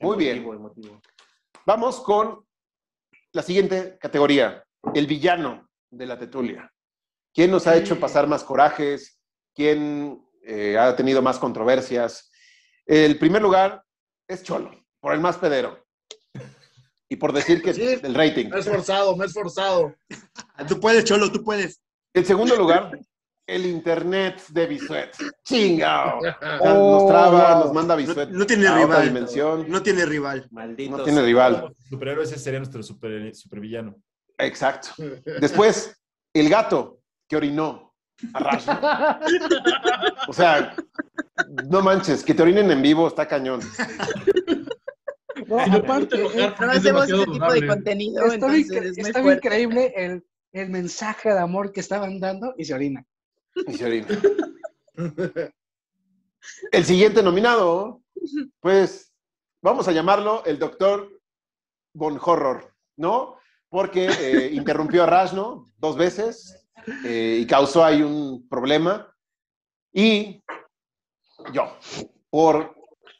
Muy 0.00 0.16
bien. 0.16 0.38
Emotivo, 0.38 0.54
emotivo. 0.54 1.02
Vamos 1.66 2.00
con 2.00 2.44
la 3.32 3.42
siguiente 3.42 3.96
categoría, 3.98 4.64
el 4.94 5.06
villano 5.06 5.68
de 5.90 6.06
la 6.06 6.18
Tetulia. 6.18 6.70
¿Quién 7.32 7.50
nos 7.50 7.66
ha 7.66 7.76
hecho 7.76 7.98
pasar 7.98 8.28
más 8.28 8.44
corajes? 8.44 9.18
¿Quién 9.54 10.24
eh, 10.46 10.76
ha 10.78 10.94
tenido 10.96 11.22
más 11.22 11.38
controversias? 11.38 12.30
El 12.86 13.18
primer 13.18 13.42
lugar 13.42 13.82
es 14.28 14.42
Cholo, 14.42 14.70
por 15.00 15.12
el 15.14 15.20
más 15.20 15.36
pedero. 15.38 15.82
Y 17.08 17.16
por 17.16 17.32
decir 17.32 17.62
que 17.62 17.72
Sí. 17.74 17.98
el 18.02 18.14
rating. 18.14 18.48
Me 18.48 18.56
he 18.56 18.60
esforzado, 18.60 19.16
me 19.16 19.24
he 19.24 19.28
esforzado. 19.28 19.94
Tú 20.68 20.80
puedes, 20.80 21.04
Cholo, 21.04 21.30
tú 21.30 21.42
puedes. 21.44 21.80
El 22.14 22.24
segundo 22.24 22.56
lugar, 22.56 22.98
el 23.46 23.66
internet 23.66 24.40
de 24.48 24.66
Bisuet. 24.66 25.10
¡Chingao! 25.44 26.20
Oh, 26.60 26.98
Nos 27.00 27.06
traba, 27.08 27.54
wow. 27.56 27.64
nos 27.64 27.74
manda 27.74 27.94
No, 27.94 27.98
Bisuet 28.00 28.28
no 28.30 28.46
tiene 28.46 28.66
a 28.66 28.72
otra 28.72 28.84
rival. 28.86 29.04
dimensión. 29.04 29.66
No 29.68 29.82
tiene 29.82 30.06
rival. 30.06 30.48
Maldito. 30.50 30.96
No 30.96 31.04
tiene 31.04 31.22
rival. 31.22 31.74
Superhéroe 31.88 32.24
ese 32.24 32.38
sería 32.38 32.58
nuestro 32.60 32.82
super, 32.82 33.34
supervillano. 33.34 33.96
Exacto. 34.38 34.88
Después, 35.40 35.96
el 36.34 36.48
gato 36.48 37.00
que 37.28 37.36
orinó 37.36 37.93
a. 38.34 39.20
O 40.28 40.32
sea, 40.32 40.74
no 41.70 41.82
manches, 41.82 42.24
que 42.24 42.34
te 42.34 42.42
orinen 42.42 42.70
en 42.70 42.80
vivo 42.82 43.08
está 43.08 43.26
cañón. 43.28 43.60
No, 45.46 45.60
aparte, 45.60 46.16
enojar, 46.16 46.66
No 46.66 46.72
hacemos 46.72 47.10
este 47.10 47.26
tipo 47.26 47.52
de 47.52 47.66
contenido, 47.66 48.24
está 48.26 48.48
bien, 48.48 48.66
entonces 48.72 48.98
es 48.98 49.16
increíble 49.16 49.92
el, 49.96 50.24
el 50.52 50.70
mensaje 50.70 51.30
de 51.30 51.38
amor 51.38 51.72
que 51.72 51.80
estaban 51.80 52.18
dando 52.20 52.54
y 52.56 52.64
se 52.64 52.74
orina. 52.74 53.04
Y 53.66 53.74
se 53.74 53.84
orina. 53.84 54.08
El 56.72 56.84
siguiente 56.84 57.22
nominado, 57.22 58.02
pues 58.60 59.12
vamos 59.62 59.88
a 59.88 59.92
llamarlo 59.92 60.44
el 60.44 60.58
doctor 60.58 61.20
Von 61.94 62.18
Horror, 62.22 62.74
¿no? 62.96 63.36
Porque 63.68 64.06
eh, 64.06 64.50
interrumpió 64.52 65.02
a 65.02 65.06
Rashno 65.06 65.72
dos 65.78 65.96
veces 65.96 66.63
eh, 67.04 67.38
y 67.40 67.46
causó 67.46 67.84
ahí 67.84 68.02
un 68.02 68.48
problema. 68.48 69.12
Y 69.92 70.42
yo, 71.52 71.76
por 72.30 72.74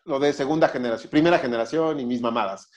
lo 0.04 0.18
de 0.18 0.32
segunda 0.32 0.68
generación, 0.68 1.10
primera 1.10 1.38
generación 1.38 2.00
y 2.00 2.06
mis 2.06 2.20
mamadas. 2.20 2.70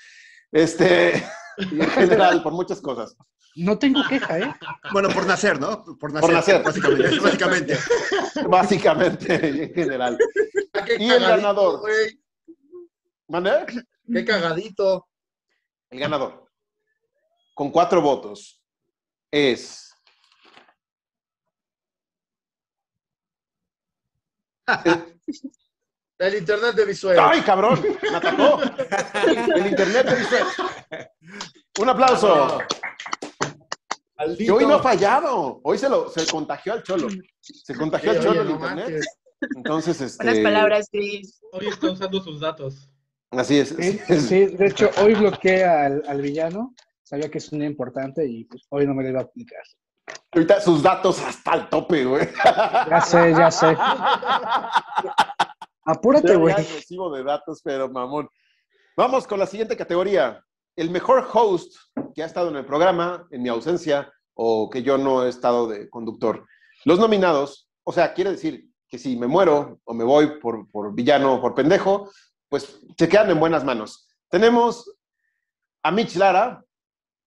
Este, 0.51 1.23
y 1.57 1.81
en 1.81 1.89
general, 1.89 2.43
por 2.43 2.53
muchas 2.53 2.81
cosas. 2.81 3.15
No 3.55 3.79
tengo 3.79 4.03
queja, 4.07 4.37
¿eh? 4.37 4.53
Bueno, 4.93 5.09
por 5.09 5.25
nacer, 5.25 5.59
¿no? 5.59 5.83
Por 5.99 6.13
nacer. 6.13 6.21
Por 6.21 6.33
nacer. 6.33 6.63
Básicamente. 6.63 7.77
básicamente. 8.47 9.63
En 9.63 9.73
general. 9.73 10.17
Ah, 10.73 10.85
qué 10.85 10.97
Y 10.99 11.09
el 11.09 11.19
cagadito, 11.19 11.37
ganador. 11.37 11.79
güey. 11.79 12.21
¿Mande? 13.27 13.51
Qué 14.13 14.23
cagadito. 14.23 15.07
El 15.89 15.99
ganador 15.99 16.47
con 17.57 17.71
cuatro 17.71 18.03
votos 18.03 18.61
es. 19.31 19.86
El 26.19 26.35
internet 26.35 26.75
de 26.75 26.85
Visuel. 26.85 27.19
¡Ay, 27.19 27.41
cabrón! 27.41 27.79
¡Me 28.01 28.17
atacó! 28.17 28.59
El 29.55 29.67
internet 29.67 30.07
de 30.09 30.15
Visuel. 30.15 30.43
Un 31.79 31.89
aplauso. 31.89 32.59
Que 34.35 34.49
hoy 34.49 34.65
no 34.65 34.75
ha 34.75 34.81
fallado. 34.81 35.61
Hoy 35.63 35.77
se 35.77 35.87
lo 35.87 36.09
se 36.09 36.25
contagió 36.25 36.73
al 36.73 36.81
cholo. 36.81 37.07
Se 37.39 37.75
contagió 37.75 38.11
al 38.11 38.17
cholo 38.19 38.31
oye, 38.31 38.39
el 38.41 38.47
no 38.47 38.53
internet. 38.55 38.85
manches. 38.85 39.17
Entonces, 39.55 40.01
este. 40.01 40.23
Buenas 40.23 40.43
palabras, 40.43 40.87
Chris. 40.91 41.39
Hoy 41.51 41.67
está 41.67 41.91
usando 41.91 42.19
sus 42.21 42.39
datos. 42.39 42.89
Así 43.29 43.59
es. 43.59 43.69
Sí, 43.69 43.99
así 44.03 44.13
es. 44.13 44.25
sí, 44.27 44.45
de 44.47 44.67
hecho, 44.67 44.89
hoy 45.03 45.13
bloqueé 45.13 45.65
al, 45.65 46.03
al 46.07 46.21
villano. 46.21 46.73
Sabía 47.03 47.29
que 47.29 47.37
es 47.37 47.51
un 47.51 47.61
importante 47.61 48.25
y 48.25 48.45
pues, 48.45 48.63
hoy 48.69 48.87
no 48.87 48.95
me 48.95 49.03
lo 49.03 49.09
iba 49.09 49.19
a 49.19 49.23
aplicar. 49.23 49.61
Ahorita 50.31 50.61
sus 50.61 50.83
datos 50.83 51.21
hasta 51.21 51.53
el 51.55 51.69
tope, 51.69 52.05
güey. 52.05 52.27
Ya 52.89 53.01
sé, 53.01 53.33
ya 53.33 53.51
sé. 53.51 53.77
Apúrate, 55.85 56.35
güey. 56.35 56.53
agresivo 56.53 57.09
de 57.15 57.23
datos, 57.23 57.61
pero 57.63 57.89
mamón. 57.89 58.29
Vamos 58.95 59.25
con 59.27 59.39
la 59.39 59.45
siguiente 59.45 59.77
categoría. 59.77 60.43
El 60.75 60.91
mejor 60.91 61.27
host 61.33 61.75
que 62.13 62.23
ha 62.23 62.25
estado 62.25 62.49
en 62.49 62.57
el 62.57 62.65
programa 62.65 63.27
en 63.31 63.41
mi 63.41 63.49
ausencia 63.49 64.11
o 64.33 64.69
que 64.69 64.83
yo 64.83 64.97
no 64.97 65.25
he 65.25 65.29
estado 65.29 65.67
de 65.67 65.89
conductor. 65.89 66.45
Los 66.85 66.99
nominados, 66.99 67.69
o 67.83 67.91
sea, 67.91 68.13
quiere 68.13 68.31
decir 68.31 68.69
que 68.87 68.97
si 68.97 69.17
me 69.17 69.27
muero 69.27 69.79
o 69.83 69.93
me 69.93 70.03
voy 70.03 70.39
por, 70.39 70.69
por 70.69 70.93
villano 70.93 71.35
o 71.35 71.41
por 71.41 71.55
pendejo, 71.55 72.09
pues 72.49 72.79
se 72.97 73.09
quedan 73.09 73.29
en 73.31 73.39
buenas 73.39 73.63
manos. 73.63 74.07
Tenemos 74.29 74.93
a 75.83 75.91
Mitch 75.91 76.15
Lara 76.15 76.63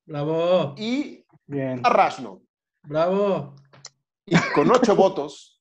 Bravo. 0.07 0.75
y 0.79 1.25
Bien. 1.47 1.81
a 1.85 1.91
Rashno. 1.91 2.43
Bravo. 2.83 3.55
Y 4.27 4.37
con 4.55 4.71
ocho 4.71 4.95
votos, 4.95 5.61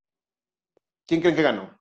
¿quién 1.08 1.22
creen 1.22 1.36
que 1.36 1.42
ganó? 1.42 1.80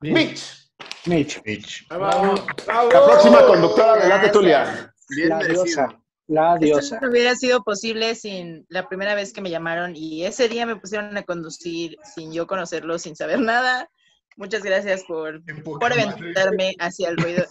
Mitch. 0.00 0.70
Mitch. 1.06 1.42
Mitch. 1.44 1.86
Bravo. 1.88 2.34
La 2.66 3.04
próxima 3.06 3.46
conductora 3.46 3.96
de 4.02 4.08
la 4.08 4.20
tertulia. 4.20 4.94
Bien 5.08 5.28
La 5.28 5.36
merecido. 5.38 5.64
diosa. 5.64 6.00
La 6.26 6.54
Esto 6.54 6.64
diosa. 6.64 7.00
no 7.00 7.10
hubiera 7.10 7.34
sido 7.36 7.62
posible 7.62 8.14
sin 8.14 8.64
la 8.70 8.88
primera 8.88 9.14
vez 9.14 9.32
que 9.32 9.42
me 9.42 9.50
llamaron 9.50 9.94
y 9.94 10.24
ese 10.24 10.48
día 10.48 10.64
me 10.64 10.76
pusieron 10.76 11.14
a 11.18 11.22
conducir 11.24 11.96
sin 12.14 12.32
yo 12.32 12.46
conocerlo, 12.46 12.98
sin 12.98 13.14
saber 13.14 13.40
nada. 13.40 13.90
Muchas 14.36 14.62
gracias 14.62 15.04
por, 15.04 15.42
por 15.62 15.92
aventarme 15.92 16.74
hacia 16.80 17.10
el 17.10 17.18
ruido, 17.18 17.44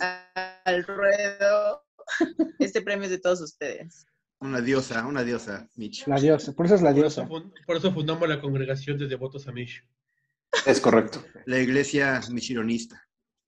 al 0.66 0.84
ruedo. 0.86 1.84
Este 2.60 2.82
premio 2.82 3.06
es 3.06 3.12
de 3.12 3.20
todos 3.20 3.40
ustedes. 3.42 4.06
Una 4.44 4.60
diosa, 4.60 5.06
una 5.08 5.24
diosa, 5.24 5.70
Mitch. 5.78 6.06
La 6.06 6.20
diosa. 6.20 6.52
Por 6.52 6.66
eso 6.66 6.76
es 6.76 6.82
la 6.82 6.90
Por 6.90 6.96
diosa. 7.00 7.26
por 7.66 7.78
eso 7.78 7.94
fundamos 7.94 8.28
la 8.28 8.42
congregación 8.42 8.98
de 8.98 9.08
devotos 9.08 9.48
a 9.48 9.54
Mish. 9.54 9.82
Es 10.66 10.82
correcto. 10.82 11.24
La 11.46 11.60
iglesia 11.60 12.20
michironista. 12.30 13.02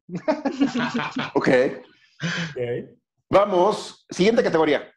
Ok. 1.34 1.50
Vamos. 3.30 4.06
Siguiente 4.10 4.42
categoría. 4.42 4.90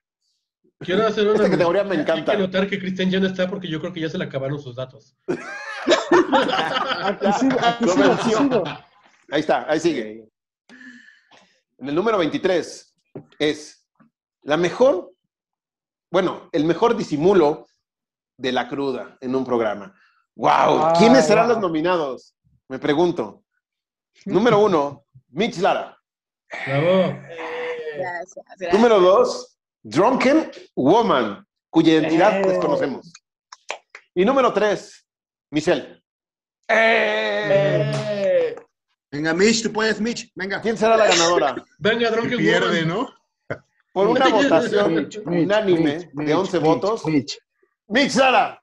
Quiero 0.79 1.05
hacer 1.05 1.27
una. 1.27 1.35
Esta 1.37 1.51
categoría 1.51 1.83
me 1.83 1.97
Hay 1.97 2.03
encanta. 2.03 2.33
que 2.33 2.39
notar 2.39 2.69
que 2.69 2.79
Cristian 2.79 3.11
ya 3.11 3.19
no 3.19 3.27
está 3.27 3.49
porque 3.51 3.67
yo 3.69 3.81
creo 3.81 3.93
que 3.93 4.01
ya 4.01 4.09
se 4.09 4.19
le 4.19 4.25
acabaron 4.25 4.61
sus 4.61 4.77
datos. 4.77 5.17
Aquí 7.03 7.33
sigo, 7.41 7.59
aquí 7.61 8.31
sigo. 8.31 8.65
Ahí 9.31 9.41
está, 9.41 9.69
ahí 9.69 9.81
sigue. 9.81 10.29
En 11.79 11.89
el 11.89 11.95
número 11.95 12.19
23 12.19 12.95
es 13.39 13.87
la 14.43 14.57
mejor, 14.57 15.13
bueno, 16.11 16.49
el 16.53 16.65
mejor 16.65 16.97
disimulo 16.97 17.67
de 18.37 18.53
la 18.53 18.69
cruda 18.69 19.17
en 19.21 19.35
un 19.35 19.45
programa. 19.45 19.95
¡Wow! 20.37 20.51
Ah, 20.51 20.95
¿Quiénes 20.97 21.27
serán 21.27 21.47
wow. 21.47 21.55
los 21.55 21.63
nominados? 21.63 22.35
Me 22.69 22.79
pregunto. 22.79 23.43
Número 24.25 24.59
uno, 24.61 25.05
Mitch 25.29 25.59
Lara. 25.59 25.99
Bravo. 26.67 27.15
Gracias, 27.97 28.45
gracias. 28.47 28.73
Número 28.75 29.01
dos, 29.01 29.59
Drunken 29.83 30.51
Woman, 30.77 31.47
cuya 31.71 31.95
identidad 31.95 32.41
Eh. 32.41 32.49
desconocemos. 32.49 33.13
Y 34.15 34.25
número 34.25 34.53
tres, 34.53 35.07
Michelle. 35.51 36.03
¡Eh! 36.69 38.55
Venga, 39.11 39.33
Mitch, 39.35 39.63
tú 39.63 39.73
puedes, 39.73 40.01
Mitch. 40.01 40.31
Venga. 40.35 40.61
¿Quién 40.61 40.77
será 40.77 40.97
la 40.97 41.07
ganadora? 41.07 41.57
Venga, 41.79 42.11
Drunken 42.11 42.39
pierde, 42.39 42.85
Woman. 42.85 42.89
¿no? 42.89 43.18
Por 43.99 44.07
una 44.07 44.29
votación 44.29 45.11
unánime 45.27 45.97
Mitch, 45.97 46.11
de 46.13 46.23
Mitch, 46.23 46.35
11 46.37 46.57
Mitch, 46.57 46.65
votos, 46.65 47.05
Mitch. 47.05 47.37
Mitch 47.89 48.15
Lara. 48.15 48.63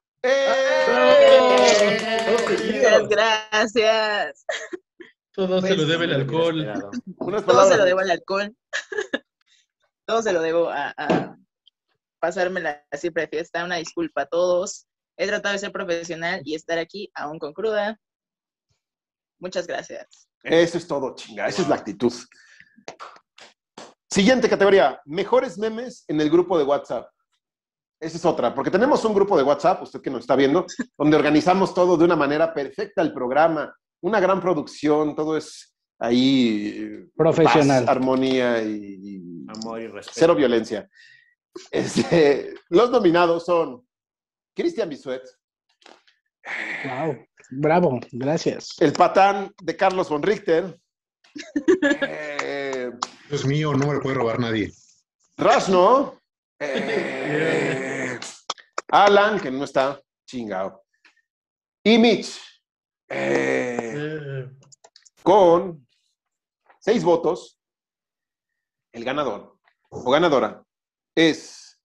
Muchas 2.71 3.09
gracias. 3.09 4.45
Todo 5.33 5.59
se 5.59 5.67
Pues, 5.67 5.77
lo 5.77 5.87
debe 5.87 6.05
el 6.05 6.13
alcohol. 6.13 6.73
Todo 7.45 7.67
se 7.67 7.75
lo 7.75 7.83
debo 7.83 7.99
al 7.99 8.11
alcohol. 8.11 8.55
Todo 10.07 10.21
se 10.21 10.31
lo 10.31 10.41
debo 10.41 10.69
a, 10.69 10.93
a 10.95 11.35
pasármela 12.19 12.87
siempre 12.93 13.23
de 13.23 13.27
fiesta. 13.27 13.65
Una 13.65 13.75
disculpa 13.75 14.21
a 14.21 14.27
todos. 14.27 14.87
He 15.17 15.27
tratado 15.27 15.51
de 15.51 15.59
ser 15.59 15.73
profesional 15.73 16.43
y 16.45 16.55
estar 16.55 16.77
aquí 16.77 17.11
aún 17.13 17.39
con 17.39 17.51
cruda. 17.51 17.99
Muchas 19.39 19.67
gracias. 19.67 20.29
Eso 20.43 20.77
es 20.77 20.87
todo, 20.87 21.13
chinga. 21.13 21.49
Esa 21.49 21.63
es 21.63 21.67
la 21.67 21.75
actitud. 21.75 22.13
Siguiente 24.09 24.47
categoría. 24.49 25.01
Mejores 25.05 25.57
memes 25.57 26.05
en 26.07 26.21
el 26.21 26.29
grupo 26.29 26.57
de 26.57 26.63
WhatsApp. 26.63 27.07
Esa 27.99 28.17
es 28.17 28.25
otra, 28.25 28.53
porque 28.53 28.69
tenemos 28.69 29.03
un 29.05 29.13
grupo 29.13 29.37
de 29.37 29.43
WhatsApp, 29.43 29.81
usted 29.81 30.01
que 30.01 30.09
nos 30.09 30.21
está 30.21 30.35
viendo, 30.35 30.65
donde 30.97 31.15
organizamos 31.17 31.73
todo 31.73 31.97
de 31.97 32.03
una 32.05 32.15
manera 32.15 32.53
perfecta 32.53 33.01
el 33.01 33.13
programa, 33.13 33.73
una 34.01 34.19
gran 34.19 34.41
producción, 34.41 35.15
todo 35.15 35.37
es 35.37 35.73
ahí 35.99 37.07
Profesional. 37.15 37.85
paz, 37.85 37.95
armonía 37.95 38.61
y, 38.61 38.99
y 39.01 39.45
Amor 39.47 39.81
y 39.81 39.87
respeto. 39.87 40.19
cero 40.19 40.35
violencia. 40.35 40.89
Este, 41.71 42.53
los 42.69 42.91
nominados 42.91 43.45
son 43.45 43.87
Cristian 44.53 44.89
Bisuet, 44.89 45.23
Wow. 46.85 47.17
Bravo. 47.51 47.99
Gracias. 48.11 48.75
el 48.79 48.93
patán 48.93 49.51
de 49.63 49.75
Carlos 49.75 50.09
von 50.09 50.21
Richter, 50.21 50.79
eh, 52.01 52.37
Es 53.29 53.45
mío, 53.45 53.73
no 53.73 53.87
me 53.87 53.93
lo 53.95 54.01
puede 54.01 54.15
robar 54.15 54.39
nadie. 54.39 54.71
Rasno, 55.37 56.21
eh, 56.59 58.19
Alan, 58.89 59.39
que 59.39 59.51
no 59.51 59.63
está 59.63 59.99
chingado, 60.25 60.83
y 61.83 61.97
Mitch, 61.97 62.39
eh, 63.09 63.79
Eh, 63.97 64.49
con 65.21 65.87
seis 66.79 67.03
votos, 67.03 67.59
el 68.91 69.03
ganador 69.03 69.57
o 69.89 70.11
ganadora 70.11 70.63
es 71.15 71.79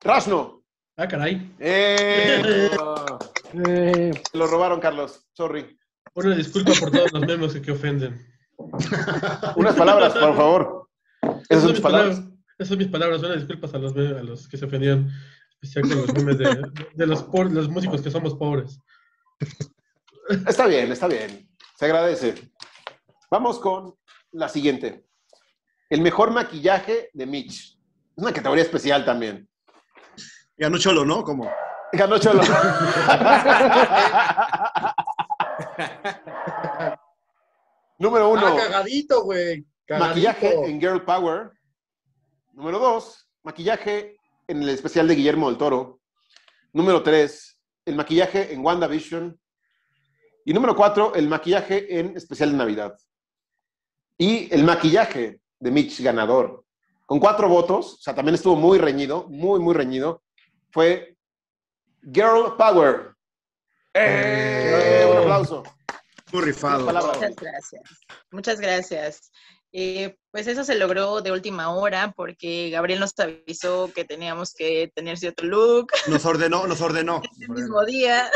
Rasno. 0.00 0.64
Ah, 0.96 1.06
caray. 1.08 1.54
Eh, 1.58 2.70
Eh, 3.52 4.12
lo 4.34 4.46
robaron, 4.46 4.78
Carlos. 4.78 5.26
Sorry. 5.32 5.76
Una 6.14 6.36
disculpa 6.36 6.70
por 6.78 6.92
todos 6.92 7.12
los 7.12 7.26
memes 7.26 7.60
que 7.60 7.72
ofenden. 7.72 8.29
Unas 9.56 9.74
palabras, 9.74 10.12
por 10.14 10.36
favor. 10.36 10.88
Esas 11.48 11.62
son 11.64 11.72
mis 11.72 11.80
palabras. 11.80 12.16
palabras. 12.16 12.38
Esas 12.58 12.68
son 12.68 12.78
mis 12.78 12.88
palabras. 12.88 13.20
Una 13.22 13.34
disculpas 13.36 13.74
a 13.74 13.78
los, 13.78 13.96
a 13.96 14.22
los 14.22 14.48
que 14.48 14.56
se 14.56 14.64
ofendieron. 14.64 15.10
Especial 15.62 15.88
con 15.88 15.96
los 16.06 16.14
memes 16.14 16.38
de, 16.38 16.62
de 16.94 17.06
los, 17.06 17.22
por- 17.22 17.50
los 17.52 17.68
músicos 17.68 18.00
que 18.02 18.10
somos 18.10 18.34
pobres. 18.34 18.78
Está 20.46 20.66
bien, 20.66 20.90
está 20.92 21.06
bien. 21.06 21.48
Se 21.76 21.84
agradece. 21.86 22.50
Vamos 23.30 23.58
con 23.58 23.94
la 24.32 24.48
siguiente. 24.48 25.04
El 25.88 26.00
mejor 26.02 26.30
maquillaje 26.30 27.10
de 27.12 27.26
Mitch. 27.26 27.76
Es 28.16 28.22
una 28.22 28.32
categoría 28.32 28.64
especial 28.64 29.04
también. 29.04 29.48
Ganó 30.56 30.78
Cholo, 30.78 31.04
¿no? 31.04 31.22
¿Cómo? 31.24 31.50
Ganó 31.92 32.18
Cholo. 32.18 32.42
Número 38.00 38.30
uno. 38.30 38.46
Ah, 38.46 38.56
cagadito, 38.56 39.22
güey. 39.24 39.66
Cagadito. 39.84 40.08
Maquillaje 40.08 40.54
en 40.64 40.80
Girl 40.80 41.04
Power. 41.04 41.50
Número 42.54 42.78
dos, 42.78 43.28
maquillaje 43.42 44.16
en 44.48 44.62
el 44.62 44.70
especial 44.70 45.06
de 45.06 45.14
Guillermo 45.14 45.48
del 45.48 45.58
Toro. 45.58 46.00
Número 46.72 47.02
tres, 47.02 47.58
el 47.84 47.96
maquillaje 47.96 48.54
en 48.54 48.64
WandaVision. 48.64 49.38
Y 50.46 50.54
número 50.54 50.74
cuatro, 50.74 51.14
el 51.14 51.28
maquillaje 51.28 52.00
en 52.00 52.16
especial 52.16 52.52
de 52.52 52.56
Navidad. 52.56 52.96
Y 54.16 54.52
el 54.52 54.64
maquillaje 54.64 55.38
de 55.58 55.70
Mitch 55.70 56.00
ganador. 56.00 56.64
Con 57.04 57.20
cuatro 57.20 57.50
votos, 57.50 57.94
o 57.94 57.98
sea, 57.98 58.14
también 58.14 58.34
estuvo 58.34 58.56
muy 58.56 58.78
reñido, 58.78 59.28
muy, 59.28 59.60
muy 59.60 59.74
reñido. 59.74 60.22
Fue 60.70 61.18
Girl 62.02 62.56
Power. 62.56 63.14
¡Eh! 63.92 64.89
Muy 66.32 66.42
rifado. 66.42 66.86
Muchas 66.86 67.36
gracias. 67.36 67.82
Muchas 68.30 68.60
gracias. 68.60 69.30
Eh, 69.72 70.16
pues 70.32 70.48
eso 70.48 70.64
se 70.64 70.74
logró 70.74 71.20
de 71.20 71.30
última 71.30 71.72
hora 71.72 72.12
porque 72.16 72.70
Gabriel 72.70 72.98
nos 72.98 73.16
avisó 73.18 73.92
que 73.94 74.04
teníamos 74.04 74.52
que 74.52 74.90
tener 74.96 75.16
cierto 75.16 75.44
look 75.44 75.92
Nos 76.08 76.24
ordenó, 76.24 76.66
nos 76.66 76.80
ordenó. 76.80 77.22
el 77.40 77.48
mismo 77.50 77.84
día, 77.84 78.28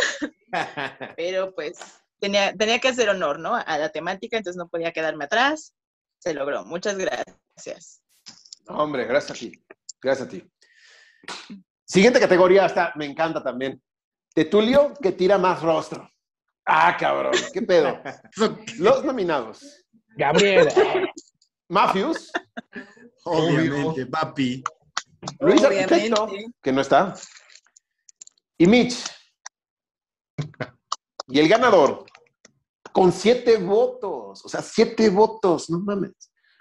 pero 1.17 1.53
pues 1.55 1.79
tenía, 2.21 2.55
tenía 2.55 2.79
que 2.79 2.89
hacer 2.89 3.09
honor, 3.09 3.41
¿no? 3.41 3.57
A 3.57 3.79
la 3.79 3.89
temática, 3.91 4.37
entonces 4.37 4.57
no 4.57 4.69
podía 4.69 4.93
quedarme 4.93 5.25
atrás. 5.25 5.75
Se 6.21 6.35
logró. 6.35 6.65
Muchas 6.65 6.97
gracias. 6.97 8.01
Hombre, 8.69 9.05
gracias 9.05 9.33
a 9.33 9.41
ti. 9.41 9.65
Gracias 10.01 10.29
a 10.29 10.31
ti. 10.31 10.51
Siguiente 11.85 12.21
categoría, 12.21 12.67
esta 12.67 12.93
me 12.95 13.07
encanta 13.07 13.43
también. 13.43 13.83
Tetulio 14.35 14.95
que 15.03 15.13
tira 15.13 15.37
más 15.37 15.63
rostro. 15.63 16.09
Ah, 16.67 16.97
cabrón, 16.99 17.35
qué 17.53 17.63
pedo. 17.63 18.01
Los 18.79 19.05
nominados. 19.05 19.85
Gabriel. 20.17 20.69
Matthews, 21.69 22.31
Obviamente, 23.25 24.07
papi. 24.07 24.63
Luis 25.41 25.65
Obviamente. 25.65 25.95
Arquitecto, 25.95 26.29
que 26.63 26.73
no 26.73 26.81
está. 26.81 27.15
Y 28.59 28.67
Mitch. 28.67 29.05
Y 31.29 31.41
el 31.41 31.49
ganador, 31.49 32.05
con 32.93 33.13
siete 33.13 33.57
votos. 33.57 34.45
O 34.45 34.49
sea, 34.49 34.63
siete 34.63 35.09
votos, 35.09 35.71
no 35.71 35.81
mames. 35.81 36.13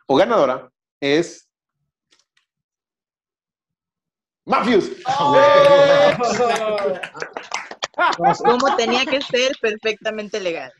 O 0.07 0.15
ganadora 0.15 0.69
es. 0.99 1.49
Matthews. 4.45 4.91
Como 8.37 8.75
tenía 8.75 9.05
que 9.05 9.21
ser 9.21 9.51
perfectamente 9.61 10.39
legal. 10.39 10.71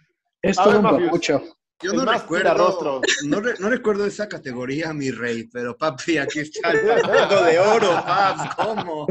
Es 0.42 0.58
todo 0.58 0.78
un 0.80 0.84
papucho. 0.84 1.42
Yo 1.82 1.92
no 1.92 2.06
recuerdo, 2.06 2.44
tirarrostro. 2.54 3.02
no, 3.26 3.42
re- 3.42 3.56
no 3.60 3.70
recuerdo 3.70 4.06
esa 4.06 4.30
categoría, 4.30 4.94
mi 4.94 5.12
rey, 5.12 5.50
pero 5.52 5.76
papi, 5.76 6.18
aquí 6.18 6.40
está 6.40 6.72
el 6.72 6.80
zapato 7.02 7.44
de 7.44 7.60
oro, 7.60 7.90
paps, 8.06 8.56
¿cómo? 8.56 9.06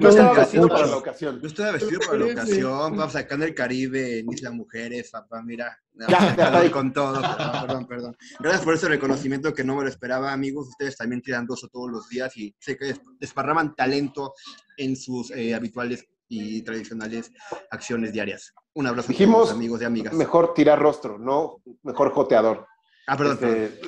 No 0.00 0.08
estaba 0.08 0.32
vestido 0.32 0.66
para 0.68 0.86
la 0.88 0.96
ocasión. 0.96 1.40
Yo 1.40 1.46
estaba 1.46 1.70
vestido 1.72 2.00
para 2.04 2.18
la 2.18 2.26
ocasión, 2.32 2.96
paps, 2.96 3.14
acá 3.14 3.36
en 3.36 3.42
el 3.44 3.54
Caribe, 3.54 4.18
en 4.18 4.32
Isla 4.32 4.50
Mujeres, 4.50 5.10
papá, 5.10 5.40
mira. 5.42 5.78
No, 5.92 6.08
Ya, 6.08 6.18
ya, 6.18 6.34
perdón 6.36 6.62
ahí. 6.62 6.70
con 6.70 6.92
todo, 6.92 7.20
perdón, 7.22 7.60
perdón, 7.66 7.86
perdón. 7.86 8.16
Gracias 8.40 8.64
por 8.64 8.74
ese 8.74 8.88
reconocimiento 8.88 9.54
que 9.54 9.62
no 9.62 9.76
me 9.76 9.84
lo 9.84 9.88
esperaba, 9.88 10.32
amigos. 10.32 10.66
Ustedes 10.70 10.96
también 10.96 11.22
tiran 11.22 11.46
roso 11.46 11.68
todos 11.68 11.88
los 11.92 12.08
días 12.08 12.36
y 12.36 12.52
sé 12.58 12.76
que 12.76 12.86
des- 12.86 13.00
desparraman 13.20 13.76
talento 13.76 14.34
en 14.76 14.96
sus 14.96 15.30
eh, 15.30 15.54
habituales 15.54 16.08
y 16.36 16.62
tradicionales 16.62 17.30
acciones 17.70 18.12
diarias. 18.12 18.52
Un 18.74 18.86
abrazo 18.86 19.06
a 19.08 19.12
Dijimos 19.12 19.42
todos, 19.44 19.52
amigos 19.52 19.80
y 19.82 19.84
amigas. 19.84 20.12
Mejor 20.14 20.52
tirar 20.54 20.78
rostro, 20.80 21.18
no 21.18 21.60
mejor 21.82 22.12
joteador. 22.12 22.66
Ah, 23.06 23.16
perdón. 23.16 23.38
Este- 23.40 23.80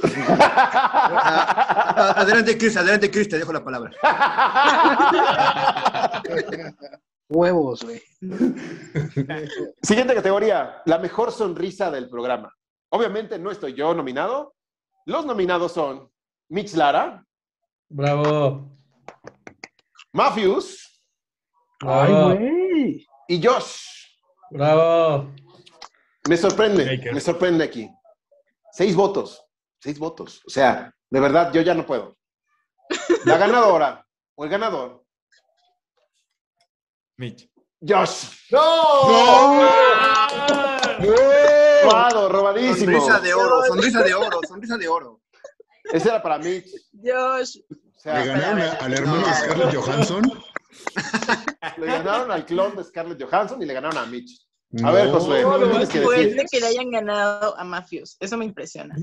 Ah, 1.99 2.15
adelante, 2.19 2.57
Chris, 2.59 2.77
adelante, 2.77 3.11
Chris, 3.11 3.29
te 3.29 3.39
dejo 3.39 3.53
la 3.53 3.65
palabra. 3.65 3.91
Huevos, 7.29 7.83
güey. 7.83 8.01
Siguiente 9.83 10.15
categoría, 10.15 10.83
la 10.87 10.99
mejor 10.99 11.33
sonrisa 11.33 11.91
del 11.91 12.09
programa. 12.09 12.55
Obviamente 12.91 13.39
no 13.39 13.51
estoy 13.51 13.75
yo 13.75 13.95
nominado. 13.95 14.55
Los 15.07 15.27
nominados 15.27 15.73
son 15.73 16.09
Mitch 16.49 16.75
Lara, 16.75 17.25
Bravo. 17.89 18.69
Matthews 20.13 20.96
Ay, 21.81 22.13
Bravo. 22.13 22.35
güey. 22.37 23.07
y 23.29 23.47
Josh. 23.47 23.77
Bravo. 24.51 25.33
Me 26.29 26.37
sorprende, 26.37 26.85
Baker. 26.85 27.15
me 27.15 27.21
sorprende 27.21 27.65
aquí. 27.65 27.89
Seis 28.73 28.95
votos, 28.97 29.45
seis 29.81 29.99
votos. 29.99 30.43
O 30.47 30.51
sea, 30.51 30.93
de 31.11 31.21
verdad, 31.21 31.53
yo 31.53 31.63
ya 31.63 31.75
no 31.75 31.87
puedo. 31.87 32.17
La 33.25 33.37
ganadora 33.39 34.07
o 34.37 34.45
el 34.45 34.51
ganador, 34.51 35.05
Mitch. 37.17 37.51
Josh. 37.81 38.51
¡No! 38.51 39.67
Robado, 41.83 42.29
robadísimo. 42.29 42.93
Sonrisa 43.01 43.21
de 43.21 43.35
oro, 43.35 43.63
sonrisa 43.67 44.03
de 44.03 44.15
oro, 44.27 44.41
sonrisa 44.47 44.77
de 44.77 44.89
oro. 44.89 45.21
Ese 45.85 46.09
era 46.09 46.23
para 46.23 46.39
Mitch. 46.39 46.69
Josh, 47.03 47.59
O 47.71 47.99
sea, 48.01 48.19
Le 48.21 48.27
ganaron 48.27 48.61
a- 48.61 48.73
al 48.73 48.93
hermano 48.95 49.27
de 49.27 49.35
Scarlett 49.35 49.75
Johansson. 49.77 50.23
Le 51.79 51.87
ganaron 51.87 52.31
al 52.31 52.45
clon 52.47 52.77
de 52.77 52.85
Scarlett 52.85 53.23
Johansson 53.23 53.61
y 53.63 53.67
le 53.67 53.75
ganaron 53.75 53.99
a 53.99 54.07
Mitch. 54.07 54.47
A 54.83 54.91
ver. 54.91 55.11
Josué, 55.11 55.43
No, 55.43 55.55
¿qué 55.59 55.67
lo 55.67 55.75
más 55.75 55.89
ser 55.89 56.47
que 56.51 56.61
le 56.61 56.67
hayan 56.67 56.91
ganado 56.91 57.59
a 57.59 57.65
Mafios. 57.65 58.17
Eso 58.21 58.37
me 58.37 58.45
impresiona. 58.45 58.95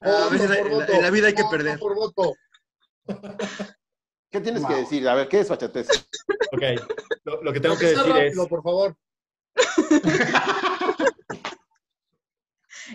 A 0.00 0.28
veces 0.30 0.50
en 0.50 0.58
por 0.62 0.70
la- 0.72 0.74
voto. 0.78 0.92
en 0.92 1.02
la 1.02 1.10
vida 1.10 1.26
hay 1.28 1.34
que 1.34 1.42
Voto 1.42 1.56
perder. 1.56 1.78
por 1.78 1.94
voto. 1.94 2.34
¿Qué 4.30 4.40
tienes 4.40 4.64
que 4.66 4.74
decir? 4.74 5.08
A 5.08 5.14
ver, 5.14 5.28
¿qué 5.28 5.40
es 5.40 5.48
fachatez? 5.48 5.88
Ok, 6.52 6.62
lo, 7.24 7.42
lo 7.42 7.52
que 7.52 7.60
tengo 7.60 7.76
que 7.78 7.86
decir 7.86 8.16
es... 8.16 8.36
por 8.48 8.62
favor. 8.62 8.96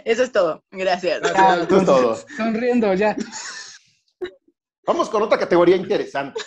Eso 0.06 0.24
es 0.24 0.32
todo. 0.32 0.64
Gracias. 0.72 1.22
Ya, 1.22 1.62
Esto 1.62 1.78
es 1.78 1.86
todo. 1.86 2.18
Sonriendo, 2.36 2.94
ya. 2.94 3.16
Vamos 4.86 5.10
con 5.10 5.22
otra 5.24 5.38
categoría 5.38 5.76
interesante. 5.76 6.42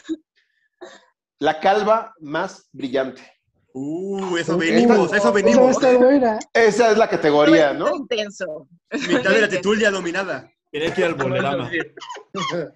La 1.41 1.59
calva 1.59 2.15
más 2.21 2.69
brillante. 2.73 3.23
Uh, 3.73 4.37
eso 4.37 4.57
venimos, 4.59 5.13
eso 5.13 5.33
venimos. 5.33 5.77
Esa 6.53 6.91
es 6.93 6.99
la 6.99 7.09
categoría, 7.09 7.73
¿no? 7.73 7.97
Intenso. 7.97 8.69
Mitad 9.09 9.31
de 9.31 9.41
la 9.43 9.49
tetulia 9.49 9.91
dominada. 9.91 10.51
Tiene 10.71 10.93
que 10.93 11.01
ir 11.01 11.07
al 11.09 11.15
bolerama. 11.15 11.71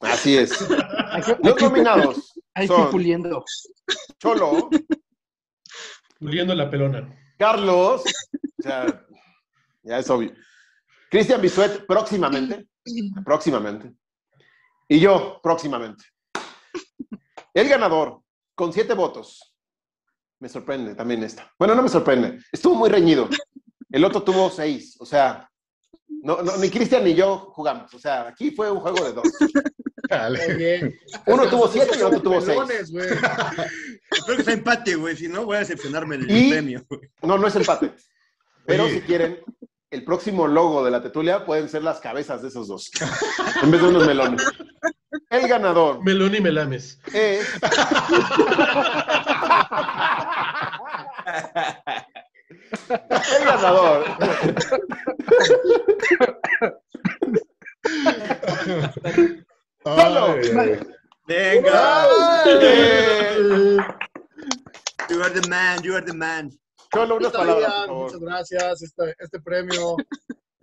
Así 0.00 0.36
es. 0.36 0.60
Los 1.42 1.54
que- 1.56 1.64
nominados 1.64 2.34
hay 2.54 2.66
que 2.68 2.72
ir 2.74 2.78
son 2.80 2.90
puliendo. 2.90 3.44
Cholo, 4.18 4.70
Puliendo 6.18 6.54
la 6.54 6.70
pelona. 6.70 7.14
Carlos, 7.38 8.02
o 8.58 8.62
sea, 8.62 9.04
ya 9.82 9.98
es 9.98 10.08
obvio. 10.08 10.32
Cristian 11.10 11.40
Bisuet, 11.40 11.86
próximamente, 11.86 12.68
próximamente. 13.24 13.92
Y 14.88 15.00
yo, 15.00 15.40
próximamente. 15.42 16.04
El 17.54 17.68
ganador, 17.68 18.20
con 18.54 18.72
siete 18.72 18.94
votos. 18.94 19.54
Me 20.40 20.48
sorprende 20.48 20.94
también 20.94 21.22
esta. 21.22 21.50
Bueno, 21.58 21.74
no 21.74 21.82
me 21.82 21.88
sorprende. 21.88 22.38
Estuvo 22.52 22.74
muy 22.74 22.90
reñido. 22.90 23.28
El 23.90 24.04
otro 24.04 24.22
tuvo 24.22 24.50
seis. 24.50 24.96
O 24.98 25.06
sea, 25.06 25.48
no, 26.08 26.42
no, 26.42 26.56
ni 26.56 26.68
Cristian 26.68 27.04
ni 27.04 27.14
yo 27.14 27.50
jugamos. 27.54 27.94
O 27.94 27.98
sea, 27.98 28.28
aquí 28.28 28.50
fue 28.50 28.70
un 28.70 28.80
juego 28.80 29.04
de 29.04 29.12
dos. 29.12 29.24
Dale. 30.08 30.98
Uno 31.26 31.42
es 31.44 31.48
que 31.48 31.56
tuvo 31.56 31.68
siete 31.68 31.90
y 31.96 31.98
el 32.00 32.04
otro 32.06 32.20
tuvo 32.22 32.40
seis. 32.40 32.58
pelones. 32.58 32.92
Espero 34.10 34.36
que 34.36 34.42
sea 34.44 34.54
empate, 34.54 34.96
güey. 34.96 35.16
Si 35.16 35.28
no, 35.28 35.44
voy 35.46 35.56
a 35.56 35.60
decepcionarme 35.60 36.18
del 36.18 36.30
Y- 36.30 36.50
premio. 36.50 36.84
No, 37.22 37.38
no 37.38 37.46
es 37.46 37.56
empate. 37.56 37.94
Pero 38.66 38.84
Oye. 38.84 38.94
si 38.94 39.00
quieren, 39.02 39.40
el 39.90 40.04
próximo 40.04 40.46
logo 40.48 40.84
de 40.84 40.90
la 40.90 41.02
tetulia 41.02 41.46
pueden 41.46 41.68
ser 41.68 41.84
las 41.84 42.00
cabezas 42.00 42.42
de 42.42 42.48
esos 42.48 42.66
dos. 42.68 42.90
En 43.62 43.70
vez 43.70 43.80
de 43.80 43.88
unos 43.88 44.06
melones. 44.06 44.42
El 45.34 45.48
ganador 45.48 46.02
Melón 46.04 46.34
y 46.34 46.40
melames. 46.40 47.00
es. 47.12 47.48
El 53.38 53.44
ganador. 53.44 54.04
Ay. 59.84 60.80
Venga. 61.26 62.44
You 65.10 65.22
are 65.22 65.30
the 65.30 65.46
man, 65.48 65.82
you 65.82 65.94
are 65.94 66.04
the 66.04 66.14
man. 66.14 66.50
Cholo, 66.92 67.16
unas 67.16 67.32
palabras, 67.32 67.56
bien, 67.58 67.70
por 67.70 67.86
favor. 67.86 68.04
muchas 68.04 68.20
gracias. 68.20 68.82
Este, 68.82 69.14
este 69.18 69.40
premio, 69.40 69.96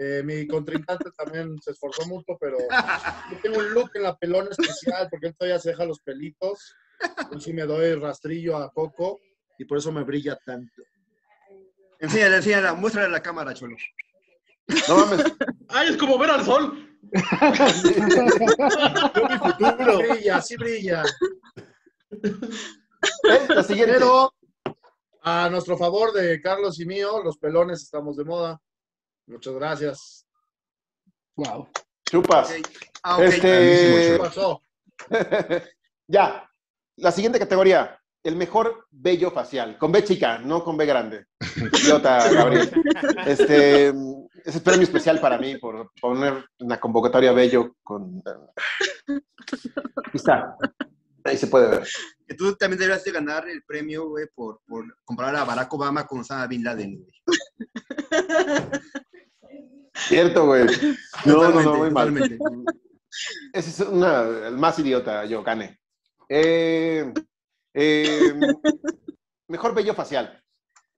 eh, 0.03 0.23
mi 0.23 0.47
contrincante 0.47 1.11
también 1.15 1.61
se 1.61 1.71
esforzó 1.71 2.07
mucho, 2.07 2.35
pero 2.39 2.57
yo 2.59 3.37
tengo 3.43 3.59
un 3.59 3.71
look 3.71 3.91
en 3.93 4.01
la 4.01 4.17
pelona 4.17 4.49
especial 4.49 5.07
porque 5.11 5.27
él 5.27 5.35
todavía 5.37 5.59
se 5.59 5.69
deja 5.69 5.85
los 5.85 5.99
pelitos. 5.99 6.73
Yo 7.31 7.39
sí 7.39 7.53
me 7.53 7.61
doy 7.63 7.93
rastrillo 7.93 8.57
a 8.57 8.71
Coco 8.71 9.19
y 9.59 9.65
por 9.65 9.77
eso 9.77 9.91
me 9.91 10.03
brilla 10.03 10.39
tanto. 10.43 10.81
Enséñala, 11.99 12.37
enséñala, 12.37 12.73
muéstrale 12.73 13.09
a 13.09 13.11
la 13.11 13.21
cámara, 13.21 13.53
Cholo. 13.53 13.77
No 14.87 14.97
mames. 15.05 15.23
¡Ay, 15.69 15.89
es 15.89 15.97
como 15.97 16.17
ver 16.17 16.31
al 16.31 16.45
sol! 16.45 16.97
Yo 17.13 17.19
mi 19.29 19.37
futuro. 19.37 19.97
Brilla, 19.99 20.41
sí 20.41 20.55
brilla. 20.57 21.03
Eh, 22.11 23.47
La 23.49 23.61
siguiente. 23.63 23.93
Pero 23.93 24.33
a 25.21 25.47
nuestro 25.51 25.77
favor 25.77 26.11
de 26.13 26.41
Carlos 26.41 26.79
y 26.79 26.87
mío, 26.87 27.21
los 27.23 27.37
pelones 27.37 27.83
estamos 27.83 28.17
de 28.17 28.23
moda. 28.23 28.59
Muchas 29.27 29.53
gracias. 29.53 30.25
Wow. 31.35 31.67
Chupas. 32.09 32.51
Ok. 32.51 32.67
Ah, 33.03 33.17
ok. 33.17 33.23
Este- 33.23 34.11
¿Qué 34.11 34.17
pasó? 34.19 34.61
ya. 36.07 36.47
La 36.97 37.11
siguiente 37.11 37.39
categoría. 37.39 37.97
el 38.23 38.35
mejor 38.35 38.85
vello 38.91 39.31
facial, 39.31 39.79
con 39.79 39.91
B 39.91 40.03
chica, 40.03 40.37
no 40.37 40.63
con 40.63 40.77
B 40.77 40.85
grande. 40.85 41.25
Idiota, 41.55 42.29
Gabriel. 42.31 42.71
Este, 43.25 43.87
ese 43.87 43.95
es 44.45 44.59
premio 44.59 44.83
especial 44.83 45.19
para 45.19 45.39
mí 45.39 45.57
por 45.57 45.91
poner 45.99 46.45
una 46.59 46.79
convocatoria 46.79 47.31
bello 47.31 47.75
con... 47.81 48.21
Ahí 49.07 49.19
está. 50.13 50.55
Ahí 51.23 51.35
se 51.35 51.47
puede 51.47 51.67
ver. 51.69 51.87
Tú 52.37 52.55
también 52.55 52.77
deberías 52.79 53.03
de 53.03 53.11
ganar 53.11 53.49
el 53.49 53.63
premio, 53.63 54.09
güey, 54.09 54.27
por, 54.35 54.61
por 54.67 54.85
comparar 55.03 55.35
a 55.37 55.43
Barack 55.43 55.73
Obama 55.73 56.05
con 56.05 56.19
Osama 56.19 56.45
Bin 56.45 56.63
Laden, 56.63 56.99
güey. 56.99 57.11
Cierto, 59.93 60.45
güey. 60.45 60.65
No, 61.25 61.49
no, 61.49 61.61
no, 61.61 61.75
muy 61.75 61.91
mal. 61.91 62.07
Totalmente. 62.07 62.37
Ese 63.53 63.69
es 63.69 63.79
una, 63.81 64.21
el 64.47 64.57
más 64.57 64.79
idiota, 64.79 65.25
yo 65.25 65.43
gané. 65.43 65.79
Eh, 66.29 67.13
eh, 67.73 68.33
mejor 69.47 69.75
vello 69.75 69.93
facial. 69.93 70.41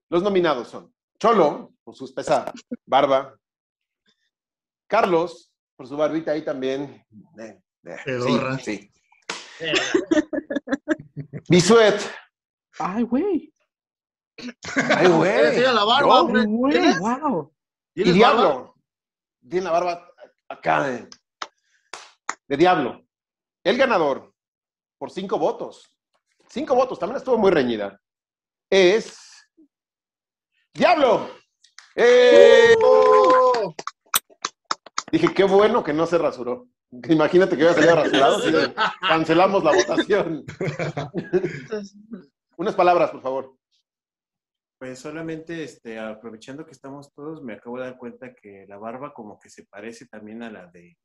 Los 0.10 0.22
nominados 0.22 0.68
son 0.68 0.94
Cholo, 1.20 1.74
por 1.84 1.96
su 1.96 2.06
espesa 2.06 2.54
barba. 2.86 3.36
Carlos, 4.88 5.52
por 5.76 5.88
su 5.88 5.98
barbita 5.98 6.32
ahí 6.32 6.44
también. 6.44 7.04
Eh, 7.40 7.60
eh, 7.84 8.20
sí, 8.22 8.40
sí. 8.64 8.92
Bisuet. 11.50 12.00
Ay, 12.80 13.04
güey. 13.04 13.54
Ay, 14.76 15.08
güey. 15.08 15.62
La 15.62 15.84
wow. 17.00 17.54
Y 17.96 18.04
¿Tienes 18.04 18.16
Diablo. 18.16 18.73
Tiene 19.50 19.66
la 19.66 19.72
barba 19.72 20.10
acá 20.48 20.84
de, 20.84 21.10
de 22.48 22.58
Diablo. 22.58 23.06
El 23.64 23.78
ganador, 23.78 24.34
por 24.98 25.12
cinco 25.12 25.38
votos. 25.38 25.96
Cinco 26.48 26.76
votos, 26.76 27.00
también 27.00 27.18
estuvo 27.18 27.38
muy 27.38 27.52
reñida. 27.52 28.00
Es. 28.70 29.18
¡Diablo! 30.74 31.30
¡Eh! 31.96 32.76
¡Oh! 32.84 33.74
Dije, 35.12 35.34
qué 35.34 35.44
bueno 35.44 35.84
que 35.84 35.94
no 35.94 36.06
se 36.06 36.18
rasuró. 36.18 36.68
Imagínate 37.10 37.56
que 37.56 37.64
hubiera 37.64 37.74
salido 37.74 37.96
rasurado. 37.96 38.40
sí, 38.40 38.52
cancelamos 39.02 39.64
la 39.64 39.74
votación. 39.74 40.46
Unas 42.58 42.76
palabras, 42.76 43.12
por 43.12 43.22
favor. 43.22 43.56
Pues 44.84 45.00
solamente 45.00 45.64
este, 45.64 45.98
aprovechando 45.98 46.66
que 46.66 46.74
estamos 46.74 47.14
todos, 47.14 47.42
me 47.42 47.54
acabo 47.54 47.78
de 47.80 47.86
dar 47.86 47.98
cuenta 47.98 48.36
que 48.36 48.66
la 48.68 48.78
barba 48.78 49.14
como 49.14 49.40
que 49.40 49.50
se 49.50 49.64
parece 49.66 50.08
también 50.08 50.44
a 50.44 50.52
la 50.52 50.68
de 50.68 50.98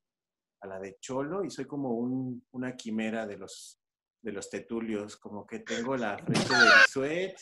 a 0.60 0.66
la 0.66 0.80
de 0.80 0.96
Cholo 0.98 1.44
y 1.44 1.50
soy 1.52 1.64
como 1.66 1.90
un- 1.92 2.44
una 2.50 2.74
quimera 2.74 3.24
de 3.24 3.36
los 3.38 3.78
de 4.20 4.32
los 4.32 4.50
tetulios, 4.50 5.16
como 5.16 5.46
que 5.46 5.60
tengo 5.60 5.96
la 5.96 6.18
frente 6.18 6.52
de 6.56 6.64
Bisuet, 6.80 7.36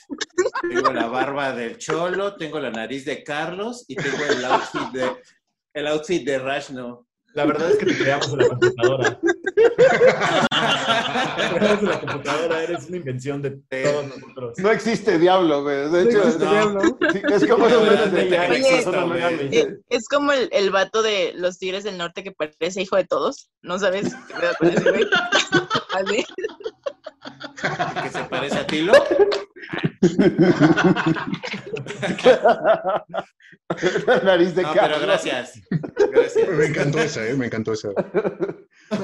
tengo 0.68 0.93
la 0.93 1.07
barba 1.07 1.53
del 1.55 1.78
Cholo, 1.78 2.37
tengo 2.37 2.61
la 2.61 2.70
nariz 2.70 3.07
de 3.07 3.24
Carlos 3.24 3.87
y 3.89 3.97
tengo 3.97 4.22
el 4.30 4.45
outfit 4.45 4.91
de 4.93 5.11
el 5.72 5.87
outfit 5.87 6.22
de 6.22 6.39
Rashno. 6.39 7.09
La 7.32 7.47
verdad 7.47 7.70
es 7.70 7.78
que 7.78 7.87
te 7.87 7.97
creamos 7.97 8.28
en 8.30 8.39
la 8.41 8.49
computadora. 8.49 9.20
La 11.87 12.01
computadora, 12.01 12.63
eres 12.63 12.87
una 12.89 12.97
invención 12.99 13.41
de 13.43 13.51
todos 13.71 14.07
nosotros. 14.07 14.59
No 14.59 14.71
existe 14.71 15.19
Diablo, 15.19 15.63
güey. 15.63 15.91
De 15.91 16.03
hecho, 16.03 16.19
no. 16.25 16.51
Diablo. 16.51 16.81
Sí, 17.13 17.23
es 17.33 17.47
como 17.47 17.67
esos 17.67 17.83
memes 17.83 18.13
de 18.13 19.49
Oye, 19.49 19.79
Es 19.89 20.09
como 20.09 20.33
el, 20.33 20.49
el 20.53 20.71
vato 20.71 21.03
de 21.03 21.33
los 21.35 21.59
Tigres 21.59 21.85
del 21.85 21.97
Norte 21.99 22.23
que 22.23 22.33
parece 22.33 22.83
hijo 22.83 22.97
de 22.97 23.05
todos. 23.05 23.51
¿No 23.63 23.79
sabes 23.79 24.15
qué 24.29 24.35
pedo 24.35 24.53
con 24.59 24.69
ese 24.69 24.91
güey? 24.91 25.05
Así. 25.95 26.27
que 28.03 28.09
se 28.11 28.25
parece 28.25 28.59
a 28.59 28.67
Tilo. 28.67 28.93
Nariz 34.23 34.55
de 34.55 34.63
No, 34.63 34.73
Carlos. 34.73 34.99
pero 34.99 35.07
gracias. 35.07 35.61
Gracias. 36.13 36.49
Me 36.49 36.67
encantó 36.67 36.99
esa, 37.01 37.27
¿eh? 37.27 37.35
Me 37.35 37.47
encantó 37.47 37.73
esa. 37.73 37.89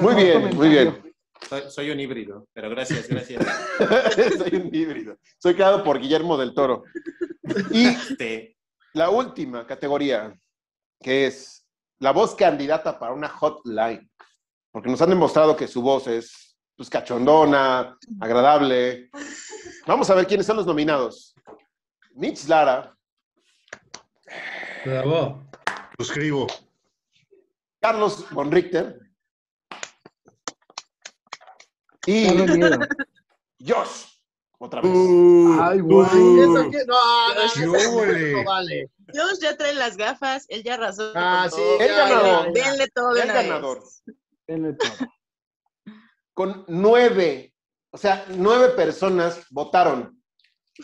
Muy 0.01 0.15
bien, 0.15 0.55
muy 0.55 0.69
bien. 0.69 1.13
Soy, 1.47 1.61
soy 1.69 1.91
un 1.91 1.99
híbrido, 1.99 2.47
pero 2.53 2.69
gracias, 2.69 3.07
gracias. 3.07 3.45
Soy 4.37 4.55
un 4.55 4.73
híbrido. 4.73 5.17
Soy 5.37 5.55
creado 5.55 5.83
por 5.83 5.99
Guillermo 5.99 6.37
del 6.37 6.53
Toro. 6.53 6.83
Y 7.71 7.87
Este, 7.87 8.57
la 8.93 9.09
última 9.09 9.67
categoría, 9.67 10.33
que 11.01 11.27
es 11.27 11.65
la 11.99 12.11
voz 12.11 12.35
candidata 12.35 12.97
para 12.97 13.13
una 13.13 13.27
hotline. 13.27 14.09
Porque 14.71 14.89
nos 14.89 15.01
han 15.01 15.09
demostrado 15.09 15.55
que 15.55 15.67
su 15.67 15.81
voz 15.81 16.07
es 16.07 16.57
pues, 16.77 16.89
cachondona, 16.89 17.97
agradable. 18.21 19.09
Vamos 19.85 20.09
a 20.09 20.15
ver 20.15 20.25
quiénes 20.25 20.45
son 20.45 20.57
los 20.57 20.65
nominados. 20.65 21.35
Mitch 22.15 22.47
Lara, 22.47 22.95
Bravo. 24.85 25.43
Lo 25.97 26.03
escribo. 26.05 26.47
Carlos 27.79 28.29
von 28.31 28.51
Richter 28.51 28.99
y. 32.05 32.27
Josh, 33.65 34.05
otra 34.59 34.81
vez. 34.81 34.91
Ay, 35.61 35.79
güey. 35.79 36.05
¿Eso 36.05 36.69
qué? 36.71 36.85
No, 36.85 37.33
no, 37.33 37.41
¿Qué 37.53 37.61
eso 37.63 37.65
no 38.37 38.43
vale. 38.43 38.89
Dios 39.13 39.39
ya 39.39 39.55
trae 39.57 39.73
las 39.75 39.95
gafas, 39.97 40.45
él 40.49 40.63
ya 40.63 40.73
arrasó. 40.75 41.11
Ah, 41.15 41.47
con 41.49 41.59
sí, 41.59 41.65
todo. 41.65 41.79
El 41.79 41.87
ya, 41.87 41.95
ganador. 42.09 42.53
Denle 42.53 42.87
todo 42.93 43.13
de 43.13 43.21
El 43.21 43.25
una 43.29 43.33
vez. 43.33 43.47
ganador. 43.47 43.83
Denle 44.47 44.73
todo. 44.73 44.91
Con 46.33 46.65
nueve, 46.67 47.53
o 47.91 47.97
sea, 47.97 48.25
nueve 48.29 48.69
personas 48.69 49.45
votaron 49.51 50.19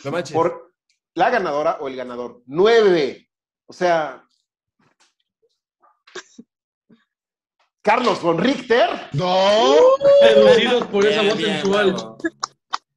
No 0.04 0.10
manches. 0.12 0.34
por 0.34 0.72
la 1.14 1.28
ganadora 1.30 1.78
o 1.80 1.88
el 1.88 1.96
ganador. 1.96 2.42
Nueve. 2.46 3.28
O 3.66 3.72
sea. 3.72 4.24
Carlos 7.82 8.20
von 8.22 8.38
Richter. 8.38 8.88
¡No! 9.12 9.74
Seducidos 10.20 10.86
por 10.88 11.06
esa 11.06 11.22
voz 11.22 11.40
sensual. 11.40 11.96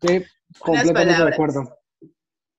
Sí, 0.01 0.23
completamente 0.59 1.23
de 1.23 1.33
acuerdo. 1.33 1.77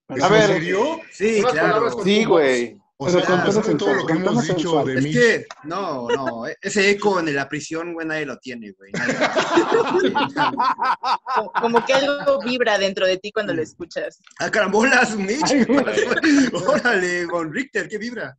¿Es 0.09 0.22
A 0.22 0.27
en 0.27 0.33
ver. 0.33 0.47
serio? 0.47 1.01
Sí, 1.11 1.43
claro. 1.51 2.03
Sí, 2.03 2.25
güey. 2.25 2.79
O 2.97 3.11
sea, 3.11 3.22
con 3.62 3.77
todo 3.77 3.93
lo 3.93 4.07
que 4.07 4.12
hemos 4.12 4.47
dicho 4.47 4.85
de 4.85 4.99
Es 4.99 5.05
mí. 5.05 5.12
que, 5.12 5.45
no, 5.64 6.09
no, 6.09 6.45
ese 6.62 6.91
eco 6.91 7.18
en 7.18 7.35
la 7.35 7.49
prisión, 7.49 7.93
güey, 7.93 8.07
nadie 8.07 8.25
lo 8.25 8.39
tiene, 8.39 8.72
güey. 8.72 8.93
Como, 11.61 11.85
que 11.85 11.93
algo 11.93 12.41
vibra 12.41 12.79
dentro 12.79 13.05
de 13.07 13.18
ti 13.18 13.33
cuando 13.33 13.53
lo 13.53 13.62
escuchas. 13.62 14.20
¡Ah, 14.39 14.51
carambolas, 14.51 15.16
Mitch! 15.16 15.66
Órale, 16.68 17.27
con 17.27 17.53
Richter, 17.53 17.89
¿qué 17.89 17.99
vibra? 17.99 18.39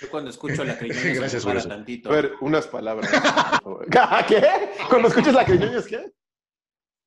Yo 0.00 0.10
cuando 0.10 0.30
escucho 0.30 0.64
la 0.64 0.76
criñoña 0.78 1.00
se 1.02 1.14
Gracias 1.14 1.44
me 1.44 1.50
para 1.52 1.54
por 1.54 1.58
eso. 1.60 1.68
tantito. 1.68 2.08
A 2.10 2.12
ver, 2.12 2.32
unas 2.40 2.66
palabras. 2.66 3.10
por 3.62 3.62
favor. 3.62 3.86
¿Qué? 4.28 4.42
Cuando 4.88 5.08
escuchas 5.08 5.34
la 5.34 5.44
criñoña, 5.44 5.82
¿qué? 5.88 6.12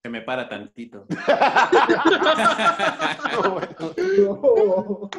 Se 0.04 0.10
me 0.10 0.22
para 0.22 0.50
tantito. 0.50 1.06
No, 3.42 3.52
bueno. 3.52 5.10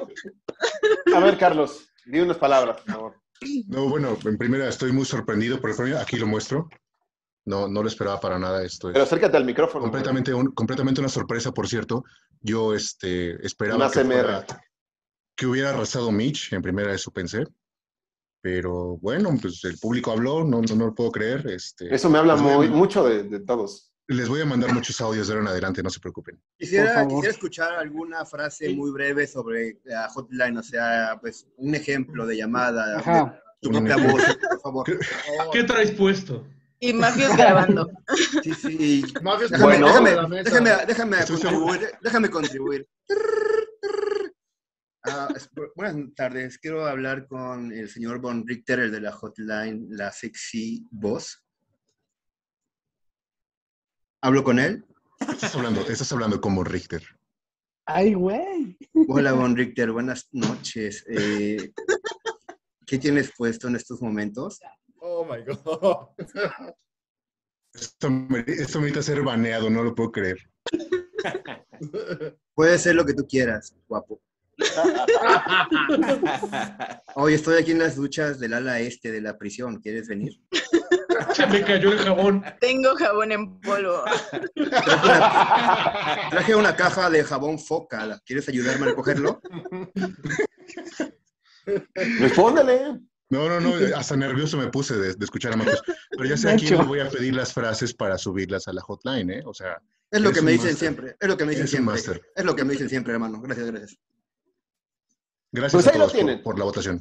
A 1.17 1.21
ver, 1.21 1.39
Carlos, 1.39 1.89
di 2.05 2.21
unas 2.21 2.37
palabras, 2.37 2.77
por 2.83 2.93
favor. 2.95 3.15
No, 3.69 3.89
bueno, 3.89 4.17
en 4.25 4.39
primera 4.39 4.69
estoy 4.69 4.93
muy 4.93 5.05
sorprendido 5.05 5.61
por 5.61 5.71
el 5.71 5.77
premio. 5.77 5.99
Aquí 5.99 6.17
lo 6.17 6.27
muestro. 6.27 6.69
No, 7.47 7.69
no 7.69 7.83
lo 7.83 7.89
esperaba 7.89 8.21
para 8.21 8.39
nada 8.39 8.65
esto. 8.65 8.91
Pero 8.93 9.05
acércate 9.05 9.37
al 9.37 9.45
micrófono. 9.45 9.83
completamente, 9.83 10.33
un- 10.33 10.53
completamente 10.53 11.01
una 11.01 11.11
sorpresa, 11.11 11.53
por 11.53 11.69
cierto. 11.69 12.05
Yo 12.41 12.75
este, 12.75 13.45
esperaba 13.45 13.77
Una 13.77 13.91
que, 13.91 14.01
CMR. 14.01 14.13
fuera- 14.23 14.47
que 15.37 15.47
hubiera 15.47 15.71
arrasado 15.71 16.11
Mitch. 16.13 16.53
En 16.53 16.63
primera 16.63 16.93
eso 16.95 17.11
pensé. 17.11 17.45
Pero 18.43 18.99
bueno, 18.99 19.31
pues 19.41 19.65
el 19.65 19.79
público 19.79 20.13
habló, 20.13 20.45
no, 20.45 20.61
no, 20.61 20.75
no 20.77 20.87
lo 20.87 20.95
puedo 20.95 21.11
creer. 21.13 21.47
Este, 21.49 21.95
Eso 21.95 22.11
me 22.11 22.19
habla 22.19 22.35
les 22.35 22.43
voy 22.43 22.53
a- 22.53 22.57
muy, 22.57 22.69
mucho 22.69 23.05
de, 23.05 23.23
de 23.25 23.41
todos. 23.41 23.91
Les 24.07 24.29
voy 24.29 24.43
a 24.43 24.45
mandar 24.45 24.71
muchos 24.75 25.01
audios 25.01 25.29
de 25.29 25.33
ahora 25.33 25.45
en 25.47 25.49
adelante, 25.53 25.83
no 25.83 25.89
se 25.89 25.99
preocupen. 25.99 26.39
Quisiera, 26.59 27.07
quisiera 27.09 27.31
escuchar 27.31 27.73
alguna 27.73 28.27
frase 28.27 28.69
muy 28.75 28.91
breve 28.91 29.27
sobre 29.27 29.81
la 29.85 30.11
hotline, 30.11 30.59
o 30.59 30.63
sea, 30.63 31.17
pues 31.23 31.47
un 31.57 31.75
ejemplo 31.75 32.27
de 32.27 32.37
llamada, 32.37 32.99
Ajá. 32.99 33.41
de 33.63 33.69
tu 33.69 33.71
propia 33.71 33.97
voz, 33.97 34.23
por 34.51 34.61
favor. 34.61 34.85
¿Qué 35.53 35.65
traes 35.65 35.93
puesto? 35.93 36.47
Y 36.81 36.93
mafios 36.93 37.35
grabando. 37.35 37.89
Sí, 38.43 38.53
sí. 38.53 39.05
Mafios 39.23 39.51
Déjame, 39.51 39.79
Bueno. 39.81 39.87
déjame, 39.89 40.43
déjame, 40.45 40.71
déjame 40.87 41.23
seguro. 41.23 41.41
contribuir. 41.65 41.91
Déjame 42.03 42.29
contribuir. 42.29 42.87
Ah, 45.07 45.29
buenas 45.77 46.15
tardes. 46.15 46.59
Quiero 46.59 46.87
hablar 46.87 47.27
con 47.27 47.73
el 47.73 47.89
señor 47.91 48.21
Von 48.21 48.47
Richter, 48.47 48.81
el 48.81 48.93
de 48.93 49.01
la 49.01 49.13
hotline, 49.13 49.87
la 49.91 50.11
sexy 50.11 50.87
voz. 50.91 51.45
¿Hablo 54.23 54.43
con 54.43 54.59
él? 54.59 54.85
Estás 55.21 55.55
hablando, 55.55 55.83
estás 55.83 56.11
hablando 56.13 56.41
como 56.41 56.65
Richter. 56.65 57.03
Ay, 57.87 58.15
güey. 58.15 58.79
Hola, 59.09 59.33
Von 59.35 59.55
Richter. 59.55 59.93
Buenas 59.93 60.29
noches. 60.33 61.05
Eh, 61.07 61.73
¿Qué 62.87 62.99
tienes 62.99 63.31
puesto 63.37 63.69
en 63.69 63.77
estos 63.77 64.01
momentos? 64.01 64.59
Oh 65.01 65.25
my 65.27 65.45
God. 65.45 66.09
Esto, 67.75 68.09
me- 68.09 68.45
esto 68.47 68.81
merita 68.81 69.03
ser 69.03 69.21
baneado, 69.23 69.69
no 69.69 69.83
lo 69.83 69.95
puedo 69.95 70.13
creer. 70.13 70.39
Puede 72.55 72.79
ser 72.79 72.95
lo 72.95 73.05
que 73.05 73.13
tú 73.15 73.27
quieras, 73.27 73.75
guapo. 73.87 74.23
Hoy 77.17 77.35
estoy 77.35 77.61
aquí 77.61 77.73
en 77.73 77.81
las 77.81 77.97
duchas 77.97 78.39
del 78.39 78.55
ala 78.55 78.79
este 78.81 79.11
de 79.13 79.21
la 79.21 79.37
prisión. 79.37 79.81
¿Quieres 79.81 80.09
venir? 80.09 80.41
Se 81.35 81.47
me 81.47 81.63
cayó 81.63 81.93
el 81.93 81.99
jabón. 81.99 82.43
Tengo 82.61 82.95
jabón 82.97 83.33
en 83.33 83.61
polvo. 83.61 84.05
Traje 86.31 86.55
una 86.55 86.77
caja 86.77 87.11
de 87.11 87.25
jabón 87.25 87.59
foca. 87.59 88.21
¿Quieres 88.25 88.49
ayudarme 88.49 88.87
a 88.87 88.91
recogerlo? 88.91 89.41
Respóndele. 91.95 93.01
No, 93.31 93.49
no, 93.49 93.59
no, 93.59 93.73
hasta 93.97 94.17
nervioso 94.17 94.57
me 94.59 94.69
puse 94.69 94.95
de, 94.97 95.15
de 95.15 95.25
escuchar 95.25 95.55
a 95.55 95.57
Marcos. 95.57 95.83
Pero 96.11 96.25
ya 96.25 96.37
sé 96.37 96.51
a 96.51 96.57
quién 96.57 96.73
Nacho. 96.73 96.83
le 96.83 96.89
voy 96.89 97.01
a 97.01 97.09
pedir 97.09 97.35
las 97.35 97.53
frases 97.53 97.95
para 97.95 98.19
subirlas 98.19 98.69
a 98.69 98.73
la 98.73 98.83
hotline, 98.83 99.31
¿eh? 99.31 99.43
O 99.45 99.55
sea. 99.55 99.81
Es 100.11 100.21
lo 100.21 100.31
que 100.31 100.43
me 100.43 100.53
dicen 100.53 100.77
siempre. 100.77 101.17
Es 101.19 101.29
lo 101.29 101.37
que 101.37 101.45
me 101.45 101.53
dicen 101.53 101.67
siempre. 101.67 101.95
Es 102.37 102.45
lo 102.45 102.55
que 102.55 102.65
me 102.65 102.75
dicen 102.75 102.89
siempre, 102.89 103.15
hermano. 103.15 103.41
Gracias, 103.41 103.67
gracias. 103.67 103.99
Gracias 105.55 105.85
Pues 105.85 105.87
a 105.87 105.91
ahí 105.91 105.99
lo 105.99 106.07
todos 106.07 106.13
por, 106.13 106.25
tienen. 106.25 106.43
por 106.43 106.59
la 106.59 106.65
votación. 106.65 107.01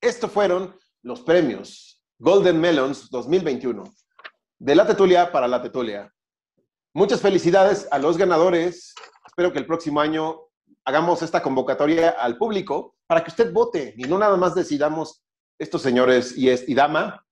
Estos 0.00 0.30
fueron 0.30 0.78
los 1.02 1.22
premios 1.22 2.00
Golden 2.16 2.60
Melons 2.60 3.10
2021 3.10 3.82
de 4.60 4.74
la 4.76 4.86
Tetulia 4.86 5.32
para 5.32 5.48
la 5.48 5.60
Tetulia. 5.60 6.14
Muchas 6.94 7.20
felicidades 7.20 7.88
a 7.90 7.98
los 7.98 8.16
ganadores. 8.16 8.94
Espero 9.26 9.52
que 9.52 9.58
el 9.58 9.66
próximo 9.66 10.00
año 10.00 10.42
hagamos 10.84 11.22
esta 11.22 11.42
convocatoria 11.42 12.10
al 12.10 12.38
público 12.38 12.94
para 13.08 13.24
que 13.24 13.30
usted 13.30 13.52
vote 13.52 13.92
y 13.96 14.04
no 14.04 14.18
nada 14.18 14.36
más 14.36 14.54
decidamos 14.54 15.24
estos 15.58 15.82
señores 15.82 16.38
y, 16.38 16.50
es, 16.50 16.68
y 16.68 16.74
dama 16.74 17.26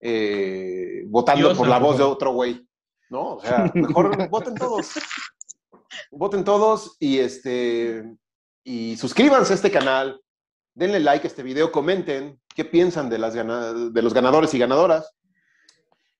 eh, 0.00 1.02
votando 1.08 1.48
Dios, 1.48 1.58
por 1.58 1.66
la 1.66 1.80
voz 1.80 1.98
de 1.98 2.04
otro 2.04 2.30
güey. 2.30 2.68
¿No? 3.10 3.34
O 3.34 3.40
sea, 3.40 3.68
mejor 3.74 4.28
voten 4.28 4.54
todos. 4.54 4.92
Voten 6.10 6.42
todos 6.42 6.96
y 7.00 7.18
este 7.18 8.16
y 8.64 8.96
suscríbanse 8.96 9.52
a 9.52 9.56
este 9.56 9.70
canal, 9.70 10.20
denle 10.74 11.00
like 11.00 11.26
a 11.26 11.28
este 11.28 11.42
video, 11.42 11.72
comenten 11.72 12.40
qué 12.54 12.64
piensan 12.64 13.08
de, 13.08 13.18
las 13.18 13.34
de 13.34 14.02
los 14.02 14.14
ganadores 14.14 14.54
y 14.54 14.58
ganadoras, 14.58 15.12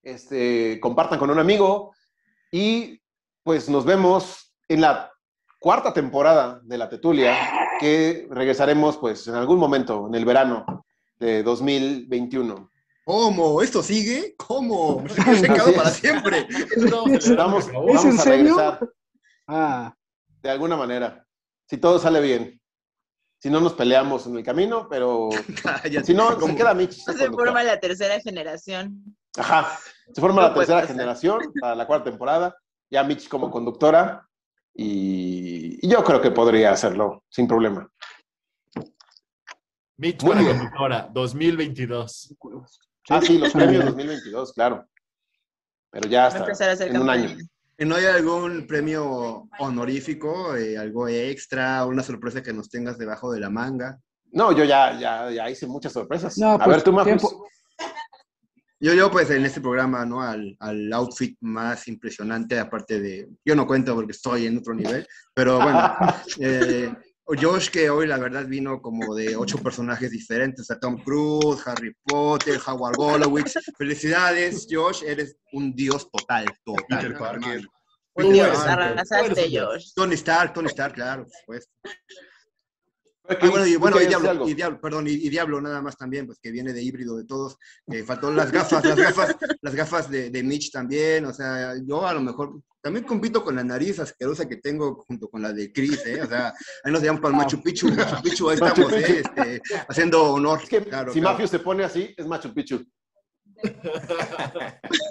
este, 0.02 0.80
compartan 0.80 1.18
con 1.18 1.30
un 1.30 1.38
amigo 1.38 1.94
y 2.50 3.00
pues 3.42 3.68
nos 3.68 3.84
vemos 3.84 4.54
en 4.68 4.80
la 4.80 5.12
cuarta 5.58 5.92
temporada 5.92 6.60
de 6.64 6.78
La 6.78 6.88
Tetulia, 6.88 7.36
que 7.78 8.26
regresaremos 8.30 8.96
pues 8.98 9.26
en 9.28 9.34
algún 9.34 9.58
momento 9.58 10.06
en 10.08 10.14
el 10.14 10.24
verano 10.24 10.84
de 11.18 11.42
2021. 11.42 12.70
¿Cómo? 13.04 13.62
¿Esto 13.62 13.82
sigue? 13.82 14.34
¿Cómo? 14.36 15.02
Me 15.26 15.32
he 15.32 15.36
secado 15.36 15.72
para 15.74 15.90
siempre. 15.90 16.46
Vamos, 17.36 17.66
¿Es 17.66 17.72
vamos 17.72 18.04
en 18.04 18.18
a 18.18 18.22
serio? 18.22 18.56
regresar 18.56 18.80
Ah, 19.46 19.94
de 20.40 20.50
alguna 20.50 20.76
manera, 20.76 21.21
si 21.72 21.78
todo 21.78 21.98
sale 21.98 22.20
bien. 22.20 22.60
Si 23.38 23.48
no 23.48 23.58
nos 23.58 23.72
peleamos 23.72 24.26
en 24.26 24.36
el 24.36 24.44
camino, 24.44 24.86
pero 24.90 25.30
Cállate. 25.62 26.04
si 26.04 26.12
no, 26.12 26.32
se 26.32 26.36
¿Cómo? 26.36 26.54
queda 26.54 26.74
Mitch. 26.74 26.92
Se 27.02 27.30
forma 27.30 27.62
la 27.62 27.80
tercera 27.80 28.20
generación. 28.20 29.02
Ajá. 29.38 29.78
Se 30.12 30.20
forma 30.20 30.42
No 30.42 30.48
la 30.48 30.54
tercera 30.54 30.80
pasar. 30.82 30.94
generación 30.94 31.40
para 31.58 31.74
la 31.74 31.86
cuarta 31.86 32.10
temporada. 32.10 32.54
Ya 32.90 33.02
Mitch 33.04 33.26
como 33.26 33.50
conductora. 33.50 34.28
Y, 34.74 35.78
y 35.80 35.90
yo 35.90 36.04
creo 36.04 36.20
que 36.20 36.30
podría 36.30 36.72
hacerlo 36.72 37.24
sin 37.30 37.48
problema. 37.48 37.90
Mitch 39.96 40.22
Muy 40.24 40.32
para 40.32 40.42
bien. 40.44 40.56
conductora, 40.58 41.08
2022. 41.10 42.36
Ah, 43.08 43.20
sí, 43.22 43.38
los 43.38 43.50
premios 43.52 43.70
bien. 43.82 43.86
2022, 43.86 44.52
claro. 44.52 44.86
Pero 45.90 46.06
ya 46.06 46.26
hacer 46.26 46.82
en 46.90 47.00
un 47.00 47.08
año. 47.08 47.34
¿Y 47.78 47.84
¿No 47.84 47.96
hay 47.96 48.04
algún 48.04 48.66
premio 48.66 49.48
honorífico, 49.58 50.54
eh, 50.54 50.76
algo 50.76 51.08
extra, 51.08 51.84
una 51.86 52.02
sorpresa 52.02 52.42
que 52.42 52.52
nos 52.52 52.68
tengas 52.68 52.98
debajo 52.98 53.32
de 53.32 53.40
la 53.40 53.50
manga? 53.50 53.98
No, 54.30 54.52
yo 54.52 54.64
ya, 54.64 54.98
ya, 54.98 55.30
ya 55.30 55.50
hice 55.50 55.66
muchas 55.66 55.92
sorpresas. 55.92 56.38
No, 56.38 56.52
a 56.52 56.58
pues, 56.58 56.76
ver, 56.76 56.82
tú, 56.82 57.04
tiempo. 57.04 57.46
Yo, 58.80 58.94
yo 58.94 59.10
pues 59.10 59.30
en 59.30 59.44
este 59.44 59.60
programa, 59.60 60.04
¿no? 60.04 60.20
Al, 60.20 60.56
al 60.58 60.92
outfit 60.92 61.36
más 61.40 61.86
impresionante, 61.86 62.58
aparte 62.58 63.00
de, 63.00 63.28
yo 63.44 63.54
no 63.54 63.66
cuento 63.66 63.94
porque 63.94 64.10
estoy 64.10 64.46
en 64.46 64.58
otro 64.58 64.74
nivel, 64.74 65.06
pero 65.32 65.60
bueno, 65.60 65.94
eh, 66.40 66.92
Josh 67.26 67.70
que 67.70 67.88
hoy 67.88 68.06
la 68.06 68.18
verdad 68.18 68.46
vino 68.46 68.80
como 68.80 69.14
de 69.14 69.36
ocho 69.36 69.58
personajes 69.58 70.10
diferentes, 70.10 70.70
a 70.70 70.78
Tom 70.78 71.02
Cruise, 71.02 71.60
Harry 71.66 71.94
Potter, 72.04 72.60
Howard 72.66 72.96
Wolowitz. 72.96 73.54
Felicidades, 73.78 74.66
Josh, 74.70 75.02
eres 75.04 75.36
un 75.52 75.74
dios 75.74 76.10
total, 76.10 76.46
total. 76.64 76.84
Peter 76.88 77.18
Parker. 77.18 77.68
arrasaste, 78.16 79.48
Josh. 79.50 79.92
Tony 79.94 80.14
Stark, 80.14 80.52
Tony 80.52 80.68
Stark, 80.68 80.94
claro, 80.94 81.24
por 81.24 81.32
supuesto. 81.32 81.72
Ah, 83.28 83.36
bueno, 83.40 83.66
y, 83.66 83.74
¿tú 83.74 83.78
bueno, 83.78 83.96
y 83.96 84.00
querías 84.00 84.00
decir 84.00 84.08
Diablo, 84.08 84.30
algo? 84.30 84.48
y 84.48 84.54
Diablo, 84.54 84.80
perdón, 84.80 85.06
y, 85.06 85.12
y 85.12 85.28
Diablo 85.28 85.60
nada 85.60 85.80
más 85.80 85.96
también, 85.96 86.26
pues 86.26 86.38
que 86.40 86.50
viene 86.50 86.72
de 86.72 86.82
híbrido 86.82 87.16
de 87.16 87.24
todos. 87.24 87.56
Eh, 87.86 88.02
faltó 88.02 88.32
las 88.32 88.50
gafas, 88.50 88.84
las 88.84 88.96
gafas, 88.96 89.36
las 89.60 89.74
gafas 89.74 90.10
de, 90.10 90.30
de 90.30 90.42
Mitch 90.42 90.72
también. 90.72 91.24
O 91.26 91.32
sea, 91.32 91.74
yo 91.84 92.06
a 92.06 92.14
lo 92.14 92.20
mejor 92.20 92.60
también 92.80 93.04
compito 93.04 93.44
con 93.44 93.54
la 93.54 93.62
nariz 93.62 94.00
asquerosa 94.00 94.48
que 94.48 94.56
tengo 94.56 95.04
junto 95.06 95.28
con 95.28 95.40
la 95.40 95.52
de 95.52 95.72
Chris, 95.72 96.04
¿eh? 96.04 96.20
O 96.20 96.26
sea, 96.26 96.52
ahí 96.82 96.90
nos 96.92 97.00
llevamos 97.00 97.22
para 97.22 97.32
el 97.32 97.38
Machu 97.38 97.62
Picchu, 97.62 97.88
Machu 97.94 98.22
Picchu, 98.22 98.50
ahí 98.50 98.54
estamos, 98.54 98.92
¿eh? 98.92 99.20
Este, 99.24 99.62
haciendo 99.88 100.32
honor. 100.32 100.60
Es 100.62 100.68
que 100.68 100.82
Claro, 100.82 101.12
si 101.12 101.20
claro. 101.20 101.34
Mafios 101.34 101.50
se 101.50 101.60
pone 101.60 101.84
así, 101.84 102.12
es 102.16 102.26
Machu 102.26 102.52
Picchu. 102.52 102.84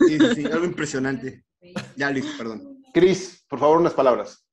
Sí, 0.08 0.20
sí, 0.20 0.36
sí, 0.36 0.46
algo 0.46 0.66
impresionante. 0.66 1.46
Ya, 1.96 2.10
listo, 2.12 2.32
perdón. 2.38 2.84
Chris, 2.94 3.46
por 3.48 3.60
favor, 3.60 3.78
unas 3.78 3.94
palabras. 3.94 4.46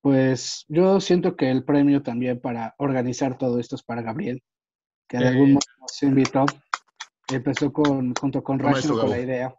Pues 0.00 0.64
yo 0.68 1.00
siento 1.00 1.36
que 1.36 1.50
el 1.50 1.64
premio 1.64 2.02
también 2.02 2.40
para 2.40 2.74
organizar 2.78 3.36
todo 3.38 3.58
esto 3.58 3.76
es 3.76 3.82
para 3.82 4.02
Gabriel, 4.02 4.42
que 5.08 5.18
de 5.18 5.24
Eh. 5.24 5.28
algún 5.28 5.52
modo 5.54 5.60
nos 5.80 6.02
invitó. 6.02 6.46
Empezó 7.32 7.72
con, 7.72 8.14
junto 8.14 8.42
con 8.42 8.58
Rachel 8.58 8.78
eso, 8.90 9.00
con 9.00 9.10
la 9.10 9.20
idea. 9.20 9.54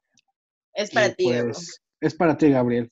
Es 0.74 0.92
para 0.92 1.08
Y, 1.08 1.16
ti, 1.16 1.32
Gabo. 1.32 1.44
pues, 1.52 1.82
es 2.02 2.16
para 2.16 2.38
ti, 2.38 2.50
Gabriel. 2.50 2.92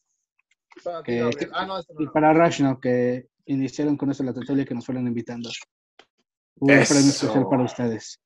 Para 0.84 1.00
ti, 1.04 1.12
Que- 1.12 1.20
Gabriel. 1.20 1.52
Ah, 1.54 1.66
no, 1.66 1.78
no. 1.78 1.84
Y 2.00 2.08
para 2.08 2.34
Rational, 2.34 2.80
que 2.82 3.28
iniciaron 3.46 3.98
con 3.98 4.12
esto 4.12 4.24
la 4.24 4.34
tertulia 4.34 4.64
que 4.66 4.76
nos 4.76 4.86
fueron 4.86 5.08
invitando. 5.08 5.50
Un 6.62 6.72
Eso. 6.72 6.94
premio 6.94 7.10
especial 7.10 7.46
para 7.50 7.64
ustedes. 7.64 8.20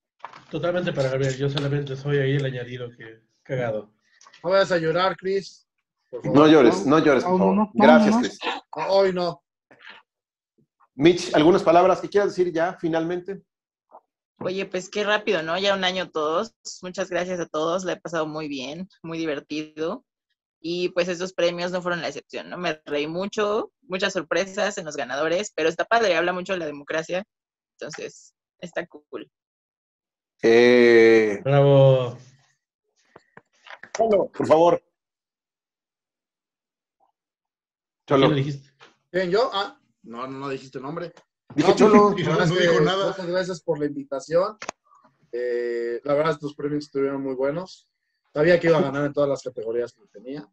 Totalmente 0.52 0.92
para 0.94 1.10
Gabriel. 1.10 1.36
Yo 1.38 1.50
solamente 1.50 1.96
soy 1.96 2.18
ahí 2.18 2.36
el 2.36 2.46
añadido 2.46 2.90
que 2.92 3.22
cagado. 3.44 3.94
No 4.44 4.50
vayas 4.52 4.72
a 4.72 4.78
llorar, 4.78 5.16
Chris. 5.18 5.68
Por 6.10 6.22
favor. 6.24 6.38
No 6.38 6.48
llores, 6.48 6.86
no 6.86 7.00
llores, 7.00 7.24
por 7.24 7.38
favor. 7.40 7.56
no, 7.56 7.64
no, 7.64 7.72
Gracias, 7.74 8.12
no. 8.16 8.20
Chris. 8.22 8.40
Hoy 8.76 9.14
no. 9.14 9.44
Mitch, 10.96 11.34
¿algunas 11.34 11.64
palabras 11.64 12.02
que 12.02 12.10
quieras 12.10 12.30
decir 12.30 12.54
ya 12.54 12.74
finalmente? 12.80 13.44
Oye, 14.40 14.66
pues 14.66 14.90
qué 14.90 15.04
rápido, 15.04 15.42
¿no? 15.42 15.58
Ya 15.58 15.76
un 15.76 15.84
año 15.84 16.12
todos. 16.12 16.54
Muchas 16.82 17.10
gracias 17.10 17.40
a 17.40 17.46
todos. 17.46 17.84
La 17.84 17.94
he 17.94 18.02
pasado 18.02 18.28
muy 18.28 18.48
bien, 18.48 18.90
muy 19.02 19.18
divertido. 19.18 20.06
Y 20.60 20.90
pues 20.90 21.08
estos 21.08 21.34
premios 21.34 21.72
no 21.72 21.82
fueron 21.82 22.02
la 22.02 22.08
excepción, 22.08 22.50
¿no? 22.50 22.58
Me 22.58 22.82
reí 22.86 23.08
mucho, 23.08 23.72
muchas 23.82 24.14
sorpresas 24.14 24.78
en 24.78 24.86
los 24.86 24.96
ganadores, 24.96 25.52
pero 25.54 25.68
está 25.68 25.84
padre, 25.84 26.16
habla 26.16 26.32
mucho 26.32 26.54
de 26.54 26.60
la 26.60 26.66
democracia. 26.66 27.26
Entonces, 27.78 28.34
está 28.60 28.86
cool. 28.88 29.30
Eh, 30.42 31.42
Bravo. 31.44 32.18
por 33.98 34.48
favor. 34.48 34.82
¿Quién 34.82 34.94
Cholo. 38.08 38.28
le 38.30 38.36
dijiste? 38.36 38.70
¿Quién, 39.12 39.30
yo? 39.32 39.50
Ah, 39.54 39.80
no, 40.04 40.28
no, 40.28 40.40
no 40.40 40.50
dijiste 40.50 40.80
nombre. 40.80 41.14
Dije 41.56 41.70
No, 41.70 41.76
Cholo. 41.76 42.12
pues, 42.14 42.26
la 42.26 42.32
verdad 42.32 42.48
No 42.48 42.54
es 42.56 42.62
dijo 42.62 42.78
que 42.80 42.84
nada. 42.86 43.08
Muchas 43.10 43.28
gracias 43.28 43.62
por 43.62 43.80
la 43.80 43.86
invitación. 43.86 44.58
Eh, 45.32 46.02
la 46.04 46.14
verdad, 46.14 46.38
tus 46.40 46.56
premios 46.56 46.86
estuvieron 46.86 47.22
muy 47.22 47.36
buenos. 47.36 47.88
Sabía 48.34 48.60
que 48.60 48.68
iba 48.68 48.78
a 48.80 48.82
ganar 48.82 49.06
en 49.06 49.14
todas 49.14 49.30
las 49.30 49.42
categorías 49.44 49.94
que 49.94 50.02
tenía. 50.12 50.48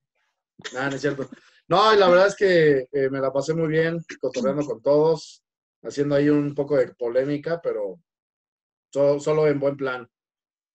Nada, 0.73 0.91
no 0.91 0.97
es 0.97 1.01
cierto. 1.01 1.29
No, 1.69 1.95
y 1.95 1.97
la 1.99 2.09
verdad 2.09 2.27
es 2.27 2.37
que 2.37 2.89
eh, 2.93 3.11
me 3.11 3.21
la 3.21 3.33
pasé 3.33 3.55
muy 3.55 3.69
bien, 3.69 3.99
cotorreando 4.21 4.65
con 4.67 4.83
todos, 4.83 5.43
haciendo 5.83 6.15
ahí 6.15 6.29
un 6.29 6.55
poco 6.55 6.77
de 6.77 6.93
polémica, 6.95 7.61
pero 7.63 8.01
so- 8.93 9.19
solo 9.21 9.47
en 9.47 9.59
buen 9.61 9.77
plan. 9.77 10.09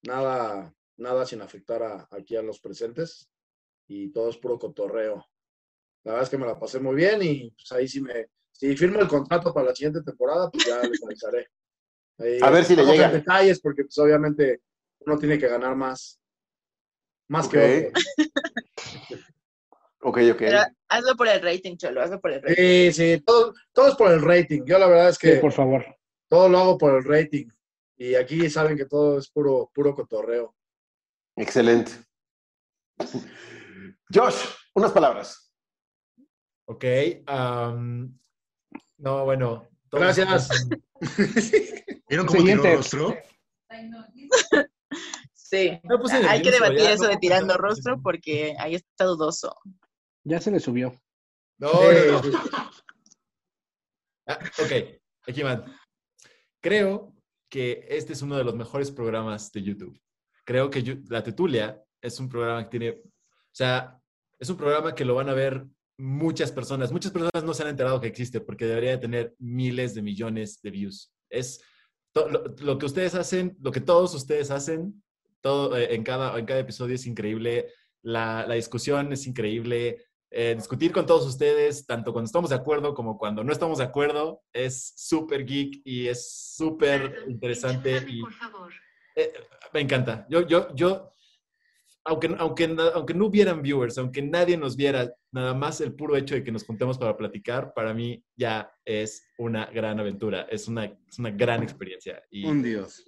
Nada, 0.03 0.73
nada 0.97 1.25
sin 1.25 1.41
afectar 1.41 1.83
a, 1.83 2.07
aquí 2.11 2.35
a 2.35 2.41
los 2.41 2.59
presentes. 2.59 3.29
Y 3.87 4.11
todo 4.11 4.29
es 4.29 4.37
puro 4.37 4.57
cotorreo. 4.57 5.25
La 6.05 6.11
verdad 6.13 6.23
es 6.23 6.29
que 6.29 6.37
me 6.37 6.45
la 6.45 6.57
pasé 6.57 6.79
muy 6.79 6.95
bien 6.95 7.21
y 7.21 7.51
pues 7.51 7.71
ahí 7.73 7.87
sí 7.87 7.99
me, 8.01 8.27
si 8.51 8.75
firmo 8.77 8.99
el 9.01 9.07
contrato 9.07 9.53
para 9.53 9.67
la 9.67 9.75
siguiente 9.75 10.01
temporada, 10.01 10.49
pues 10.49 10.65
ya 10.65 10.81
les 10.83 11.03
avisaré. 11.03 11.49
Ahí 12.19 12.39
A 12.41 12.49
ver 12.49 12.63
si 12.63 12.75
le 12.75 12.85
llega. 12.85 13.09
detalles 13.09 13.59
porque 13.59 13.83
pues 13.83 13.97
obviamente 13.97 14.61
uno 14.99 15.17
tiene 15.19 15.37
que 15.37 15.47
ganar 15.49 15.75
más. 15.75 16.19
Más 17.27 17.49
que 17.49 17.89
otro. 17.91 18.01
Ok, 20.07 20.19
ok. 20.33 20.37
Pero 20.37 20.59
hazlo 20.87 21.15
por 21.15 21.27
el 21.27 21.41
rating, 21.41 21.77
Cholo, 21.77 21.99
hazlo 21.99 22.21
por 22.21 22.31
el 22.31 22.39
rating. 22.43 22.55
Sí, 22.55 22.91
sí, 22.93 23.23
todo, 23.25 23.55
todo 23.73 23.87
es 23.87 23.95
por 23.95 24.11
el 24.11 24.21
rating. 24.21 24.61
Yo 24.63 24.77
la 24.77 24.85
verdad 24.85 25.09
es 25.09 25.17
que 25.17 25.33
Sí, 25.33 25.39
por 25.41 25.51
favor. 25.51 25.83
todo 26.29 26.47
lo 26.47 26.59
hago 26.59 26.77
por 26.77 26.93
el 26.93 27.03
rating. 27.03 27.47
Y 27.97 28.13
aquí 28.13 28.47
saben 28.51 28.77
que 28.77 28.85
todo 28.85 29.17
es 29.17 29.27
puro, 29.31 29.71
puro 29.73 29.95
cotorreo. 29.95 30.55
Excelente. 31.35 31.91
Josh, 34.13 34.45
unas 34.75 34.91
palabras. 34.91 35.44
Ok. 36.65 36.83
no, 38.97 39.25
bueno. 39.25 39.67
Gracias. 39.91 40.49
¿Vieron 42.09 42.25
cómo 42.27 42.39
Siguiente. 42.39 42.63
tiró 42.63 42.77
rostro? 42.77 43.15
Sí, 45.33 45.79
hay 46.27 46.41
que 46.41 46.51
debatir 46.51 46.79
ya, 46.79 46.91
eso 46.93 47.03
no, 47.03 47.09
de 47.09 47.17
tirando 47.17 47.53
no, 47.53 47.59
rostro 47.59 48.01
porque 48.01 48.55
ahí 48.57 48.75
está 48.75 49.05
dudoso. 49.05 49.55
Ya 50.23 50.41
se 50.41 50.49
le 50.49 50.59
subió. 50.59 50.99
No, 51.59 51.71
no, 51.71 52.21
no. 52.21 52.39
Ah, 54.27 54.39
ok, 54.59 54.99
aquí 55.27 55.43
van. 55.43 55.63
Creo 56.61 57.15
que 57.47 57.85
este 57.87 58.13
es 58.13 58.23
uno 58.23 58.35
de 58.37 58.43
los 58.43 58.55
mejores 58.55 58.91
programas 58.91 59.51
de 59.51 59.61
YouTube. 59.61 60.01
Creo 60.43 60.69
que 60.69 61.03
La 61.09 61.23
Tetulia 61.23 61.81
es 62.01 62.19
un 62.19 62.27
programa 62.27 62.63
que 62.63 62.77
tiene, 62.77 62.89
o 62.89 63.53
sea, 63.53 64.01
es 64.39 64.49
un 64.49 64.57
programa 64.57 64.95
que 64.95 65.05
lo 65.05 65.15
van 65.15 65.29
a 65.29 65.33
ver 65.33 65.65
muchas 65.97 66.51
personas. 66.51 66.91
Muchas 66.91 67.11
personas 67.11 67.43
no 67.43 67.53
se 67.53 67.63
han 67.63 67.69
enterado 67.69 68.01
que 68.01 68.07
existe 68.07 68.41
porque 68.41 68.65
debería 68.65 68.91
de 68.91 68.97
tener 68.97 69.35
miles 69.39 69.93
de 69.95 70.01
millones 70.01 70.61
de 70.61 70.71
views. 70.71 71.13
Es 71.29 71.61
lo, 72.13 72.55
lo 72.59 72.77
que 72.77 72.85
ustedes 72.85 73.15
hacen, 73.15 73.57
lo 73.61 73.71
que 73.71 73.81
todos 73.81 74.13
ustedes 74.13 74.51
hacen, 74.51 75.03
todo 75.41 75.77
eh, 75.77 75.93
en 75.93 76.03
cada, 76.03 76.37
en 76.39 76.45
cada 76.45 76.59
episodio 76.61 76.95
es 76.95 77.05
increíble. 77.05 77.67
La, 78.01 78.45
la 78.47 78.55
discusión 78.55 79.11
es 79.13 79.27
increíble. 79.27 80.05
Eh, 80.31 80.53
discutir 80.55 80.91
con 80.91 81.05
todos 81.05 81.25
ustedes, 81.25 81.85
tanto 81.85 82.11
cuando 82.11 82.25
estamos 82.25 82.49
de 82.49 82.57
acuerdo 82.57 82.93
como 82.93 83.17
cuando 83.17 83.43
no 83.43 83.53
estamos 83.53 83.77
de 83.77 83.85
acuerdo, 83.85 84.41
es 84.51 84.93
súper 84.97 85.45
geek 85.45 85.81
y 85.85 86.07
es 86.07 86.55
súper 86.55 87.25
interesante 87.27 88.03
y 88.09 88.21
eh, 89.15 89.31
me 89.73 89.79
encanta. 89.81 90.25
Yo, 90.29 90.41
yo, 90.45 90.73
yo, 90.75 91.09
aunque, 92.05 92.35
aunque, 92.37 92.75
aunque 92.93 93.13
no 93.15 93.25
hubieran 93.25 93.61
viewers, 93.63 93.97
aunque 93.97 94.21
nadie 94.21 94.57
nos 94.57 94.75
viera, 94.75 95.11
nada 95.31 95.53
más 95.55 95.81
el 95.81 95.93
puro 95.93 96.15
hecho 96.15 96.35
de 96.35 96.43
que 96.43 96.51
nos 96.51 96.63
juntemos 96.63 96.97
para 96.97 97.17
platicar, 97.17 97.73
para 97.73 97.93
mí 97.93 98.23
ya 98.37 98.71
es 98.85 99.27
una 99.39 99.65
gran 99.65 99.99
aventura, 99.99 100.43
es 100.49 100.67
una, 100.67 100.85
es 100.85 101.19
una 101.19 101.31
gran 101.31 101.63
experiencia. 101.63 102.21
Y, 102.29 102.45
Un 102.45 102.61
dios. 102.61 103.03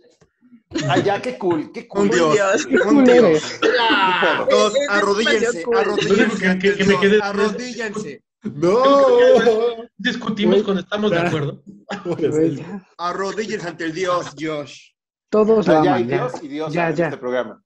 Ay, 0.90 1.04
ya, 1.04 1.22
qué 1.22 1.38
cool, 1.38 1.72
qué 1.72 1.88
cool. 1.88 2.10
Un 2.10 2.10
dios. 2.10 2.66
Un 2.86 3.04
dios. 3.06 3.60
Todos 4.50 4.74
arrodíllense, 4.90 5.64
arrodíllense. 5.76 6.60
Que- 6.60 6.84
me 6.86 7.00
quede- 7.00 7.20
Arrodíllense. 7.22 8.24
¡No! 8.44 9.88
Discutimos 9.98 10.64
cuando 10.64 10.82
estamos 10.82 11.12
de 11.12 11.20
acuerdo. 11.20 11.64
Arrodíllense 12.98 13.68
ante 13.68 13.86
el 13.86 13.94
Dios, 13.94 14.34
Josh. 14.40 14.92
Todos 15.30 15.48
lo 15.58 15.64
sea, 15.64 15.84
ya 15.84 15.98
Dios 15.98 16.34
y 16.42 16.48
Dios 16.48 16.74
ya. 16.74 16.90
en 16.90 16.96
ya. 16.96 17.06
este 17.06 17.18
programa. 17.18 17.64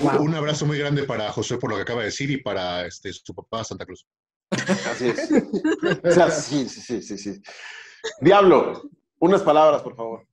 Wow. 0.00 0.22
Un 0.22 0.34
abrazo 0.34 0.64
muy 0.64 0.78
grande 0.78 1.04
para 1.04 1.30
José 1.30 1.58
por 1.58 1.70
lo 1.70 1.76
que 1.76 1.82
acaba 1.82 2.00
de 2.00 2.06
decir 2.06 2.30
y 2.30 2.38
para 2.38 2.86
este, 2.86 3.12
su 3.12 3.34
papá 3.34 3.64
Santa 3.64 3.84
Cruz. 3.84 4.06
Así 4.50 5.08
es. 5.08 5.30
O 6.04 6.10
sea, 6.10 6.30
sí, 6.30 6.68
sí, 6.68 6.80
sí, 6.80 7.02
sí, 7.02 7.18
sí. 7.18 7.42
Diablo, 8.20 8.90
unas 9.18 9.42
palabras, 9.42 9.82
por 9.82 9.94
favor. 9.94 10.26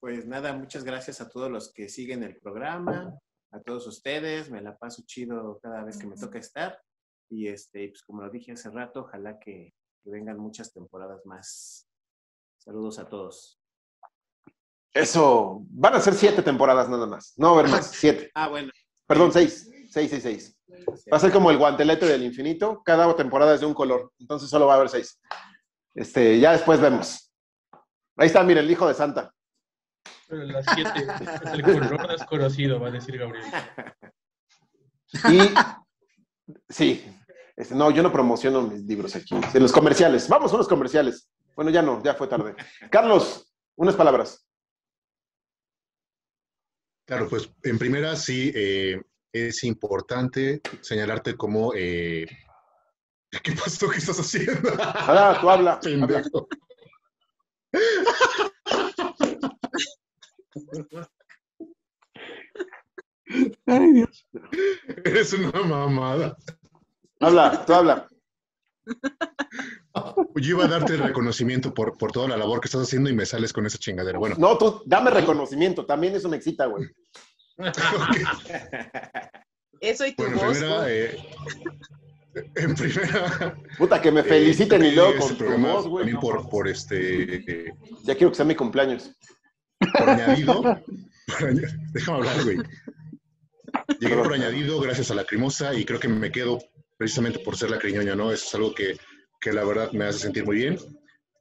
Pues 0.00 0.26
nada, 0.26 0.52
muchas 0.54 0.84
gracias 0.84 1.20
a 1.20 1.28
todos 1.28 1.50
los 1.50 1.72
que 1.72 1.88
siguen 1.88 2.22
el 2.22 2.36
programa, 2.36 3.18
a 3.50 3.60
todos 3.60 3.86
ustedes, 3.86 4.50
me 4.50 4.62
la 4.62 4.76
paso 4.76 5.02
chido 5.06 5.58
cada 5.62 5.84
vez 5.84 5.98
que 5.98 6.06
me 6.06 6.16
toca 6.16 6.38
estar. 6.38 6.80
Y 7.28 7.48
este, 7.48 7.88
pues 7.88 8.02
como 8.02 8.22
lo 8.22 8.30
dije 8.30 8.52
hace 8.52 8.70
rato, 8.70 9.00
ojalá 9.00 9.38
que, 9.38 9.74
que 10.02 10.10
vengan 10.10 10.38
muchas 10.38 10.72
temporadas 10.72 11.26
más. 11.26 11.88
Saludos 12.58 12.98
a 12.98 13.08
todos. 13.08 13.55
Eso, 14.96 15.62
van 15.68 15.94
a 15.94 16.00
ser 16.00 16.14
siete 16.14 16.42
temporadas 16.42 16.88
nada 16.88 17.06
más. 17.06 17.34
No 17.36 17.50
va 17.50 17.56
a 17.56 17.60
haber 17.60 17.70
más, 17.70 17.90
siete. 17.94 18.30
Ah, 18.34 18.48
bueno. 18.48 18.72
Perdón, 19.06 19.30
seis. 19.30 19.70
Seis, 19.90 20.10
seis, 20.10 20.22
seis. 20.22 20.56
Va 21.12 21.18
a 21.18 21.20
ser 21.20 21.30
como 21.32 21.50
el 21.50 21.58
guantelete 21.58 22.06
del 22.06 22.22
infinito. 22.22 22.82
Cada 22.82 23.14
temporada 23.14 23.54
es 23.54 23.60
de 23.60 23.66
un 23.66 23.74
color. 23.74 24.12
Entonces 24.18 24.48
solo 24.48 24.66
va 24.66 24.72
a 24.72 24.76
haber 24.76 24.88
seis. 24.88 25.20
Este, 25.94 26.40
ya 26.40 26.52
después 26.52 26.80
vemos. 26.80 27.30
Ahí 28.16 28.28
está, 28.28 28.42
mira, 28.42 28.60
el 28.60 28.70
hijo 28.70 28.88
de 28.88 28.94
Santa. 28.94 29.30
Pero 30.28 30.44
las 30.44 30.64
siete, 30.74 31.06
es 31.44 31.52
el 31.52 31.62
color 31.62 32.08
desconocido, 32.08 32.80
va 32.80 32.88
a 32.88 32.92
decir 32.92 33.18
Gabriel. 33.18 33.44
Y 35.30 35.38
sí, 36.68 37.02
este, 37.54 37.74
no, 37.74 37.90
yo 37.90 38.02
no 38.02 38.12
promociono 38.12 38.62
mis 38.62 38.82
libros 38.82 39.14
aquí. 39.14 39.34
En 39.54 39.62
los 39.62 39.72
comerciales. 39.72 40.28
Vamos 40.28 40.52
a 40.52 40.56
los 40.56 40.68
comerciales. 40.68 41.30
Bueno, 41.54 41.70
ya 41.70 41.80
no, 41.80 42.02
ya 42.02 42.14
fue 42.14 42.26
tarde. 42.26 42.54
Carlos, 42.90 43.50
unas 43.76 43.94
palabras. 43.94 44.46
Claro, 47.06 47.28
pues 47.28 47.48
en 47.62 47.78
primera 47.78 48.16
sí 48.16 48.50
eh, 48.54 49.00
es 49.32 49.62
importante 49.64 50.60
señalarte 50.80 51.36
como... 51.36 51.72
eh, 51.74 52.26
¿Qué 53.42 53.52
pasó? 53.52 53.88
¿Qué 53.88 53.98
estás 53.98 54.18
haciendo? 54.18 54.70
Habla, 54.82 55.38
tú 55.40 55.50
habla. 55.50 55.72
habla. 55.72 55.80
Pendejo. 56.06 56.48
Ay, 63.66 63.92
Dios. 63.92 64.26
Eres 65.04 65.32
una 65.32 65.62
mamada. 65.62 66.36
Habla, 67.20 67.64
tú 67.66 67.72
habla. 67.72 68.08
Yo 70.36 70.50
iba 70.56 70.64
a 70.64 70.68
darte 70.68 70.94
el 70.94 71.00
reconocimiento 71.00 71.72
por, 71.74 71.96
por 71.96 72.12
toda 72.12 72.28
la 72.28 72.36
labor 72.36 72.60
que 72.60 72.66
estás 72.68 72.82
haciendo 72.82 73.10
y 73.10 73.14
me 73.14 73.26
sales 73.26 73.52
con 73.52 73.66
esa 73.66 73.78
chingadera. 73.78 74.18
Bueno, 74.18 74.36
No, 74.38 74.56
tú 74.58 74.82
dame 74.86 75.10
reconocimiento. 75.10 75.86
También 75.86 76.14
eso 76.14 76.28
me 76.28 76.36
excita, 76.36 76.66
güey. 76.66 76.84
Eso 79.80 80.06
y 80.06 80.14
tu 80.14 80.22
bueno, 80.22 80.40
en 80.40 80.46
voz. 80.46 80.58
primera, 80.58 80.90
eh, 80.90 81.18
en 82.54 82.74
primera, 82.74 83.56
Puta, 83.78 84.00
que 84.00 84.10
me 84.10 84.20
eh, 84.20 84.24
feliciten 84.24 84.84
y 84.84 84.92
luego 84.92 85.10
este 85.10 85.20
con 85.20 85.28
tu 85.28 85.36
programa 85.36 85.72
voz, 85.74 85.86
güey. 85.86 86.04
también 86.04 86.20
por, 86.20 86.48
por 86.48 86.68
este, 86.68 87.34
eh, 87.68 87.74
Ya 88.04 88.14
quiero 88.14 88.30
que 88.30 88.36
sea 88.36 88.44
mi 88.46 88.54
cumpleaños. 88.54 89.10
por 89.78 90.08
añadido, 90.08 90.62
por 90.62 91.54
déjame 91.92 92.18
hablar, 92.18 92.44
güey. 92.44 92.56
Llegué 94.00 94.16
por 94.16 94.32
añadido 94.32 94.80
gracias 94.80 95.10
a 95.10 95.14
la 95.14 95.24
crimosa 95.24 95.74
y 95.74 95.84
creo 95.84 96.00
que 96.00 96.08
me 96.08 96.32
quedo 96.32 96.58
precisamente 96.96 97.38
por 97.40 97.56
ser 97.56 97.70
la 97.70 97.78
criñoña, 97.78 98.16
¿no? 98.16 98.32
Eso 98.32 98.46
es 98.46 98.54
algo 98.54 98.74
que, 98.74 98.96
que 99.40 99.52
la 99.52 99.64
verdad 99.64 99.92
me 99.92 100.04
hace 100.04 100.20
sentir 100.20 100.44
muy 100.44 100.56
bien. 100.56 100.78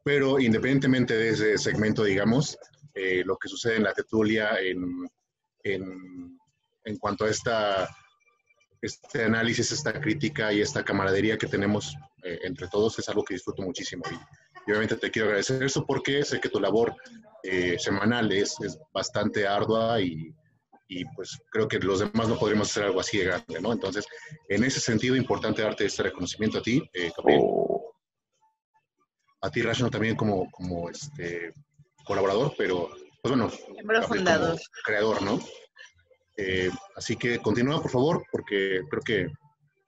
Pero 0.04 0.40
independientemente 0.40 1.16
de 1.16 1.30
ese 1.30 1.58
segmento, 1.58 2.04
digamos, 2.04 2.58
eh, 2.94 3.24
lo 3.26 3.38
que 3.38 3.50
sucede 3.50 3.78
en 3.78 3.84
la 3.84 3.94
tetulia 3.94 4.60
en, 4.60 5.10
en, 5.64 6.40
en 6.86 6.98
cuanto 6.98 7.26
a 7.26 7.30
esta, 7.30 7.90
este 8.82 9.24
análisis, 9.24 9.72
esta 9.72 10.00
crítica 10.00 10.54
y 10.54 10.62
esta 10.62 10.84
camaradería 10.84 11.38
que 11.38 11.48
tenemos 11.48 11.96
eh, 12.24 12.40
entre 12.44 12.68
todos 12.68 12.98
es 13.00 13.10
algo 13.10 13.24
que 13.24 13.34
disfruto 13.34 13.64
muchísimo. 13.64 14.04
Y, 14.12 14.16
obviamente 14.72 14.96
te 14.96 15.12
quiero 15.12 15.28
agradecer 15.28 15.62
eso 15.62 15.86
porque 15.86 16.24
sé 16.24 16.40
que 16.40 16.50
tu 16.50 16.60
labor 16.60 16.96
eh, 17.44 17.78
semanal 17.78 18.32
es, 18.32 18.56
es 18.62 18.80
bastante 18.92 19.46
ardua 19.46 20.02
y, 20.02 20.34
y 20.88 21.06
pues 21.16 21.40
creo 21.52 21.68
que 21.68 21.80
los 21.80 22.00
demás 22.00 22.28
no 22.28 22.38
podríamos 22.38 22.70
hacer 22.70 22.84
algo 22.84 23.00
así 23.00 23.18
de 23.18 23.26
grande, 23.26 23.62
¿no? 23.62 23.74
Entonces, 23.74 24.06
en 24.50 24.64
ese 24.64 24.80
sentido, 24.80 25.16
importante 25.16 25.62
darte 25.62 25.86
este 25.86 26.04
reconocimiento 26.04 26.60
a 26.60 26.62
ti, 26.62 26.82
eh, 26.94 27.12
Gabriel. 27.16 27.42
A 29.46 29.52
ti, 29.52 29.62
Rashno, 29.62 29.92
también 29.92 30.16
como, 30.16 30.50
como 30.52 30.90
este, 30.90 31.54
colaborador, 32.04 32.54
pero, 32.58 32.90
pues 33.22 33.36
bueno, 33.36 33.52
como 34.08 34.56
creador, 34.84 35.22
¿no? 35.22 35.40
Eh, 36.38 36.72
así 36.96 37.16
que 37.16 37.40
continúa, 37.40 37.82
por 37.82 37.92
favor, 37.92 38.24
porque 38.32 38.82
creo 38.90 39.02
que 39.04 39.28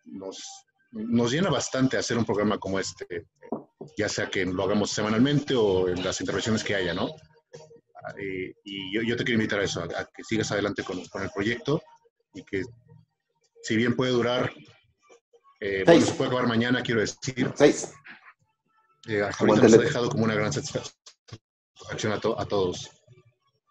nos, 0.06 0.44
nos 0.92 1.32
llena 1.32 1.50
bastante 1.50 1.98
hacer 1.98 2.18
un 2.18 2.26
programa 2.26 2.60
como 2.60 2.80
este, 2.80 3.26
ya 3.98 4.08
sea 4.08 4.30
que 4.30 4.46
lo 4.46 4.64
hagamos 4.64 4.92
semanalmente 4.92 5.56
o 5.56 5.90
en 5.90 6.04
las 6.04 6.22
intervenciones 6.22 6.64
que 6.64 6.76
haya, 6.76 6.94
¿no? 6.94 7.10
Eh, 8.20 8.54
y 8.64 8.94
yo, 8.94 9.02
yo 9.02 9.18
te 9.18 9.24
quiero 9.24 9.42
invitar 9.42 9.60
a 9.60 9.64
eso, 9.64 9.82
a, 9.82 9.86
a 9.86 10.06
que 10.06 10.24
sigas 10.24 10.52
adelante 10.52 10.84
con, 10.84 11.04
con 11.08 11.24
el 11.24 11.30
proyecto 11.32 11.82
y 12.34 12.44
que 12.44 12.62
si 13.64 13.76
bien 13.76 13.96
puede 13.96 14.12
durar, 14.12 14.54
eh, 15.60 15.84
bueno, 15.86 16.06
se 16.06 16.14
puede 16.14 16.30
acabar 16.30 16.48
mañana, 16.48 16.84
quiero 16.84 17.02
decir. 17.02 17.52
Seis. 17.56 17.92
Eh, 19.08 19.22
nos 19.64 19.74
ha 19.74 19.78
dejado 19.86 20.10
como 20.10 20.24
una 20.26 20.36
gran 20.36 20.52
satisfacción 20.54 22.14
a, 22.14 22.20
to- 22.20 22.40
a 22.40 22.46
todos. 22.46 22.90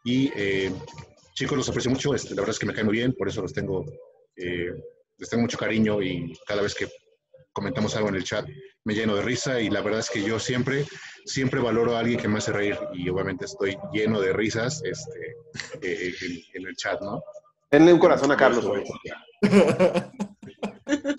Y 0.04 0.30
eh, 0.36 0.72
chicos, 1.34 1.56
los 1.58 1.68
aprecio 1.68 1.90
mucho, 1.90 2.14
este, 2.14 2.30
la 2.30 2.42
verdad 2.42 2.54
es 2.54 2.58
que 2.58 2.66
me 2.66 2.72
caen 2.74 2.86
muy 2.86 2.96
bien, 2.96 3.12
por 3.14 3.28
eso 3.28 3.42
los 3.42 3.52
tengo, 3.52 3.84
eh, 4.36 4.70
les 5.18 5.28
tengo 5.28 5.42
mucho 5.42 5.58
cariño 5.58 6.00
y 6.02 6.32
cada 6.46 6.62
vez 6.62 6.74
que 6.74 6.88
comentamos 7.52 7.96
algo 7.96 8.08
en 8.10 8.16
el 8.16 8.24
chat 8.24 8.46
me 8.84 8.94
lleno 8.94 9.16
de 9.16 9.22
risa 9.22 9.60
y 9.60 9.68
la 9.70 9.80
verdad 9.80 10.00
es 10.00 10.10
que 10.10 10.22
yo 10.22 10.38
siempre, 10.38 10.86
siempre 11.24 11.58
valoro 11.60 11.96
a 11.96 12.00
alguien 12.00 12.20
que 12.20 12.28
me 12.28 12.38
hace 12.38 12.52
reír 12.52 12.78
y 12.94 13.08
obviamente 13.08 13.46
estoy 13.46 13.76
lleno 13.92 14.20
de 14.20 14.32
risas 14.32 14.80
este, 14.84 15.36
eh, 15.82 16.14
en, 16.20 16.38
en 16.62 16.68
el 16.68 16.76
chat, 16.76 17.00
¿no? 17.00 17.20
Denle 17.70 17.92
un 17.92 17.98
corazón 17.98 18.30
a 18.30 18.36
Carlos. 18.36 18.64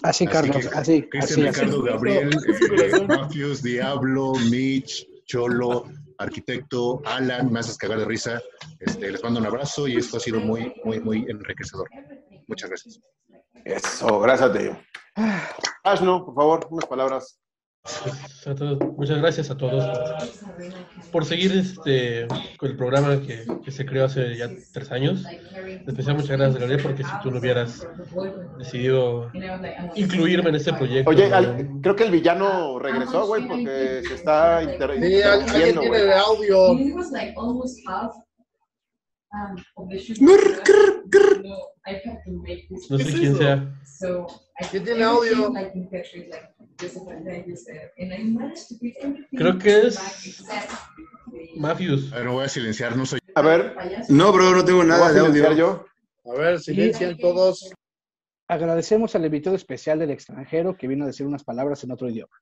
Así, 0.08 0.26
Carlos, 0.26 0.56
que, 0.56 0.68
así, 0.70 1.04
Cristian, 1.10 1.48
así, 1.48 1.62
Ricardo, 1.62 1.80
así. 1.80 1.90
Gabriel, 1.90 2.30
eh, 2.78 3.08
Mafios, 3.08 3.62
Diablo, 3.62 4.34
Mitch, 4.50 5.06
Cholo, 5.26 5.84
Arquitecto, 6.18 7.02
Alan, 7.06 7.52
me 7.52 7.60
haces 7.60 7.78
cagar 7.78 8.00
de 8.00 8.06
risa. 8.06 8.42
Este, 8.80 9.12
les 9.12 9.22
mando 9.22 9.42
un 9.42 9.46
abrazo 9.46 9.86
y 9.86 9.98
esto 9.98 10.16
ha 10.16 10.20
sido 10.22 10.40
muy, 10.40 10.74
muy, 10.86 11.02
muy 11.02 11.26
enriquecedor. 11.28 11.90
Muchas 12.48 12.70
gracias. 12.70 13.02
Eso, 13.66 14.20
gracias 14.22 14.50
a 14.50 14.54
ti. 14.54 14.70
Ash, 15.84 16.02
no, 16.02 16.26
por 16.26 16.36
favor, 16.36 16.68
unas 16.70 16.86
palabras. 16.86 17.40
Pues, 18.04 18.48
a 18.48 18.56
todos- 18.56 18.80
muchas 18.98 19.18
gracias 19.20 19.50
a 19.50 19.58
todos 19.58 19.84
por, 19.86 21.12
por 21.12 21.26
seguir 21.26 21.52
este, 21.54 22.28
con 22.58 22.70
el 22.70 22.78
programa 22.78 23.22
que, 23.22 23.46
que 23.64 23.72
se 23.72 23.86
creó 23.86 24.06
hace 24.06 24.36
ya 24.38 24.50
tres 24.74 24.92
años. 24.92 25.24
En 25.26 25.88
especial 25.88 26.16
muchas 26.18 26.38
gracias, 26.38 26.60
Gabriel, 26.60 26.82
porque 26.84 27.04
si 27.04 27.12
tú 27.24 27.32
no 27.32 27.40
hubieras 27.40 27.88
decidido 28.58 29.32
incluirme 29.96 30.50
en 30.50 30.56
este 30.56 30.74
proyecto. 30.74 31.10
Oye, 31.10 31.32
al- 31.34 31.80
creo 31.82 31.96
que 31.96 32.04
el 32.04 32.12
villano 32.12 32.78
regresó, 32.80 33.26
güey, 33.26 33.48
porque 33.48 34.02
se 34.08 34.14
está 34.16 34.62
inter 34.64 34.92
Sí, 35.02 35.22
alguien 35.22 35.80
tiene 35.80 35.98
el 35.98 36.12
audio. 36.14 36.74
No 42.90 42.98
sé 42.98 43.14
quién 43.14 43.36
sea. 43.36 43.74
¿Quién 44.72 44.84
tiene 44.84 45.04
audio? 45.04 45.52
Creo 49.32 49.58
que 49.58 49.88
es 49.88 50.44
Mafius. 51.56 52.14
A 52.14 52.20
ver, 52.20 52.30
voy 52.30 52.46
a 52.46 52.50
silenciar, 52.50 52.96
no 52.96 53.06
soy. 53.06 53.20
A 53.36 53.42
ver. 53.42 53.76
No, 54.10 54.32
bro, 54.32 54.52
no 54.52 54.64
tengo 54.64 54.84
nada 54.84 55.12
de 55.12 55.20
audio. 55.20 55.54
yo. 55.54 55.86
A 56.26 56.34
ver, 56.38 56.60
silencien 56.60 57.18
todos. 57.18 57.72
Agradecemos 58.48 59.16
al 59.16 59.26
invitado 59.26 59.56
especial 59.56 60.00
del 60.00 60.12
extranjero 60.12 60.78
que 60.78 60.88
vino 60.88 61.04
a 61.04 61.08
decir 61.08 61.26
unas 61.26 61.44
palabras 61.44 61.84
en 61.84 61.92
otro 61.92 62.10
idioma. 62.10 62.36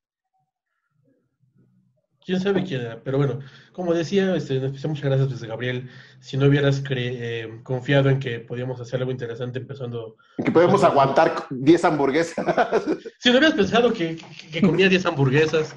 Quién 2.25 2.39
sabe 2.39 2.63
quién 2.63 2.81
era, 2.81 3.03
pero 3.03 3.17
bueno, 3.17 3.39
como 3.71 3.93
decía, 3.93 4.35
este, 4.35 4.59
muchas 4.59 5.03
gracias 5.03 5.29
desde 5.29 5.47
Gabriel. 5.47 5.89
Si 6.19 6.37
no 6.37 6.47
hubieras 6.47 6.81
eh, 6.89 7.59
confiado 7.63 8.09
en 8.09 8.19
que 8.19 8.39
podíamos 8.39 8.81
hacer 8.81 8.99
algo 8.99 9.11
interesante 9.11 9.59
empezando. 9.59 10.17
Que 10.43 10.51
podemos 10.51 10.83
aguantar 10.83 11.45
10 11.51 11.85
hamburguesas. 11.85 12.45
Si 13.19 13.29
no 13.29 13.37
hubieras 13.37 13.55
pensado 13.55 13.93
que, 13.93 14.15
que- 14.15 14.49
que 14.51 14.61
comía 14.61 14.89
10 14.89 15.05
hamburguesas, 15.05 15.75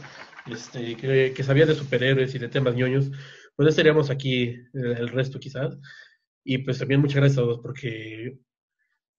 este, 0.51 0.97
que, 0.97 1.33
que 1.37 1.43
sabía 1.45 1.67
de 1.67 1.75
superhéroes 1.75 2.35
y 2.35 2.39
de 2.39 2.49
temas 2.49 2.75
ñoños, 2.75 3.11
pues 3.55 3.65
no 3.65 3.69
estaríamos 3.69 4.09
aquí 4.11 4.57
el, 4.73 5.09
resto 5.09 5.39
quizás. 5.39 5.77
Y 6.45 6.59
pues 6.59 6.79
también 6.79 7.01
muchas 7.01 7.17
gracias 7.17 7.39
a 7.39 7.43
todos 7.43 7.59
porque 7.61 8.39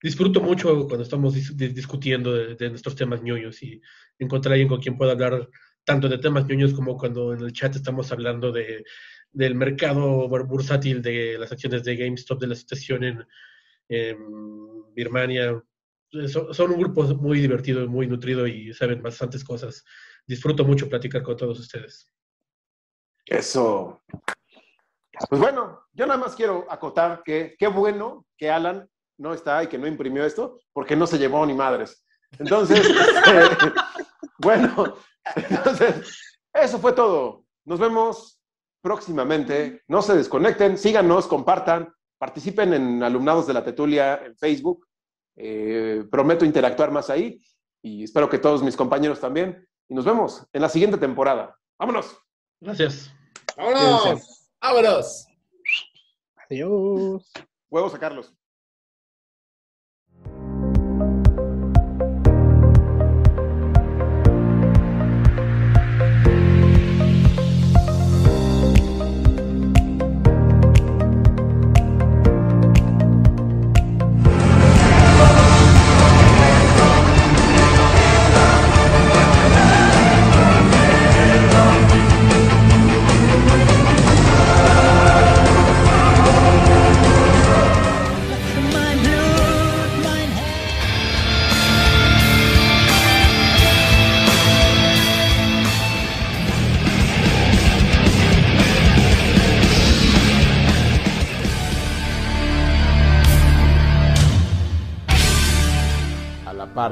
disfruto 0.01 0.41
mucho 0.41 0.87
cuando 0.87 1.03
estamos 1.03 1.35
dis- 1.35 1.55
discutiendo 1.73 2.33
de, 2.33 2.55
de 2.55 2.69
nuestros 2.69 2.95
temas 2.95 3.21
ñoños 3.21 3.61
y 3.61 3.81
encontrar 4.17 4.53
a 4.53 4.55
alguien 4.55 4.69
con 4.69 4.81
quien 4.81 4.97
pueda 4.97 5.11
hablar 5.11 5.47
tanto 5.89 6.07
de 6.07 6.19
temas 6.19 6.45
ñoños 6.45 6.75
como 6.75 6.95
cuando 6.95 7.33
en 7.33 7.41
el 7.41 7.51
chat 7.51 7.75
estamos 7.75 8.11
hablando 8.11 8.51
de, 8.51 8.85
del 9.31 9.55
mercado 9.55 10.29
bur- 10.29 10.45
bursátil 10.45 11.01
de 11.01 11.35
las 11.39 11.51
acciones 11.51 11.83
de 11.83 11.95
GameStop, 11.95 12.39
de 12.39 12.45
la 12.45 12.53
situación 12.53 13.03
en, 13.03 13.27
en 13.87 14.93
Birmania. 14.93 15.59
Son, 16.27 16.53
son 16.53 16.71
un 16.73 16.79
grupo 16.79 17.01
muy 17.15 17.39
divertido, 17.39 17.87
muy 17.87 18.05
nutrido 18.05 18.45
y 18.45 18.71
saben 18.71 19.01
bastantes 19.01 19.43
cosas. 19.43 19.83
Disfruto 20.27 20.63
mucho 20.63 20.87
platicar 20.87 21.23
con 21.23 21.35
todos 21.35 21.59
ustedes. 21.59 22.13
Eso. 23.25 23.99
Pues 25.27 25.41
bueno, 25.41 25.87
yo 25.91 26.05
nada 26.05 26.19
más 26.19 26.35
quiero 26.35 26.67
acotar 26.69 27.23
que 27.25 27.55
qué 27.57 27.67
bueno 27.67 28.27
que 28.37 28.51
Alan 28.51 28.87
no 29.17 29.33
está 29.33 29.63
y 29.63 29.67
que 29.67 29.79
no 29.79 29.87
imprimió 29.87 30.23
esto, 30.23 30.59
porque 30.71 30.95
no 30.95 31.07
se 31.07 31.17
llevó 31.17 31.43
ni 31.47 31.55
madres. 31.55 32.05
Entonces, 32.37 32.79
este, 32.87 33.73
bueno, 34.39 34.95
entonces, 35.35 36.35
eso 36.53 36.79
fue 36.79 36.93
todo. 36.93 37.45
Nos 37.65 37.79
vemos 37.79 38.39
próximamente. 38.81 39.83
No 39.87 40.01
se 40.01 40.15
desconecten, 40.15 40.77
síganos, 40.77 41.27
compartan, 41.27 41.93
participen 42.17 42.73
en 42.73 43.03
Alumnados 43.03 43.47
de 43.47 43.53
la 43.53 43.63
Tetulia 43.63 44.21
en 44.25 44.35
Facebook. 44.37 44.87
Eh, 45.35 46.03
prometo 46.11 46.43
interactuar 46.43 46.91
más 46.91 47.09
ahí 47.09 47.41
y 47.81 48.03
espero 48.03 48.29
que 48.29 48.39
todos 48.39 48.63
mis 48.63 48.75
compañeros 48.75 49.19
también. 49.19 49.67
Y 49.87 49.93
nos 49.93 50.05
vemos 50.05 50.45
en 50.53 50.61
la 50.61 50.69
siguiente 50.69 50.97
temporada. 50.97 51.57
¡Vámonos! 51.77 52.17
Gracias. 52.59 53.11
¡Vámonos! 53.55 54.49
¡Vámonos! 54.61 55.27
Adiós. 56.49 57.31
Huevos 57.69 57.93
a 57.93 57.99
Carlos. 57.99 58.33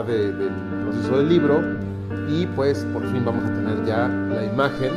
De- 0.07 0.31
del 0.33 0.51
proceso 0.83 1.17
del 1.17 1.29
libro 1.29 1.61
y 2.29 2.45
pues 2.47 2.85
por 2.93 3.03
fin 3.11 3.23
vamos 3.25 3.43
a 3.45 3.53
tener 3.53 3.85
ya 3.85 4.07
la 4.07 4.43
imagen 4.45 4.91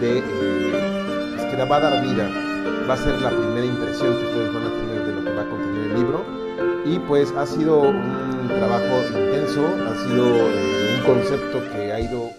de 0.00 0.18
eh, 0.18 1.32
pues, 1.36 1.46
que 1.50 1.56
la 1.56 1.64
va 1.66 1.76
a 1.76 1.80
dar 1.80 2.02
vida. 2.04 2.28
Va 2.88 2.94
a 2.94 2.96
ser 2.96 3.20
la 3.22 3.30
primera 3.30 3.64
impresión 3.64 4.16
que 4.16 4.24
ustedes 4.26 4.52
van 4.54 4.64
a 4.64 4.70
tener 4.70 5.06
de 5.06 5.12
lo 5.14 5.24
que 5.24 5.30
va 5.36 5.42
a 5.42 5.48
contener 5.48 5.90
el 5.90 5.94
libro. 5.96 6.24
Y 6.84 6.98
pues 7.00 7.32
ha 7.36 7.46
sido 7.46 7.80
un 7.80 8.48
trabajo 8.48 9.00
intenso 9.16 9.62
ha 9.88 9.94
sido 10.08 10.24
un 10.26 11.02
concepto 11.06 11.60
que 11.72 11.92
ha 11.92 12.00
ido 12.00 12.30